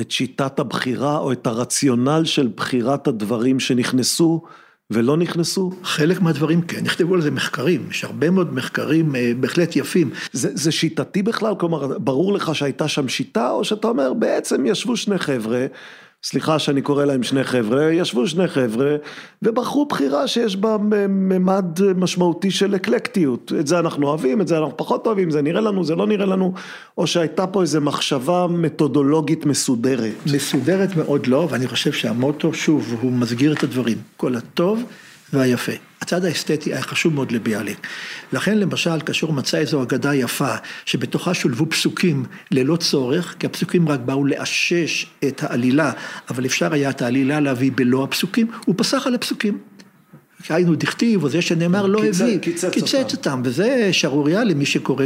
[0.00, 4.42] את שיטת הבחירה או את הרציונל של בחירת הדברים שנכנסו
[4.90, 5.70] ולא נכנסו?
[5.82, 10.10] חלק מהדברים כן, נכתבו על זה מחקרים, יש הרבה מאוד מחקרים אה, בהחלט יפים.
[10.32, 11.54] זה, זה שיטתי בכלל?
[11.58, 15.66] כלומר, ברור לך שהייתה שם שיטה, או שאתה אומר, בעצם ישבו שני חבר'ה,
[16.28, 18.96] סליחה שאני קורא להם שני חבר'ה, ישבו שני חבר'ה
[19.42, 20.76] ובחרו בחירה שיש בה
[21.08, 23.52] ממד משמעותי של אקלקטיות.
[23.60, 26.26] את זה אנחנו אוהבים, את זה אנחנו פחות אוהבים, זה נראה לנו, זה לא נראה
[26.26, 26.54] לנו,
[26.98, 30.14] או שהייתה פה איזו מחשבה מתודולוגית מסודרת.
[30.34, 33.98] מסודרת מאוד לא, ואני חושב שהמוטו, שוב, הוא מסגיר את הדברים.
[34.16, 34.82] כל הטוב
[35.32, 35.72] והיפה.
[36.00, 37.86] הצד האסתטי היה חשוב מאוד לביאליק.
[38.32, 43.88] לכן למשל, כאשר הוא מצא איזו אגדה יפה, שבתוכה שולבו פסוקים ללא צורך, כי הפסוקים
[43.88, 45.92] רק באו לאשש את העלילה,
[46.30, 49.75] אבל אפשר היה את העלילה להביא בלא הפסוקים, הוא פסח על הפסוקים.
[50.48, 55.04] היינו דכתיב, או זה שנאמר לא הביא, קיצץ אותם, וזה שערורייה למי שקורא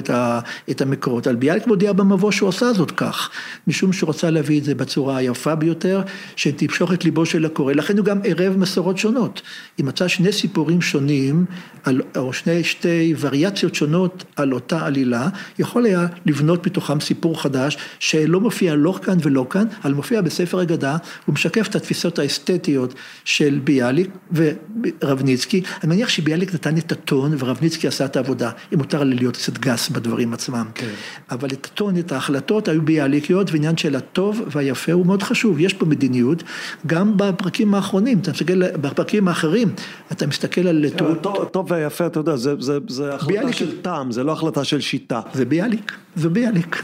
[0.70, 1.26] את המקורות.
[1.26, 3.30] על ביאליק מודיע במבוא שהוא עשה זאת כך,
[3.66, 6.02] משום שהוא רצה להביא את זה בצורה היפה ביותר,
[6.36, 9.42] שתמשוך את ליבו של הקורא, לכן הוא גם ערב מסורות שונות.
[9.80, 11.44] אם מצא שני סיפורים שונים,
[11.84, 15.28] על, או שני, שתי וריאציות שונות על אותה עלילה,
[15.58, 20.62] יכול היה לבנות מתוכם סיפור חדש, שלא מופיע לא כאן ולא כאן, אבל מופיע בספר
[20.62, 26.92] אגדה, הוא משקף את התפיסות האסתטיות של ביאליק ורב רבניצקי, אני מניח שביאליק נתן את
[26.92, 30.66] הטון ורבניצקי עשה את העבודה, אם מותר לי להיות קצת גס בדברים עצמם.
[30.74, 30.86] כן.
[31.30, 35.74] אבל את הטון, את ההחלטות היו ביאליקיות, ועניין של הטוב והיפה הוא מאוד חשוב, יש
[35.74, 36.42] פה מדיניות,
[36.86, 39.74] גם בפרקים האחרונים, אתה מסתכל, בפרקים האחרים,
[40.12, 40.86] אתה מסתכל על...
[40.96, 43.56] טוב, טוב, טוב והיפה, אתה יודע, זה, זה, זה החלטה ביאליק...
[43.56, 45.20] של טעם, זה לא החלטה של שיטה.
[45.34, 46.82] זה ביאליק, זה ביאליק.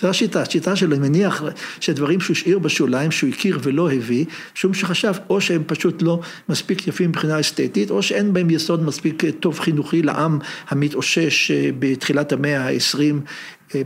[0.00, 1.42] זו השיטה, השיטה שלו, אני מניח
[1.80, 4.24] שדברים שהוא השאיר בשוליים, שהוא הכיר ולא הביא,
[4.56, 9.22] משום שחשב או שהם פשוט לא מספיק יפים מבחינה אסתטית, או שאין בהם יסוד מספיק
[9.40, 13.30] טוב חינוכי לעם המתאושש אה, בתחילת המאה העשרים אה,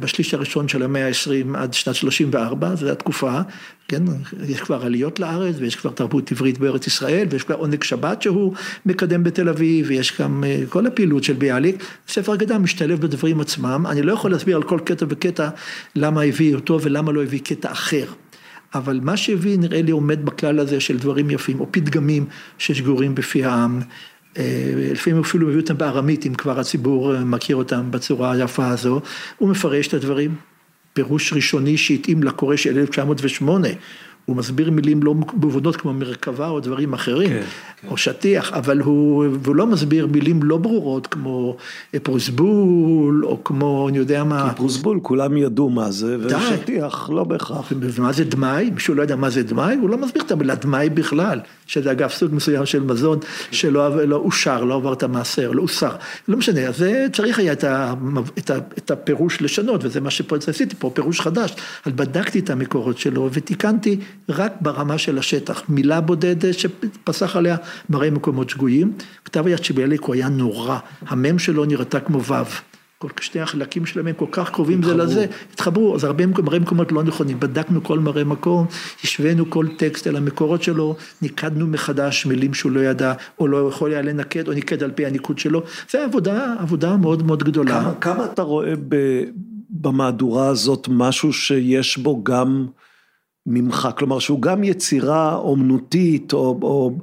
[0.01, 3.41] בשליש הראשון של המאה העשרים עד שנת שלושים וארבע, זו התקופה,
[3.89, 4.03] כן,
[4.47, 8.55] יש כבר עליות לארץ ויש כבר תרבות עברית בארץ ישראל ויש כבר עונג שבת שהוא
[8.87, 13.87] מקדם בתל אביב ויש גם אה, כל הפעילות של ביאליק, ספר אגדה משתלב בדברים עצמם,
[13.89, 15.49] אני לא יכול להסביר על כל קטע וקטע
[15.97, 18.05] למה הביא אותו ולמה לא הביא קטע אחר.
[18.75, 22.27] אבל מה שהביא נראה לי עומד בכלל הזה של דברים יפים או פתגמים
[22.59, 23.81] ששגורים בפי העם
[24.93, 29.01] לפעמים אפילו מביא אותם בארמית, אם כבר הציבור אה, מכיר אותם בצורה היפה הזו,
[29.39, 30.35] הוא מפרש את הדברים.
[30.93, 33.69] פירוש ראשוני שהתאים לקורא של 1908,
[34.29, 37.43] הוא מסביר מילים לא מובנות כמו מרכבה או דברים אחרים, כן,
[37.83, 37.89] כן.
[37.89, 41.57] או שטיח, אבל הוא, הוא לא מסביר מילים לא ברורות כמו
[42.03, 44.51] פרוסבול, או כמו אני יודע מה.
[44.51, 47.73] כי פרוסבול כולם ידעו מה זה, ושטיח לא בהכרח.
[47.81, 48.71] ומה זה דמאי?
[48.75, 49.77] מישהו לא יודע מה זה דמאי?
[49.77, 53.19] הוא לא מסביר את המילה דמאי בכלל, שזה אגב סוג מסוים של מזון
[53.51, 55.93] שלא לא אושר, לא עבר את המעשר, לא אוסר.
[56.29, 57.95] לא משנה, אז צריך היה את, ה,
[58.39, 61.55] את, ה, את הפירוש לשנות, וזה מה שפה עשיתי פה, פירוש חדש.
[61.85, 67.57] אז בדקתי את המקורות שלו ותיקנתי רק ברמה של השטח, מילה בודדת שפסח עליה
[67.91, 68.93] מראה מקומות שגויים.
[69.25, 72.35] כתב היד שביאליק הוא היה נורא, המם שלו נראתה כמו ו'.
[72.99, 76.93] כל שני החלקים שלהם הם כל כך קרובים זה לזה, התחברו, אז הרבה מראה מקומות
[76.93, 78.67] לא נכונים, בדקנו כל מראה מקום,
[79.05, 83.91] השווינו כל טקסט אל המקורות שלו, ניקדנו מחדש מילים שהוא לא ידע, או לא יכול
[83.91, 87.81] היה לנקד, או ניקד על פי הניקוד שלו, זה עבודה, עבודה מאוד מאוד גדולה.
[87.81, 89.23] כמה, כמה אתה רואה ב,
[89.71, 92.67] במהדורה הזאת משהו שיש בו גם
[93.49, 96.99] ממך, כלומר שהוא גם יצירה אומנותית או, או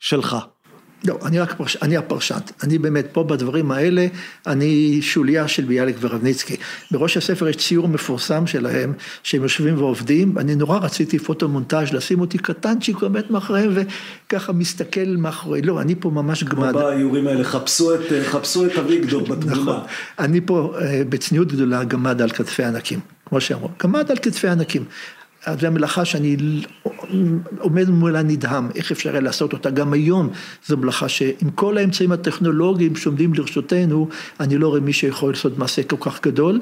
[0.00, 0.36] שלך.
[1.04, 1.76] לא, אני רק פרש...
[1.82, 4.06] אני הפרשן, אני באמת פה בדברים האלה,
[4.46, 6.56] אני שוליה של ביאליק ורבניצקי.
[6.90, 12.38] בראש הספר יש ציור מפורסם שלהם, שהם יושבים ועובדים, אני נורא רציתי פוטו-מונטאז' לשים אותי
[12.38, 16.72] קטנצ'יק באמת מאחוריהם, וככה מסתכל מאחורי, לא, אני פה ממש גמד.
[16.72, 19.52] כמו באיורים האלה, חפשו את, חפשו את אביגדור בתמונה.
[19.52, 19.80] נכון,
[20.18, 24.84] אני פה אה, בצניעות גדולה גמד על כתפי ענקים, כמו שאמרו, גמד על כתפי ענקים.
[25.60, 26.36] זו המלאכה שאני
[27.58, 29.70] עומד מולה נדהם, איך אפשר היה לעשות אותה?
[29.70, 30.28] גם היום,
[30.66, 34.08] זו מלאכה שעם כל האמצעים הטכנולוגיים שעומדים לרשותנו,
[34.40, 36.60] אני לא רואה מי שיכול לעשות מעשה כל כך גדול.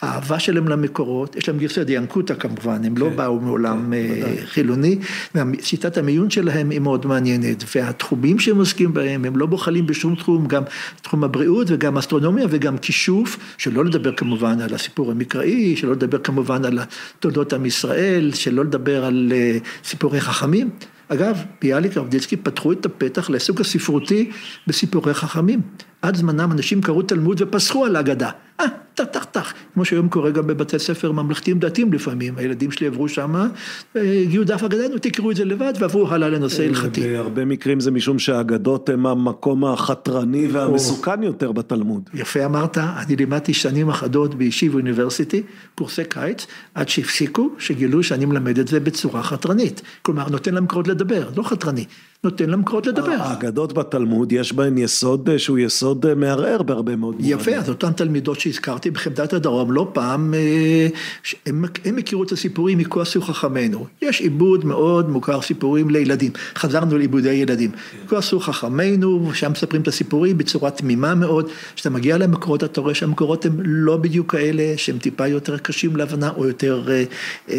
[0.00, 4.46] האהבה שלהם למקורות, יש להם גרסא דיאנקותא כמובן, הם לא כן, לא באו מעולם כן,
[4.46, 4.98] חילוני,
[5.34, 10.46] ושיטת המיון שלהם היא מאוד מעניינת, והתחומים שהם עוסקים בהם, הם לא בוחלים בשום תחום,
[10.46, 10.62] גם
[11.02, 16.64] תחום הבריאות וגם אסטרונומיה וגם כישוף, שלא לדבר כמובן על הסיפור המקראי, שלא לדבר כמובן
[16.64, 16.78] על
[17.18, 20.70] תולדות עם ישראל, שלא לדבר על אה, סיפורי חכמים.
[21.08, 24.30] אגב, ביאליק ורבדיצקי פתחו את הפתח לעיסוק הספרותי
[24.66, 25.60] בסיפורי חכמים.
[26.02, 28.30] עד זמנם אנשים קראו תלמוד ופסחו על ההגדה.
[28.60, 32.86] אה, טח, טח, טח, כמו שהיום קורה גם בבתי ספר ממלכתיים דתיים לפעמים, הילדים שלי
[32.86, 33.46] עברו שמה,
[33.94, 37.00] הגיעו דף אגדנו, תקראו את זה לבד, ועברו הלאה לנושא הלכתי.
[37.00, 42.10] בהרבה מקרים זה משום שהאגדות הם המקום החתרני והמסוכן יותר בתלמוד.
[42.14, 45.42] יפה אמרת, אני לימדתי שנים אחדות בישיב אוניברסיטי,
[45.74, 49.82] קורסי קיץ, עד שהפסיקו, שגילו שאני מלמד את זה בצורה חתרנית.
[50.02, 51.84] כלומר, נותן להם קרות לדבר, לא חתרני.
[52.24, 53.16] נותן למקורות לדבר.
[53.18, 57.38] האגדות בתלמוד יש בהן יסוד שהוא יסוד מערער בהרבה מאוד מובנים.
[57.38, 60.88] יפה, אז אותן תלמידות שהזכרתי בחמדת הדרום, לא פעם, אה,
[61.46, 63.86] הם, הם הכירו את הסיפורים מכועסו חכמינו.
[64.02, 67.70] יש עיבוד מאוד מוכר סיפורים לילדים, חזרנו לעיבודי ילדים.
[68.08, 71.48] כועסו חכמינו, שם מספרים את הסיפורים בצורה תמימה מאוד.
[71.74, 76.30] כשאתה מגיע למקורות אתה רואה שהמקורות הם לא בדיוק כאלה, שהם טיפה יותר קשים להבנה
[76.36, 77.04] או יותר אה,
[77.50, 77.56] אה,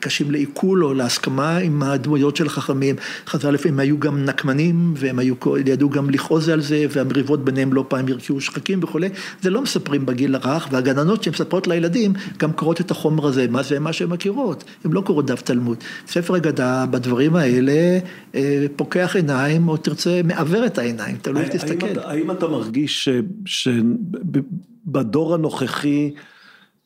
[0.00, 2.96] קשים לעיכול או להסכמה עם הדמויות של החכמים.
[3.26, 5.34] חז"ל לפעמים היו גם נקמנים, והם היו,
[5.66, 9.08] ידעו גם לכעוז על זה, והמריבות ביניהם לא פעם הרקיעו שחקים וכולי,
[9.42, 13.80] זה לא מספרים בגיל הרך, והגננות שמספרות לילדים גם קוראות את החומר הזה, מה זה
[13.80, 15.76] מה שהן מכירות, הן לא קוראות דף תלמוד.
[16.06, 17.98] ספר אגדה בדברים האלה
[18.34, 21.86] אה, פוקח עיניים, או תרצה, מעוור את העיניים, תלוי איך תסתכל.
[21.86, 23.08] האם, האם אתה מרגיש
[23.46, 26.10] שבדור הנוכחי,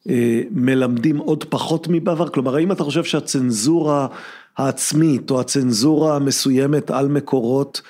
[0.09, 2.29] אה, מלמדים עוד פחות מבעבר?
[2.29, 4.07] כלומר, האם אתה חושב שהצנזורה
[4.57, 7.83] העצמית או הצנזורה המסוימת על מקורות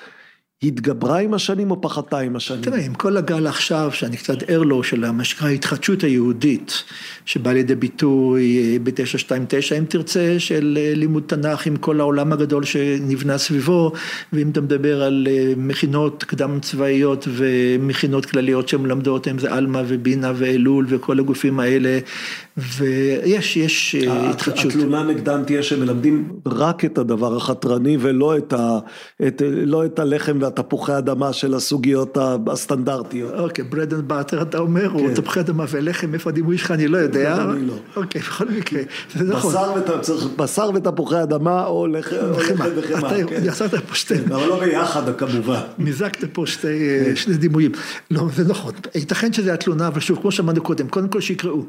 [0.63, 2.61] התגברה עם השנים או פחתה עם השנים?
[2.61, 6.83] תראה, עם כל הגל עכשיו, שאני קצת ער לו, של מה שנקרא ההתחדשות היהודית,
[7.25, 12.63] שבא לידי ביטוי אה, ב-929, אם תרצה, של אה, לימוד תנ"ך עם כל העולם הגדול
[12.63, 13.91] שנבנה סביבו,
[14.33, 20.31] ואם אתה מדבר על אה, מכינות קדם צבאיות ומכינות כלליות שמלמדות, אם זה עלמה ובינה
[20.35, 21.99] ואלול וכל הגופים האלה,
[22.57, 24.71] ויש, יש התחדשות.
[24.71, 28.79] התלונה נגדם תהיה שמלמדים רק את הדבר החתרני ולא את, ה,
[29.27, 32.17] את, לא את הלחם והתפוחי אדמה של הסוגיות
[32.47, 33.33] הסטנדרטיות.
[33.33, 35.13] אוקיי, bread and butter אתה אומר, או כן.
[35.13, 37.35] תפוחי אדמה ולחם, איפה הדימוי שלך אני לא יודע.
[37.35, 37.73] אני לא.
[37.95, 38.81] אוקיי, בכל מקרה,
[39.15, 39.53] זה נכון.
[40.35, 42.67] בשר ותפוחי אדמה או לחם וחמאה.
[42.99, 44.17] אתה יצרת פה שתי...
[44.17, 45.59] כן, אבל לא ביחד כמובן.
[45.77, 47.15] מיזגת פה כן.
[47.15, 47.71] שני דימויים.
[48.11, 48.73] לא, זה נכון.
[48.95, 51.63] ייתכן שזה התלונה, אבל שוב, כמו שאמרנו קודם, קודם כל שיקראו.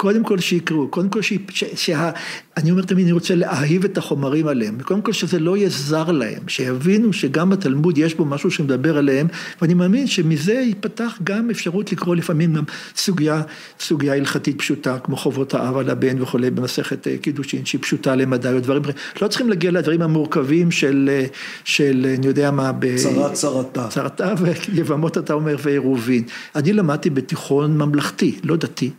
[0.00, 1.32] קודם כל שיקראו, קודם כל ש...
[1.50, 1.64] ש...
[1.74, 2.10] שה...
[2.56, 6.12] אני אומר תמיד, אני רוצה להאהיב את החומרים עליהם, קודם כל שזה לא יהיה זר
[6.12, 9.26] להם, שיבינו שגם בתלמוד יש בו משהו שמדבר עליהם,
[9.62, 12.64] ואני מאמין שמזה ייפתח גם אפשרות לקרוא לפעמים גם
[12.96, 13.42] סוגיה,
[13.80, 18.52] סוגיה הלכתית פשוטה, כמו חובות האב על הבן וכולי, במסכת אה, קידושין, שהיא פשוטה למדי,
[18.52, 18.82] או דברים
[19.22, 21.26] לא צריכים להגיע לדברים המורכבים של, אה,
[21.64, 22.96] של אני יודע מה, ב...
[22.96, 23.88] צרת צרתה.
[23.88, 24.34] צרתה
[24.74, 26.22] ויבמות אתה אומר ועירובין.
[26.56, 28.90] אני למדתי בתיכון ממלכתי, לא דתי.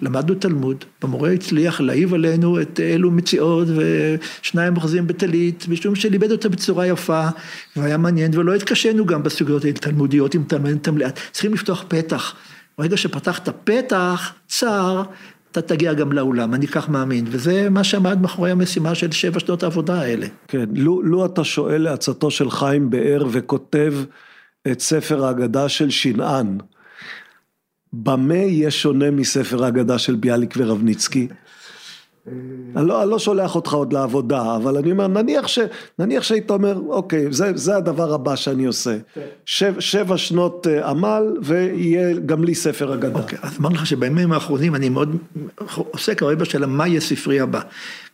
[0.00, 6.48] למדנו תלמוד, המורה הצליח להעיב עלינו את אלו מציאות ושניים אוחזים בטלית, משום שלימד אותה
[6.48, 7.26] בצורה יפה
[7.76, 12.34] והיה מעניין ולא התקשינו גם בסוגיות התלמודיות עם תלמד תמלאת, צריכים לפתוח פתח,
[12.78, 15.02] ברגע שפתחת פתח צר,
[15.50, 19.62] אתה תגיע גם לאולם, אני כך מאמין, וזה מה שעמד מאחורי המשימה של שבע שנות
[19.62, 20.26] העבודה האלה.
[20.48, 23.94] כן, לו, לו אתה שואל לעצתו של חיים באר וכותב
[24.72, 26.58] את ספר ההגדה של שנען,
[28.02, 31.28] במה יהיה שונה מספר האגדה של ביאליק ורבניצקי?
[32.76, 35.58] אני לא, אני לא שולח אותך עוד לעבודה, אבל אני אומר, נניח, ש,
[35.98, 38.96] נניח שהיית אומר, אוקיי, זה, זה הדבר הבא שאני עושה.
[39.44, 43.18] שב, שבע שנות אה, עמל, ויהיה גם לי ספר אגדה.
[43.20, 45.16] אוקיי, אז אמר לך שבימים האחרונים אני מאוד
[45.90, 47.60] עוסק הרבה בשאלה מה יהיה ספרי הבא.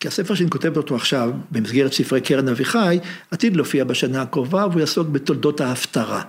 [0.01, 2.99] כי הספר שאני כותב אותו עכשיו, במסגרת ספרי קרן אביחי,
[3.31, 6.23] עתיד להופיע בשנה הקרובה, והוא יעסוק בתולדות ההפטרה.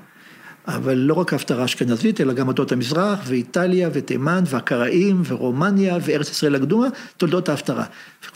[0.68, 6.56] אבל לא רק ההפטרה האשכנזית, אלא גם עדות המזרח, ואיטליה, ותימן, והקראים, ורומניה, וארץ ישראל
[6.56, 6.88] הקדומה,
[7.18, 7.86] תולדות ההפטרה.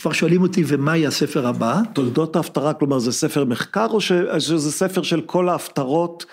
[0.00, 1.80] כבר שואלים אותי, ומה יהיה הספר הבא?
[1.92, 6.26] תולדות ההפטרה, כלומר זה ספר מחקר, או שזה ספר של כל ההפטרות?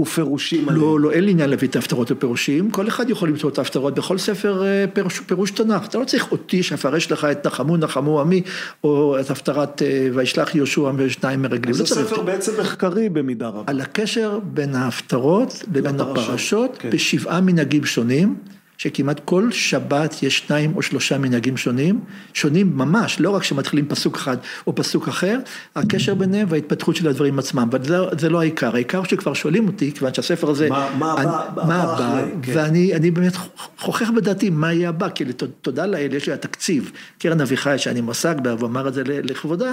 [0.00, 3.58] ופירושים לא, לא, אין לי עניין להביא את ההפטרות ופירושים, כל אחד יכול למצוא את
[3.58, 7.76] ההפטרות בכל ספר אה, פירוש, פירוש תנ"ך, אתה לא צריך אותי שאפרש לך את נחמו
[7.76, 8.42] נחמו עמי,
[8.84, 11.74] או את הפטרת אה, וישלח יהושע ושניים מרגלים.
[11.74, 13.62] זה לא ספר בעצם מחקרי במידה רבה.
[13.66, 16.90] על הקשר בין ההפטרות לבין הפרשות, כן.
[16.90, 18.36] בשבעה מנהגים שונים.
[18.82, 22.00] שכמעט כל שבת יש שניים או שלושה מנהגים שונים,
[22.34, 24.36] שונים ממש, לא רק שמתחילים פסוק אחד
[24.66, 25.38] או פסוק אחר,
[25.76, 29.92] הקשר ביניהם וההתפתחות של הדברים עצמם, אבל זה, זה לא העיקר, העיקר שכבר שואלים אותי,
[29.92, 32.52] כיוון שהספר הזה, מה, מה אני, הבא, מה הבא, כן.
[32.54, 33.32] ואני באמת
[33.78, 35.24] חוכך בדעתי מה יהיה הבא, כי
[35.62, 39.72] תודה לאל, יש לי התקציב, קרן אביחי שאני מועסק בה, והוא אמר את זה לכבודה,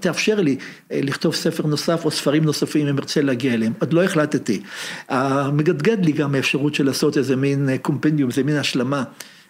[0.00, 0.56] תאפשר לי
[0.92, 4.62] אה, לכתוב ספר נוסף או ספרים נוספים אם ארצה להגיע אליהם, עוד לא החלטתי.
[5.52, 9.04] מגדגד לי גם האפשרות של לעשות איזה מין קומפנדיום, זה מין השלמה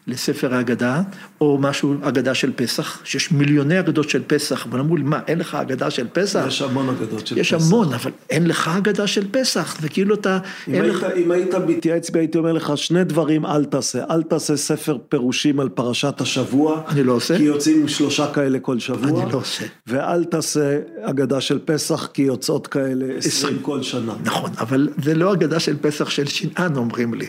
[0.09, 1.02] לספר ההגדה,
[1.40, 5.38] או משהו, אגדה של פסח, שיש מיליוני אגדות של פסח, אבל אמרו לי, מה, אין
[5.38, 6.44] לך אגדה של פסח?
[6.48, 7.62] יש המון אגדות של יש פסח.
[7.62, 10.38] יש המון, אבל אין לך אגדה של פסח, זה כאילו אתה...
[10.68, 11.06] אם היית, לך...
[11.16, 14.05] אם היית מתייעץ בי, הייתי אומר לך, שני דברים אל תעשה.
[14.10, 16.82] אל תעשה ספר פירושים על פרשת השבוע.
[16.88, 17.36] אני לא עושה.
[17.36, 19.22] כי יוצאים שלושה כאלה כל שבוע.
[19.22, 19.64] אני לא עושה.
[19.86, 24.14] ואל תעשה אגדה של פסח, כי יוצאות כאלה עשרים כל שנה.
[24.24, 27.26] נכון, אבל זה לא אגדה של פסח של שנען, אומרים לי.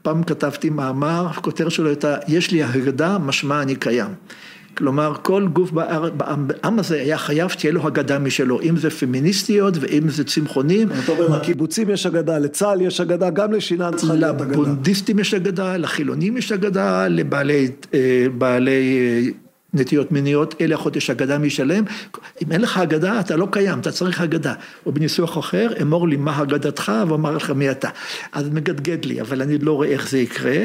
[0.00, 4.10] ופעם כתבתי מאמר, הכותרת שלו הייתה, יש לי הגדה, משמע אני קיים.
[4.76, 9.74] כלומר, כל גוף בעם, בעם הזה היה חייב שתהיה לו הגדה משלו, אם זה פמיניסטיות
[9.80, 10.88] ואם זה צמחונים.
[11.04, 14.52] אתה אומר, לקיבוצים יש הגדה, לצה"ל יש הגדה, גם לשינן צריכה להיות הגדה.
[14.52, 17.68] לבונדיסטים יש הגדה, לחילונים יש הגדה, לבעלי
[18.38, 19.32] בעלי
[19.74, 21.84] נטיות מיניות, אלה יכול יש אגדה משלם,
[22.42, 24.54] אם אין לך אגדה אתה לא קיים, אתה צריך אגדה,
[24.86, 27.88] או בניסוח אחר, אמור לי מה אגדתך ואומר לך מי אתה,
[28.32, 30.56] אז מגדגד לי, אבל אני לא רואה איך זה יקרה,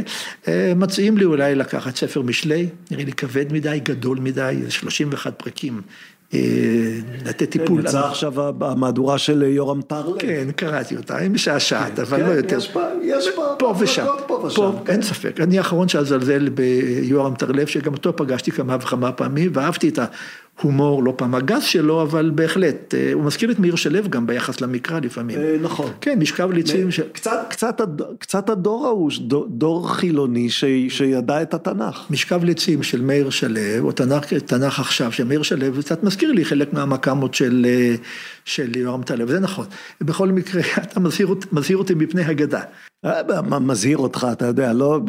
[0.75, 5.81] מציעים לי אולי לקחת ספר משלי, נראה לי כבד מדי, גדול מדי, 31 פרקים.
[7.25, 7.81] לתת טיפול.
[7.81, 8.33] כן, יצא עכשיו
[8.65, 10.19] המהדורה של יורם טרלב.
[10.19, 12.57] כן, קראתי אותה, היא משעשעת, אבל לא יותר.
[12.57, 15.39] יש בה, יש בה, פה ושם, פה, אין ספק.
[15.39, 19.99] אני האחרון שאזלזל ביורם טרלב, שגם אותו פגשתי כמה וכמה פעמים, ואהבתי את
[20.59, 24.99] ההומור, לא פעם הגס שלו, אבל בהחלט, הוא מזכיר את מאיר שלו גם ביחס למקרא
[24.99, 25.39] לפעמים.
[25.61, 25.91] נכון.
[26.01, 26.89] כן, משכב ליצים.
[28.19, 29.11] קצת הדור ההוא,
[29.47, 30.49] דור חילוני
[30.89, 32.05] שידע את התנ"ך.
[32.09, 36.73] משכב ליצים של מאיר שלו, או תנ"ך עכשיו של מאיר שלו, קצת מזכיר לי חלק
[36.73, 37.65] מהמקאמות של,
[38.45, 39.65] של יורם טלב, זה נכון.
[40.01, 42.61] בכל מקרה, אתה מזהיר, מזהיר אותי מפני הגדה.
[43.61, 44.99] מזהיר אותך, אתה יודע, לא,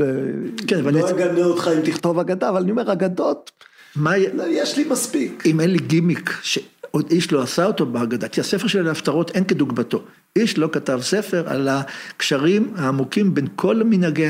[0.67, 3.51] כן, לא אגנה אותך אם תכתוב אגדה, אבל אני אומר, אגדות,
[3.97, 4.17] מה...
[4.49, 5.43] יש לי מספיק.
[5.47, 9.45] אם אין לי גימיק, שעוד איש לא עשה אותו בהגדה, כי הספר של ההפטרות אין
[9.45, 10.03] כדוגמתו.
[10.37, 14.27] איש לא כתב ספר על הקשרים העמוקים בין כל מנהגי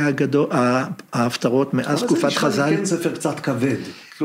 [1.12, 2.47] ההפטרות מאז תקופת חז"ל.
[2.47, 3.76] אבל זה נשמע לי כן ספר קצת כבד.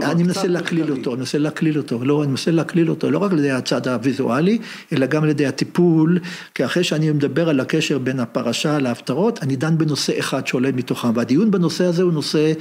[0.02, 3.32] אני מנסה להקליל אותו, אני מנסה להקליל אותו, לא, אני מנסה להקליל אותו, לא רק
[3.32, 4.58] על ידי הצד הוויזואלי,
[4.94, 6.20] אלא גם על ידי הטיפול,
[6.56, 11.12] כי אחרי שאני מדבר על הקשר בין הפרשה להפטרות, אני דן בנושא אחד שעולה מתוכם,
[11.16, 12.54] והדיון בנושא הזה הוא נושא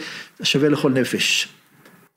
[0.42, 1.48] שווה לכל נפש.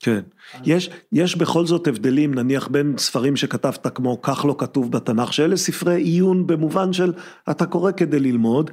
[0.00, 0.20] כן,
[0.64, 5.56] יש, יש בכל זאת הבדלים נניח בין ספרים שכתבת כמו כך לא כתוב בתנ"ך, שאלה
[5.56, 7.12] ספרי עיון במובן של
[7.50, 8.70] אתה קורא כדי ללמוד,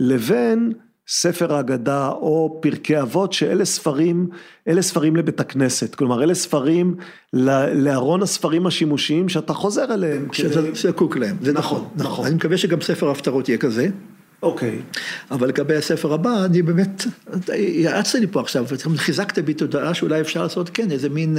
[0.00, 0.72] לבין
[1.08, 4.28] ספר ההגדה או פרקי אבות שאלה ספרים,
[4.68, 6.94] אלה ספרים לבית הכנסת, כלומר אלה ספרים
[7.74, 10.28] לארון הספרים השימושיים שאתה חוזר אליהם.
[10.32, 12.26] שאתה זקוק להם, זה נכון, נכון.
[12.26, 13.88] אני מקווה שגם ספר ההפטרות יהיה כזה.
[14.42, 14.78] אוקיי.
[15.30, 17.04] אבל לגבי הספר הבא, אני באמת,
[17.54, 21.38] יעצת לי פה עכשיו, חיזקת בי תודעה שאולי אפשר לעשות, כן, איזה מין,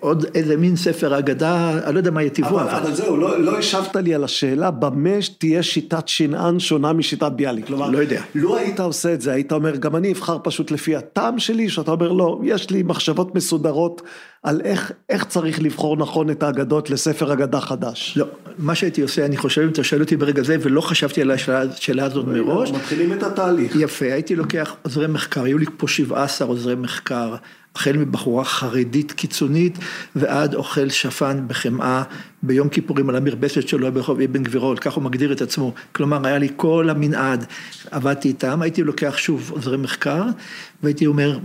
[0.00, 2.60] עוד איזה מין ספר אגדה, אני לא יודע מה יטיבו.
[2.60, 7.32] אבל, אבל זהו, לא, לא השבת לי על השאלה, במה תהיה שיטת שנען שונה משיטת
[7.32, 7.66] ביאליק?
[7.66, 8.22] כלומר, לא יודע.
[8.34, 11.90] לא היית עושה את זה, היית אומר, גם אני אבחר פשוט לפי הטעם שלי, שאתה
[11.90, 14.02] אומר, לא, יש לי מחשבות מסודרות
[14.42, 18.14] על איך, איך צריך לבחור נכון את האגדות לספר אגדה חדש.
[18.16, 18.26] לא,
[18.58, 22.04] מה שהייתי עושה, אני חושב, אם אתה שואל אותי ברגע זה, ולא חשבתי על השאלה
[22.04, 22.70] הזאת מראש.
[22.70, 23.76] מתחילים את התהליך.
[23.76, 27.34] יפה, הייתי לוקח עוזרי מחקר, היו לי פה 17 עוזרי מחקר,
[27.76, 29.78] החל מבחורה חרדית קיצונית,
[30.16, 32.02] ועד אוכל שפן בחמאה
[32.42, 35.74] ביום כיפורים על המרפסת שלו ברחוב אבן גבירול, כך הוא מגדיר את עצמו.
[35.92, 37.44] כלומר, היה לי כל המנעד,
[37.90, 40.24] עבדתי איתם, הייתי לוקח שוב עוזרי מחקר,
[40.82, 41.38] והייתי אומר,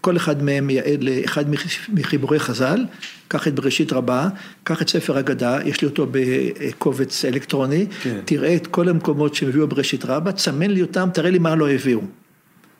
[0.00, 1.44] כל אחד מהם מייעד לאחד
[1.88, 2.84] מחיבורי חז"ל,
[3.28, 4.28] קח את בראשית רבה,
[4.64, 8.20] קח את ספר אגדה, יש לי אותו בקובץ אלקטרוני, כן.
[8.24, 12.00] תראה את כל המקומות שהביאו בראשית רבה, צמן לי אותם, תראה לי מה לא הביאו.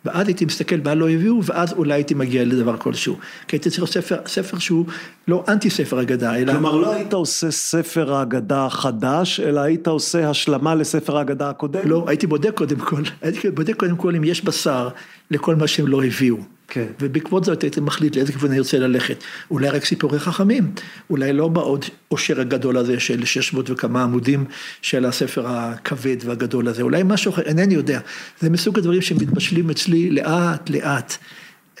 [0.07, 3.17] ואז הייתי מסתכל מה לא הביאו, ואז אולי הייתי מגיע לדבר כלשהו.
[3.47, 4.85] כי הייתי צריך ספר, ספר שהוא
[5.27, 6.53] לא אנטי ספר אגדה, אלא...
[6.53, 11.79] כלומר, לא היית עושה ספר האגדה החדש, אלא היית עושה השלמה לספר האגדה הקודם?
[11.83, 14.89] לא, הייתי בודק קודם כל, הייתי בודק קודם כל אם יש בשר
[15.31, 16.37] לכל מה שהם לא הביאו.
[16.67, 16.85] כן.
[17.01, 19.23] ובעקבות זאת הייתי מחליט לאיזה כיוון אני רוצה ללכת.
[19.51, 20.71] אולי רק סיפורי חכמים,
[21.09, 24.45] אולי לא בעוד עושר הגדול הזה של 600 וכמה עמודים
[24.81, 27.99] של הספר הכבד והגדול הזה, אולי משהו אחר, אינני יודע.
[28.39, 31.17] זה מסוג הדברים שמתבשלים אצלי לאט לאט.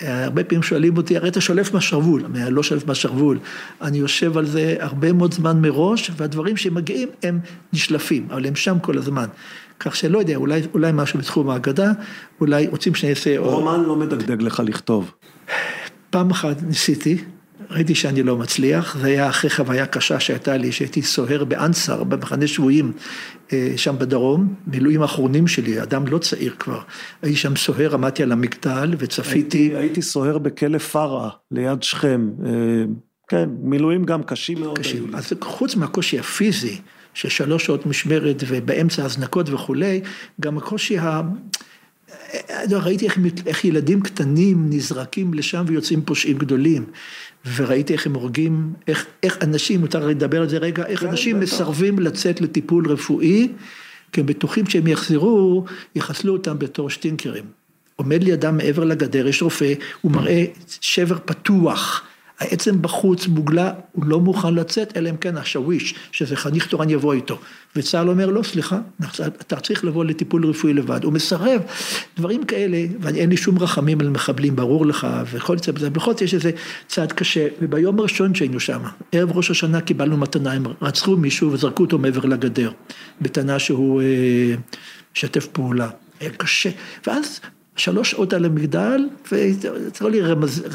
[0.01, 3.39] הרבה פעמים שואלים אותי, הרי אתה שולף מהשרוול, לא שולף מהשרוול,
[3.81, 7.39] אני יושב על זה הרבה מאוד זמן מראש, והדברים שמגיעים הם
[7.73, 9.25] נשלפים, אבל הם שם כל הזמן.
[9.79, 11.91] כך שלא יודע, אולי, אולי משהו בתחום ההגדה,
[12.41, 13.37] אולי רוצים שאני אעשה...
[13.37, 15.11] רומן לא מדגדג לך לכתוב.
[16.09, 17.17] פעם אחת ניסיתי,
[17.69, 22.47] ראיתי שאני לא מצליח, זה היה אחרי חוויה קשה שהייתה לי, שהייתי סוהר באנסר, במחנה
[22.47, 22.91] שבויים,
[23.75, 26.79] שם בדרום, מילואים האחרונים שלי, אדם לא צעיר כבר,
[27.21, 29.57] הייתי שם סוהר, עמדתי על המגדל וצפיתי.
[29.57, 32.29] הייתי, הייתי סוהר בכלא פארה, ליד שכם,
[33.27, 34.79] כן, מילואים גם קשים מאוד.
[34.79, 36.81] קשים, אז חוץ מהקושי הפיזי,
[37.17, 40.01] של שלוש שעות משמרת ובאמצע הזנקות וכולי,
[40.41, 40.97] גם הקושי
[42.71, 46.85] ראיתי איך, איך ילדים קטנים נזרקים לשם ויוצאים פושעים גדולים.
[47.55, 51.39] וראיתי איך הם הורגים, איך, איך אנשים, מותר לדבר על זה רגע, איך כן, אנשים
[51.39, 51.43] בטח.
[51.43, 53.47] מסרבים לצאת לטיפול רפואי,
[54.11, 55.65] כי הם בטוחים שהם יחזרו,
[55.95, 57.43] יחסלו אותם בתור שטינקרים.
[57.95, 60.45] עומד לידם מעבר לגדר, יש רופא, הוא מראה
[60.81, 62.03] שבר פתוח.
[62.39, 67.13] העצם בחוץ מוגלה, הוא לא מוכן לצאת, אלא אם כן השוויש, שזה חניך תורן יבוא
[67.13, 67.39] איתו.
[67.75, 68.79] וצה"ל אומר, לא, סליחה,
[69.27, 71.03] אתה צריך לבוא לטיפול רפואי לבד.
[71.03, 71.61] הוא מסרב,
[72.17, 76.33] דברים כאלה, ואין לי שום רחמים על מחבלים, ברור לך, וכל זה, בכל זאת יש
[76.33, 76.51] איזה
[76.87, 78.79] צעד קשה, וביום הראשון שהיינו שם,
[79.11, 82.71] ערב ראש השנה קיבלנו מתנה, הם רצחו מישהו וזרקו אותו מעבר לגדר,
[83.21, 84.55] בטענה שהוא אה,
[85.13, 85.89] שתף פעולה.
[86.19, 86.69] היה קשה,
[87.07, 87.39] ואז
[87.77, 90.21] שלוש שעות על המגדל, וצריך לי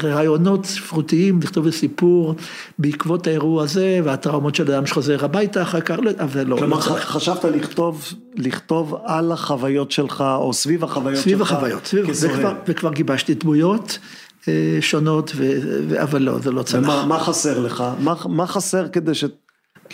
[0.03, 2.35] רעיונות ספרותיים, לכתוב סיפור
[2.79, 6.57] בעקבות האירוע הזה, והטראומות של אדם שחוזר הביתה אחר כך, אבל לא.
[6.57, 11.47] כלומר, לא חשבת לכתוב, לכתוב על החוויות שלך, או סביב החוויות סביב שלך?
[11.47, 13.99] סביב החוויות, סביב, וכבר, וכבר גיבשתי דמויות.
[14.47, 17.03] אה, שונות, ו, אבל לא, זה לא צלח.
[17.03, 17.83] ומה חסר לך?
[17.99, 19.23] מה, מה חסר כדי ש...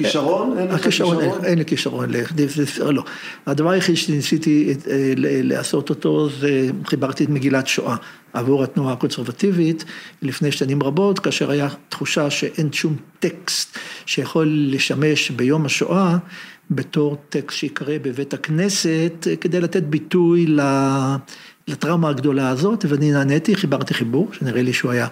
[0.04, 0.58] כישרון?
[0.58, 1.24] אין לך כישרון?
[1.44, 2.10] אין לי כישרון,
[2.80, 3.04] לא.
[3.46, 5.14] הדבר היחיד שניסיתי אה,
[5.44, 7.96] לעשות אותו זה חיברתי את מגילת שואה
[8.34, 9.86] עבור התנועה הקונסרבטיבית
[10.22, 16.18] לפני שנים רבות, כאשר היה תחושה שאין שום טקסט שיכול לשמש ביום השואה
[16.72, 20.56] בתור טקסט שיקרא בבית הכנסת כדי לתת ביטוי
[21.68, 25.08] לטראומה הגדולה הזאת, ואני נעניתי, חיברתי חיבור, שנראה לי שהוא היה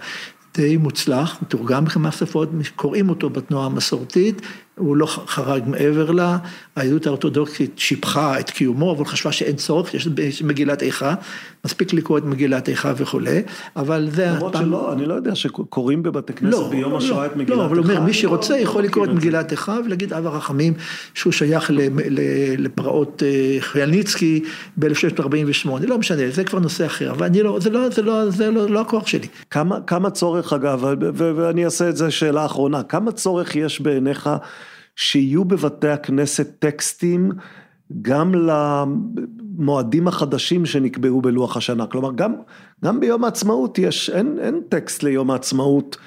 [0.54, 4.42] די מוצלח, מתורגם בכמה שפות, קוראים אותו בתנועה המסורתית,
[4.78, 6.38] הוא לא חרג מעבר לה,
[6.76, 11.16] היהדות האורתודוקסית שיבחה את קיומו, אבל חשבה שאין צורך, יש מגילת איכה,
[11.66, 13.42] מספיק לקרוא את מגילת איכה וכולי,
[13.76, 14.26] אבל זה...
[14.26, 14.66] למרות הפעם...
[14.66, 17.62] שלא, אני לא יודע שקוראים בבתי כנסת לא, ביום לא, השואה את מגילת איכה.
[17.62, 20.74] לא, אבל אומר, מי שרוצה לא, יכול לקרוא את מגילת איכה ולהגיד אב הרחמים,
[21.14, 21.72] שהוא שייך
[22.58, 24.44] לפרעות אה, חייניצקי
[24.78, 28.52] ב-1648, לא משנה, זה כבר נושא אחר, אבל אני לא, זה לא, זה לא, זה
[28.52, 29.28] לא, לא הכוח שלי.
[29.52, 34.30] כמה, כמה צורך אגב, ואני אעשה את זה שאלה אחרונה, כמה צורך יש בעיניך
[34.98, 37.32] שיהיו בבתי הכנסת טקסטים
[38.02, 42.34] גם למועדים החדשים שנקבעו בלוח השנה, כלומר גם,
[42.86, 45.98] גם ביום העצמאות יש, אין, אין טקסט ליום העצמאות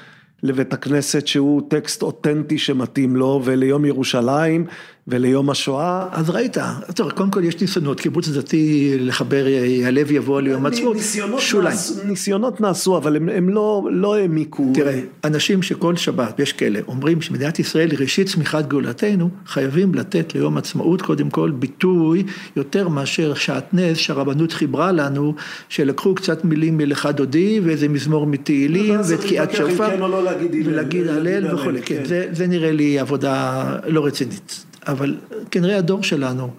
[0.43, 4.67] לבית הכנסת שהוא טקסט אותנטי שמתאים לו וליום ירושלים
[5.09, 6.07] וליום השואה.
[6.13, 6.57] אז ראית,
[6.95, 10.97] טוב, קודם כל יש ניסיונות, קיבוץ דתי לחבר יעלה ויבוא ליום העצמאות,
[11.39, 11.77] שוליים.
[12.05, 14.73] ניסיונות נעשו, אבל הם, הם לא, לא העמיקו.
[14.75, 20.35] תראה, אנשים שכל שבת, יש כאלה, אומרים שמדינת ישראל היא ראשית צמיחת גאולתנו, חייבים לתת
[20.35, 22.23] ליום עצמאות קודם כל ביטוי
[22.57, 25.35] יותר מאשר שעטנז שהרבנות חיברה לנו,
[25.69, 30.31] שלקחו קצת מילים מלכה דודי ואיזה מזמור מתהילים ותקיעת שופר, כן לא
[30.65, 32.29] ולהגיד הלל וכולי, כן, כן.
[32.33, 34.70] זה נראה לי עבודה לא רצינית.
[34.87, 35.17] אבל
[35.51, 36.51] כנראה הדור שלנו,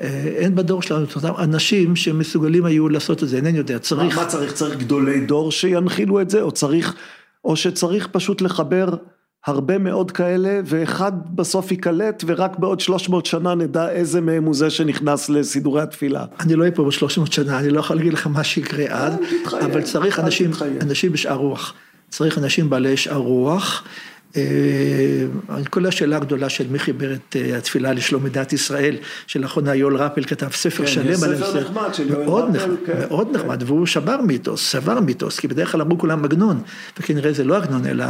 [0.00, 4.16] אה, אין בדור שלנו את אותם אנשים שמסוגלים היו לעשות את זה, אינני יודע, צריך...
[4.16, 4.52] מה, מה צריך?
[4.52, 6.42] צריך גדולי דור שינחילו את זה?
[6.42, 6.94] או צריך,
[7.44, 8.88] או שצריך פשוט לחבר
[9.46, 14.70] הרבה מאוד כאלה, ואחד בסוף ייקלט, ורק בעוד 300 שנה נדע איזה מהם הוא זה
[14.70, 16.24] שנכנס לסידורי התפילה.
[16.40, 19.14] אני לא אהיה פה ב-300 שנה, אני לא יכול להגיד לך מה שיקרה אז,
[19.46, 20.50] אבל צריך אנשים,
[20.82, 21.74] אנשים בשאר רוח.
[22.10, 23.84] צריך אנשים בעלי שאר רוח.
[24.36, 24.42] אה,
[25.70, 28.96] כל השאלה הגדולה של מי חיבר את אה, התפילה לשלום מדינת ישראל,
[29.26, 32.98] שלאחרונה יואל רפל כתב ספר כן, שלם על ספר נחמד של יואל מאוד רפל, כן,
[33.08, 33.34] מאוד כן.
[33.34, 36.62] נחמד, והוא שבר מיתוס, שבר מיתוס, כי בדרך כלל אמרו כולם עגנון,
[36.98, 38.04] וכנראה זה לא עגנון, אלא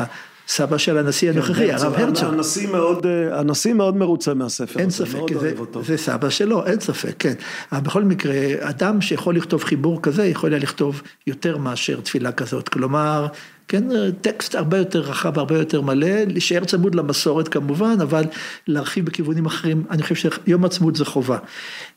[0.48, 2.34] סבא של הנשיא כן, הנוכחי, הרב הרצוג.
[2.34, 7.14] הנשיא מאוד, אה, הנשיא מאוד מרוצה מהספר אין ספק, זה, זה סבא שלו, אין ספק,
[7.18, 7.34] כן.
[7.72, 12.68] אבל בכל מקרה, אדם שיכול לכתוב חיבור כזה, יכול היה לכתוב יותר מאשר תפילה כזאת.
[12.68, 13.26] כלומר,
[13.72, 13.84] כן,
[14.20, 18.24] טקסט הרבה יותר רחב, הרבה יותר מלא, להישאר צמוד למסורת כמובן, אבל
[18.66, 21.38] להרחיב בכיוונים אחרים, אני חושב שיום עצמות זה חובה.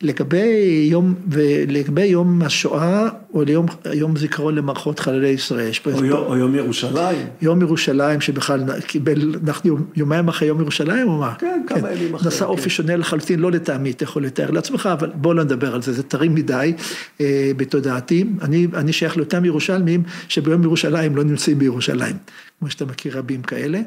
[0.02, 5.72] לגבי יום, ולגבי יום השואה, או ליום יום זיכרון למערכות חללי ישראל.
[5.86, 7.28] או, יום, פה, או יום ירושלים.
[7.42, 11.34] יום ירושלים שבכלל קיבל, אנחנו יומיים אחרי יום ירושלים, או מה?
[11.40, 12.28] כן, כמה כן, ימים אחרי.
[12.28, 12.70] נשא אופי כן.
[12.70, 16.04] שונה לחלוטין, לא לטעמי, אתה יכול לתאר לעצמך, אבל בוא לא נדבר על זה, זה
[16.04, 16.74] טרי מדי
[17.22, 18.24] אה, בתודעתי.
[18.42, 22.16] אני, אני שייך לאותם ירושלמים שביום ירושלים לא נמצאים בירושלים,
[22.60, 23.80] כמו שאתה מכיר רבים כאלה,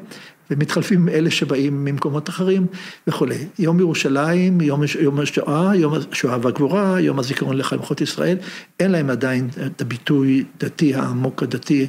[0.51, 2.65] ומתחלפים אלה שבאים ממקומות אחרים
[3.07, 3.37] וכולי.
[3.59, 8.37] יום ירושלים, יום, יום השואה, יום השואה והגבורה, יום הזיכרון לחיימות ישראל,
[8.79, 11.87] אין להם עדיין את הביטוי דתי העמוק הדתי,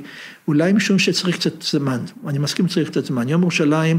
[0.49, 3.29] אולי משום שצריך קצת זמן, אני מסכים שצריך קצת זמן.
[3.29, 3.99] יום ירושלים,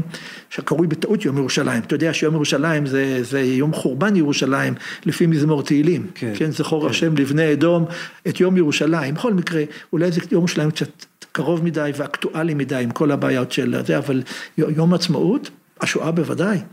[0.50, 4.74] שקרוי בטעות יום ירושלים, אתה יודע שיום ירושלים זה, זה יום חורבן ירושלים,
[5.06, 6.90] לפי מזמור תהילים, כן, כן זכור כן.
[6.90, 7.84] השם לבני אדום
[8.28, 9.62] את יום ירושלים, בכל מקרה,
[9.92, 14.22] אולי זה יום ירושלים קצת קרוב מדי ואקטואלי מדי עם כל הבעיות של זה, אבל
[14.58, 15.50] יום עצמאות,
[15.80, 16.56] השואה בוודאי.
[16.56, 16.64] אני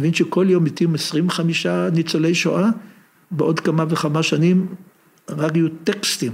[0.00, 2.68] מבין שכל יום מתים 25 ניצולי שואה,
[3.30, 4.66] בעוד כמה וכמה שנים
[5.28, 6.32] רק יהיו טקסטים.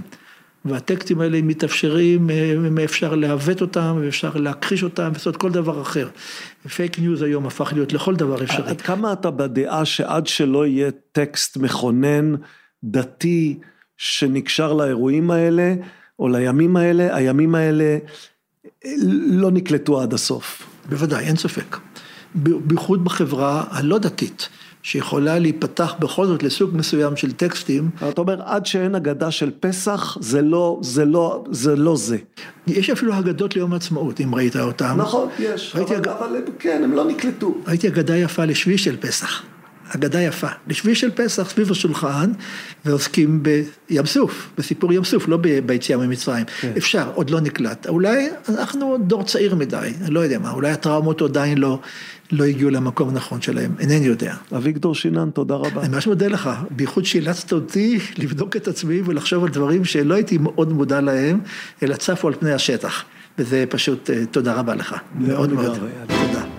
[0.65, 6.09] והטקסטים האלה מתאפשרים, אה, אפשר לעוות אותם ואפשר להכחיש אותם ולעשות כל דבר אחר.
[6.69, 8.71] פייק ניוז היום הפך להיות לכל דבר אפשרי.
[8.71, 12.35] עד כמה אתה בדעה שעד שלא יהיה טקסט מכונן,
[12.85, 13.59] דתי,
[13.97, 15.75] שנקשר לאירועים האלה,
[16.19, 17.99] או לימים האלה, הימים האלה
[18.85, 18.93] אה,
[19.27, 20.67] לא נקלטו עד הסוף.
[20.89, 21.77] בוודאי, אין ספק.
[22.35, 24.49] בייחוד בחברה הלא דתית.
[24.85, 27.91] שיכולה להיפתח בכל זאת לסוג מסוים של טקסטים.
[28.09, 31.05] אתה אומר, עד שאין אגדה של פסח, זה לא זה.
[31.05, 32.17] לא, זה, לא זה.
[32.67, 34.95] יש אפילו אגדות ליום העצמאות, אם ראית אותם.
[34.97, 36.09] נכון, יש, אבל, אג...
[36.09, 37.55] אבל כן, הם לא נקלטו.
[37.67, 39.43] ראיתי אגדה יפה לשביעי של פסח.
[39.89, 40.47] אגדה יפה.
[40.69, 42.33] לשביעי של פסח סביב השולחן,
[42.85, 46.45] ועוסקים בים סוף, בסיפור ים סוף, לא ביציאה ממצרים.
[46.61, 46.73] כן.
[46.77, 47.87] אפשר, עוד לא נקלט.
[47.89, 51.79] אולי אנחנו דור צעיר מדי, אני לא יודע מה, אולי הטראומות עדיין לא...
[52.33, 54.35] לא הגיעו למקום הנכון שלהם, אינני יודע.
[54.57, 55.81] אביגדור שינן, תודה רבה.
[55.81, 60.39] אני ממש מודה לך, בייחוד שאילצת אותי לבדוק את עצמי ולחשוב על דברים שלא הייתי
[60.39, 61.41] מאוד מודע להם,
[61.83, 63.05] אלא צפו על פני השטח.
[63.39, 64.95] וזה פשוט, אה, תודה רבה לך.
[65.15, 65.79] מאוד מאוד.
[66.07, 66.54] תודה.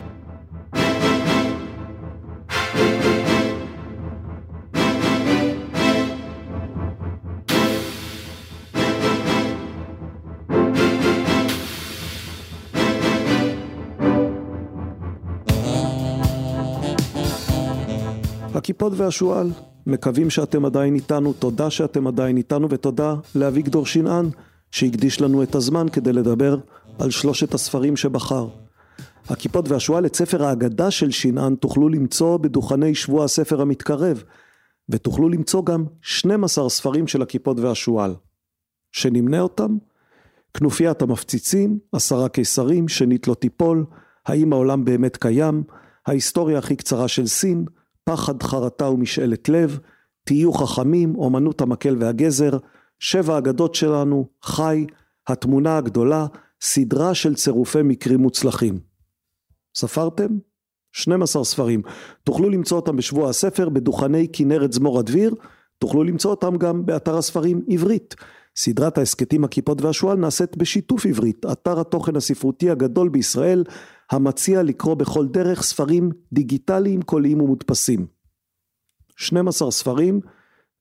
[18.66, 19.52] הכיפות והשועל,
[19.88, 24.30] מקווים שאתם עדיין איתנו, תודה שאתם עדיין איתנו ותודה לאביגדור שנען
[24.72, 26.58] שהקדיש לנו את הזמן כדי לדבר
[27.00, 28.48] על שלושת הספרים שבחר.
[29.30, 34.24] הכיפות והשועל את ספר האגדה של שנען תוכלו למצוא בדוכני שבוע הספר המתקרב
[34.90, 38.16] ותוכלו למצוא גם 12 ספרים של הכיפות והשועל.
[38.92, 39.78] שנמנה אותם?
[40.54, 43.86] כנופיית המפציצים, עשרה קיסרים, שנית לא תיפול,
[44.26, 45.64] האם העולם באמת קיים,
[46.08, 47.66] ההיסטוריה הכי קצרה של סין,
[48.06, 49.80] פחד, חרטה ומשאלת לב,
[50.24, 52.58] תהיו חכמים, אומנות המקל והגזר,
[53.00, 54.86] שבע אגדות שלנו, חי,
[55.28, 56.26] התמונה הגדולה,
[56.62, 58.80] סדרה של צירופי מקרים מוצלחים.
[59.76, 60.28] ספרתם?
[60.92, 61.82] 12 ספרים.
[62.24, 65.36] תוכלו למצוא אותם בשבוע הספר בדוכני כנרת זמור הדביר,
[65.78, 68.16] תוכלו למצוא אותם גם באתר הספרים עברית.
[68.56, 73.64] סדרת ההסכתים הכיפות והשועל נעשית בשיתוף עברית, אתר התוכן הספרותי הגדול בישראל,
[74.12, 78.06] המציע לקרוא בכל דרך ספרים דיגיטליים קוליים ומודפסים.
[79.18, 80.20] 12 ספרים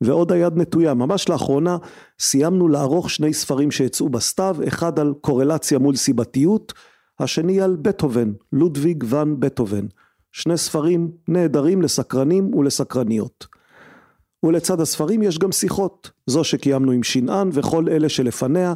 [0.00, 0.94] ועוד היד נטויה.
[0.94, 1.76] ממש לאחרונה
[2.20, 6.72] סיימנו לערוך שני ספרים שיצאו בסתיו, אחד על קורלציה מול סיבתיות,
[7.20, 9.86] השני על בטהובן, לודוויג ואן בטהובן.
[10.32, 13.46] שני ספרים נהדרים לסקרנים ולסקרניות.
[14.42, 18.74] ולצד הספרים יש גם שיחות, זו שקיימנו עם שנען וכל אלה שלפניה,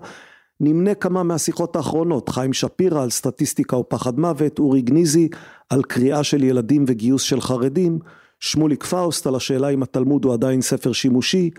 [0.60, 5.28] נמנה כמה מהשיחות האחרונות, חיים שפירא על סטטיסטיקה ופחד מוות, אורי גניזי
[5.70, 7.98] על קריאה של ילדים וגיוס של חרדים,
[8.40, 11.50] שמוליק פאוסט על השאלה אם התלמוד הוא עדיין ספר שימושי,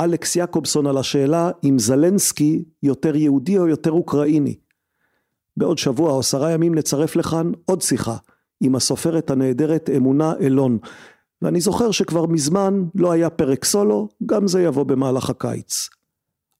[0.00, 4.54] אלכס יעקובסון על השאלה אם זלנסקי יותר יהודי או יותר אוקראיני.
[5.56, 8.16] בעוד שבוע או עשרה ימים נצרף לכאן עוד שיחה
[8.60, 10.78] עם הסופרת הנהדרת אמונה אילון.
[11.42, 15.88] ואני זוכר שכבר מזמן לא היה פרק סולו, גם זה יבוא במהלך הקיץ.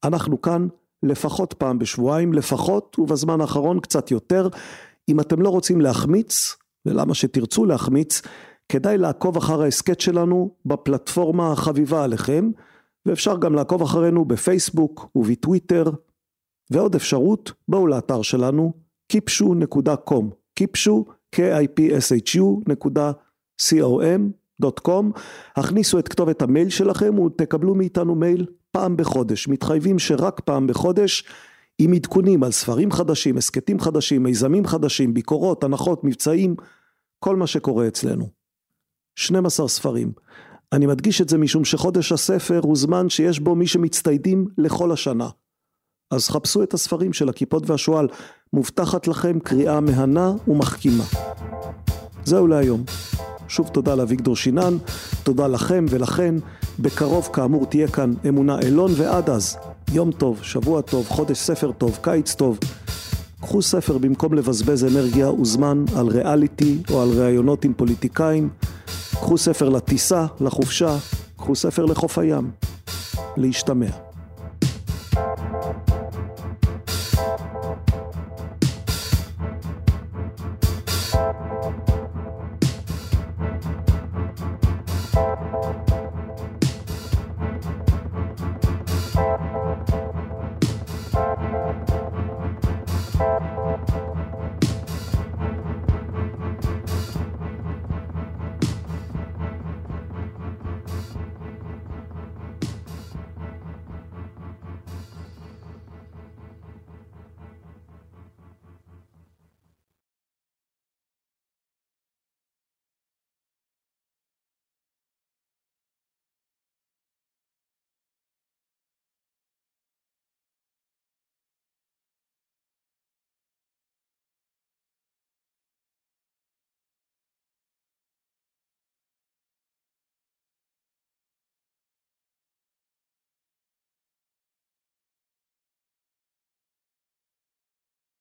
[0.04, 0.68] אנחנו כאן
[1.02, 4.48] לפחות פעם בשבועיים, לפחות, ובזמן האחרון קצת יותר.
[5.08, 6.56] אם אתם לא רוצים להחמיץ,
[6.86, 8.22] ולמה שתרצו להחמיץ,
[8.68, 12.50] כדאי לעקוב אחר ההסכת שלנו בפלטפורמה החביבה עליכם,
[13.06, 15.90] ואפשר גם לעקוב אחרינו בפייסבוק ובטוויטר,
[16.70, 18.72] ועוד אפשרות, בואו לאתר שלנו,
[19.12, 20.24] kipshu.com,
[20.60, 24.20] kipshu, k-i-p-s-h-u.com,
[25.56, 31.24] הכניסו את כתובת המייל שלכם ותקבלו מאיתנו מייל פעם בחודש, מתחייבים שרק פעם בחודש
[31.78, 36.56] עם עדכונים על ספרים חדשים, הסכתים חדשים, מיזמים חדשים, ביקורות, הנחות, מבצעים,
[37.18, 38.28] כל מה שקורה אצלנו.
[39.16, 40.12] 12 ספרים.
[40.72, 45.28] אני מדגיש את זה משום שחודש הספר הוא זמן שיש בו מי שמצטיידים לכל השנה.
[46.10, 48.08] אז חפשו את הספרים של הכיפות והשועל,
[48.52, 51.04] מובטחת לכם קריאה מהנה ומחכימה.
[52.24, 52.84] זהו להיום.
[53.48, 54.76] שוב תודה לאביגדור שינן,
[55.22, 56.34] תודה לכם ולכן.
[56.78, 59.56] בקרוב כאמור תהיה כאן אמונה אילון, ועד אז,
[59.92, 62.58] יום טוב, שבוע טוב, חודש ספר טוב, קיץ טוב.
[63.40, 68.48] קחו ספר במקום לבזבז אנרגיה וזמן על ריאליטי או על ראיונות עם פוליטיקאים.
[69.10, 70.96] קחו ספר לטיסה, לחופשה,
[71.36, 72.50] קחו ספר לחוף הים.
[73.36, 74.07] להשתמע.